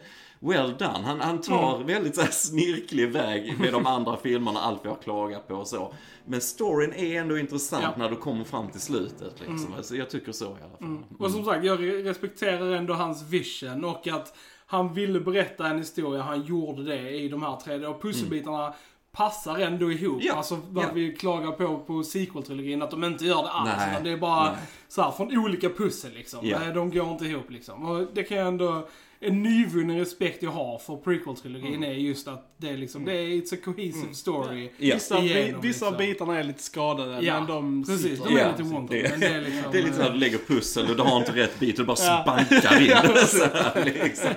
well 0.42 0.76
done. 0.80 1.00
Han, 1.06 1.22
han 1.22 1.42
tar 1.42 1.84
väldigt 1.84 2.16
så 2.16 2.22
här, 2.22 2.32
snirklig 2.32 3.12
väg 3.12 3.60
med 3.60 3.74
de 3.74 3.86
andra 3.86 4.18
filmerna, 4.18 4.60
allt 4.60 4.80
vi 4.86 4.90
har 4.90 4.96
klagat 4.96 5.48
på 5.48 5.56
och 5.56 5.68
så. 5.68 5.94
Men 6.26 6.42
storyn 6.42 6.94
är 6.94 7.22
ändå 7.22 7.38
intressant 7.38 7.84
Ja. 7.84 7.94
när 7.98 8.10
du 8.10 8.16
kommer 8.16 8.44
fram 8.44 8.68
till 8.70 8.82
slutet. 8.82 9.40
Liksom. 9.40 9.74
Alltså, 9.78 9.96
jag 9.96 10.10
tycker 10.10 10.32
så 10.32 10.46
i 10.46 10.48
alla 10.48 10.78
fall. 10.78 11.04
Och 11.20 11.32
som 11.32 11.46
sagt, 11.46 11.66
jag 11.66 11.80
re- 11.80 12.04
respekterar 12.04 12.72
ändå 12.72 12.94
hans 12.94 13.24
vision 13.30 13.84
och 13.86 14.08
att 14.08 14.36
han 14.66 14.94
ville 14.94 15.20
berätta 15.20 15.68
en 15.68 15.78
historia, 15.78 16.22
han 16.22 16.42
gjorde 16.46 16.84
det 16.84 17.10
i 17.10 17.30
de 17.30 17.42
här 17.44 17.56
tre. 17.56 17.86
Och 17.86 18.02
pusselbitarna 18.02 18.74
passar 19.12 19.58
ändå 19.60 19.92
ihop. 19.92 20.20
Ja, 20.24 20.34
Alltså 20.36 20.60
vad 20.70 20.84
ja. 20.84 20.90
vi 20.94 21.12
klagar 21.16 21.52
på 21.52 21.80
på 21.80 21.94
sequel-trilogin, 22.04 22.82
att 22.84 22.92
de 22.92 23.04
inte 23.04 23.26
gör 23.26 23.44
det 23.44 23.50
alls. 23.50 23.70
Nej, 23.78 23.90
utan 23.92 24.04
det 24.04 24.12
är 24.12 24.18
bara 24.18 24.44
nej. 24.52 24.60
så 24.88 25.02
här, 25.02 25.12
från 25.12 25.38
olika 25.38 25.70
pussel 25.70 26.12
liksom. 26.14 26.40
Ja. 26.44 26.60
De 26.74 26.92
går 26.92 27.10
inte 27.12 27.26
ihop 27.26 27.50
liksom. 27.52 27.86
Och 27.86 28.08
det 28.14 28.24
kan 28.24 28.38
jag 28.38 28.48
ändå 28.48 28.88
en 29.24 29.44
nyvunnen 29.44 30.00
respekt 30.00 30.44
jag 30.44 30.52
har 30.52 30.78
för 30.78 30.96
prequel-trilogin 30.96 31.76
Mm. 31.76 31.84
är 31.84 31.94
just 31.94 32.28
att 32.28 32.54
det 32.58 32.70
är 32.70 32.78
liksom, 32.78 33.06
det 33.06 33.14
är 33.14 33.26
it's 33.28 33.54
a 33.54 33.58
cohesive 33.66 34.14
story. 34.14 34.70
Ja. 34.78 34.96
Vissa, 34.96 35.20
Igenom, 35.20 35.62
vissa 35.62 35.86
liksom. 35.86 35.98
bitarna 35.98 36.40
är 36.40 36.44
lite 36.44 36.64
skadade, 36.64 37.22
Ja, 37.22 37.40
men 37.40 37.48
de 37.48 37.84
Precis, 37.84 38.02
sitter. 38.18 38.30
de 38.30 38.36
är 38.36 38.40
Ja, 38.42 38.52
lite 38.52 38.64
wonky. 38.64 39.02
det- 39.02 39.08
är 39.26 39.42
liksom... 39.42 39.72
Det 39.72 39.78
är 39.78 39.84
lite 39.84 39.96
så 39.96 40.02
eh, 40.02 40.08
att 40.08 40.14
du 40.14 40.20
lägger 40.20 40.38
pussel 40.38 40.90
och 40.90 40.96
du 40.96 41.04
har 41.04 41.18
inte 41.18 41.32
rätt 41.36 41.60
bit 41.60 41.80
och 41.80 41.86
du 41.86 41.88
bara 41.88 41.98
Ja. 42.00 42.22
spankar 42.48 42.82
in 42.82 42.88
det. 43.14 43.28
Så 43.28 43.46
här, 43.46 43.86
liksom. 44.04 44.30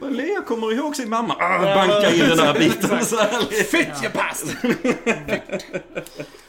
Men 0.00 0.12
Lea 0.16 0.40
kommer 0.42 0.72
ihåg 0.74 0.96
sin 0.96 1.08
mamma. 1.08 1.34
Ah, 1.38 1.74
bankar 1.74 2.14
in 2.14 2.28
den 2.28 2.38
här 2.38 2.58
biten. 2.58 3.04
Så 3.04 3.16
här, 3.16 3.40
liksom. 3.50 3.78
Fett 3.78 3.98
jag 4.02 4.12
past! 4.12 4.56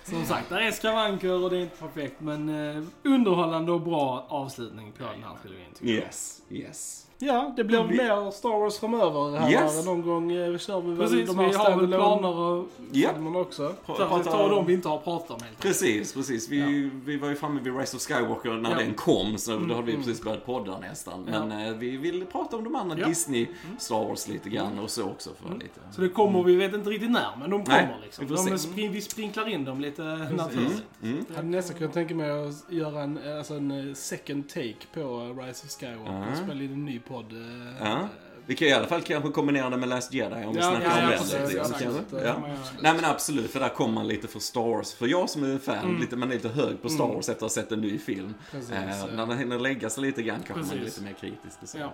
Som 0.03 0.25
sagt, 0.25 0.49
det 0.49 0.55
är 0.63 0.71
skavanker 0.71 1.31
och 1.43 1.49
det 1.49 1.57
är 1.57 1.61
inte 1.61 1.77
perfekt. 1.77 2.15
Men 2.21 2.49
eh, 2.75 2.83
underhållande 3.03 3.71
och 3.71 3.81
bra 3.81 4.25
avslutning 4.29 4.91
på 4.97 5.03
den 5.03 5.23
här 5.23 5.35
trilogin. 5.43 5.65
Yes, 5.81 6.41
yes. 6.51 7.06
Ja, 7.19 7.53
det 7.55 7.63
blir 7.63 7.83
Vi- 7.83 7.97
mer 7.97 8.31
Star 8.31 8.59
Wars 8.59 8.77
framöver. 8.79 9.37
Här 9.37 9.51
Yes. 9.51 9.85
Någon 9.85 10.01
gång 10.01 10.31
eh, 10.31 10.57
kör 10.57 10.81
vi 10.81 10.87
väl 10.87 10.97
Precis, 10.97 11.27
de 11.29 11.37
vi 11.37 11.45
här 11.45 11.53
har 11.71 11.77
väl 11.81 11.87
planer 11.87 12.37
och 12.39 12.67
Ja. 12.91 13.09
filmerna 13.13 13.39
också. 13.39 13.73
Pra- 13.85 14.23
ta 14.23 14.47
de 14.49 14.65
vi 14.65 14.73
inte 14.73 14.87
har 14.89 14.97
pratat 14.97 15.31
om 15.31 15.43
helt. 15.45 15.59
Precis, 15.59 16.13
precis. 16.13 16.49
Vi, 16.49 16.89
vi 17.05 17.17
var 17.17 17.29
ju 17.29 17.35
framme 17.35 17.61
vid 17.61 17.77
Rise 17.79 17.97
of 17.97 18.01
Skywalker 18.03 18.49
när 18.53 18.69
Ja. 18.71 18.77
den 18.77 18.93
kom, 18.93 19.37
så 19.37 19.51
Mm, 19.55 19.67
då 19.67 19.75
hade 19.75 19.87
vi 19.87 19.97
precis 19.97 20.23
börjat 20.23 20.45
podda 20.45 20.79
nästan. 20.79 21.23
Men 21.23 21.51
eh, 21.67 21.73
vi 21.73 21.97
vill 21.97 22.25
prata 22.25 22.57
om 22.57 22.63
de 22.63 22.75
andra 22.75 22.95
Ja. 22.95 22.97
Mm. 22.97 23.09
Disney, 23.09 23.47
Star 23.79 24.07
Wars 24.07 24.27
lite 24.27 24.49
grann 24.49 24.79
och 24.79 24.89
så 24.89 25.03
också 25.03 25.29
för 25.41 25.53
lite. 25.53 25.79
Så 25.91 26.01
det 26.01 26.09
kommer, 26.09 26.43
vi 26.43 26.55
vet 26.55 26.73
inte 26.73 26.89
riktigt 26.89 27.11
när, 27.11 27.27
men 27.39 27.49
de 27.49 27.63
Nej, 27.67 27.81
kommer 27.87 27.99
liksom. 28.03 28.25
vi 28.27 28.35
får 28.37 28.45
De 28.49 28.57
se. 28.57 28.67
spring, 28.69 28.91
vi 28.91 29.01
sprinklar 29.01 29.49
in 29.49 29.65
dem 29.65 29.81
lite 29.81 30.01
naturligt. 30.03 30.83
Mm. 31.03 31.25
Jag 31.29 31.35
hade 31.35 31.47
nästan 31.47 31.77
kunnat 31.77 31.93
tänka 31.93 32.15
mig 32.15 32.29
att 32.31 32.71
göra 32.71 33.03
en, 33.03 33.19
alltså 33.37 33.53
en 33.53 33.87
eh, 33.89 33.93
second 33.93 34.49
take 34.49 34.75
på 34.93 34.99
Rise 35.41 35.65
of 35.65 35.71
Skywalker 35.79 36.13
Ja. 36.25 36.31
och 36.31 36.37
spela 36.37 36.63
in 36.63 36.73
en 36.73 36.85
ny 36.85 36.99
podd. 37.07 37.33
Eh, 37.33 37.83
ja. 37.83 38.09
Vi 38.47 38.55
kan 38.55 38.67
i 38.67 38.71
alla 38.73 38.87
fall 38.87 39.01
kanske 39.01 39.29
kombinera 39.29 39.69
det 39.69 39.77
med 39.77 39.89
Last 39.89 40.13
Jedi 40.13 40.45
om 40.45 40.53
vi 40.53 40.59
Ja, 40.61 40.69
snackar 40.71 40.89
ja, 40.89 40.95
om 40.97 41.03
ja, 41.03 41.09
den 41.09 41.17
precis, 41.19 41.55
grann. 41.55 41.65
exakt. 41.71 41.83
Ja. 42.11 42.19
göra. 42.19 42.41
Nej 42.81 42.93
men 42.95 43.05
absolut, 43.05 43.51
för 43.51 43.59
där 43.59 43.69
kommer 43.69 43.93
man 43.93 44.07
lite 44.07 44.27
för 44.27 44.39
Star 44.39 44.61
Wars. 44.61 44.93
För 44.93 45.07
jag 45.07 45.29
som 45.29 45.43
är 45.43 45.57
fan, 45.57 45.77
Mm. 45.77 46.01
lite, 46.01 46.15
man 46.15 46.29
är 46.31 46.35
lite 46.35 46.49
hög 46.49 46.81
på 46.81 46.89
Star 46.89 47.07
Wars 47.07 47.17
efter 47.29 47.31
att 47.33 47.41
ha 47.41 47.49
sett 47.49 47.71
en 47.71 47.81
ny 47.81 47.97
film. 47.99 48.33
Precis, 48.51 48.71
Eh, 48.71 48.99
ja. 48.99 49.05
när 49.15 49.25
den 49.27 49.37
hinner 49.37 49.59
lägga 49.59 49.89
sig 49.89 50.03
lite 50.03 50.23
grann 50.23 50.39
kanske 50.47 50.65
man 50.75 50.81
är 50.81 50.85
lite 50.85 51.01
mer 51.01 51.13
kritisk. 51.13 51.57
Och 51.61 51.69
så. 51.69 51.77
Ja. 51.77 51.93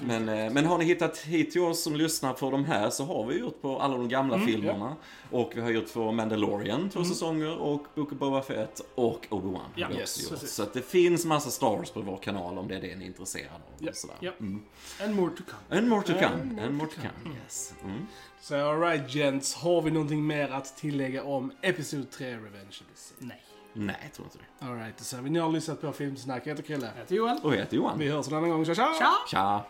Men, 0.00 0.28
eh, 0.28 0.52
men 0.52 0.66
har 0.66 0.78
ni 0.78 0.84
hittat 0.84 1.18
hit 1.18 1.50
till 1.50 1.60
oss 1.60 1.82
som 1.82 1.96
lyssnar 1.96 2.32
på 2.32 2.50
de 2.50 2.64
här 2.64 2.90
så 2.90 3.04
har 3.04 3.26
vi 3.26 3.38
gjort 3.38 3.62
på 3.62 3.78
alla 3.80 3.96
de 3.96 4.08
gamla 4.08 4.34
Mm, 4.34 4.46
filmerna. 4.46 4.96
Och 5.30 5.52
vi 5.54 5.60
har 5.60 5.70
gjort 5.70 5.88
för 5.88 6.12
Mandalorian 6.12 6.90
två 6.90 7.04
säsonger 7.04 7.58
och 7.58 7.86
Book 7.94 8.12
of 8.12 8.18
Boba 8.18 8.42
Fett 8.42 8.80
och 8.94 9.26
Obi-Wan. 9.30 9.60
Ja, 9.74 9.88
yes. 9.98 10.30
Så 10.56 10.62
att 10.62 10.72
det 10.72 10.82
finns 10.82 11.24
massa 11.24 11.50
Star 11.50 11.76
Wars 11.76 11.90
på 11.90 12.00
vår 12.00 12.16
kanal 12.16 12.58
om 12.58 12.68
det 12.68 12.76
är 12.76 12.80
det 12.80 12.96
ni 12.96 13.04
är 13.04 13.06
intresserade 13.08 13.50
av. 13.54 13.60
Ja, 13.78 13.92
sådär. 13.92 14.16
ja. 14.20 14.32
Mm. 14.40 14.62
And 15.04 15.14
more 15.14 15.30
to 15.36 15.42
come. 15.46 15.79
And 15.80 15.88
more 15.88 16.02
to 16.02 16.12
come. 16.12 16.24
And 16.24 16.58
to 16.58 16.70
more 16.70 16.88
to 16.88 17.00
come. 17.00 17.34
Yes. 17.44 17.74
Mm. 17.84 18.06
Så 18.40 18.70
alright 18.70 19.14
gents, 19.14 19.54
har 19.54 19.82
vi 19.82 19.90
någonting 19.90 20.26
mer 20.26 20.48
att 20.48 20.76
tillägga 20.76 21.24
om 21.24 21.52
Episod 21.62 22.10
3 22.10 22.26
Revenge 22.26 22.68
of 22.68 22.76
the 22.78 22.96
Sith? 22.96 23.24
Nej. 23.24 23.42
Nej, 23.72 23.96
jag 24.02 24.12
tror 24.12 24.26
inte 24.26 24.38
det. 24.38 24.66
Alright, 24.66 24.98
då 24.98 25.04
säger 25.04 25.22
vi 25.22 25.30
ni 25.30 25.38
har 25.38 25.50
lyssnat 25.50 25.80
på 25.80 25.92
Filmsnack. 25.92 26.42
Jag 26.46 26.50
heter 26.50 26.62
Krille. 26.62 26.86
Jag 26.94 27.00
heter 27.00 27.14
Johan. 27.14 27.38
Och 27.42 27.54
jag 27.54 27.58
heter 27.58 27.76
Johan. 27.76 27.98
Vi 27.98 28.08
hörs 28.08 28.28
en 28.28 28.34
annan 28.34 28.50
gång. 28.50 28.64
Tja 28.64 28.74
tja! 28.74 28.94
Tja! 28.98 29.12
Tja! 29.30 29.64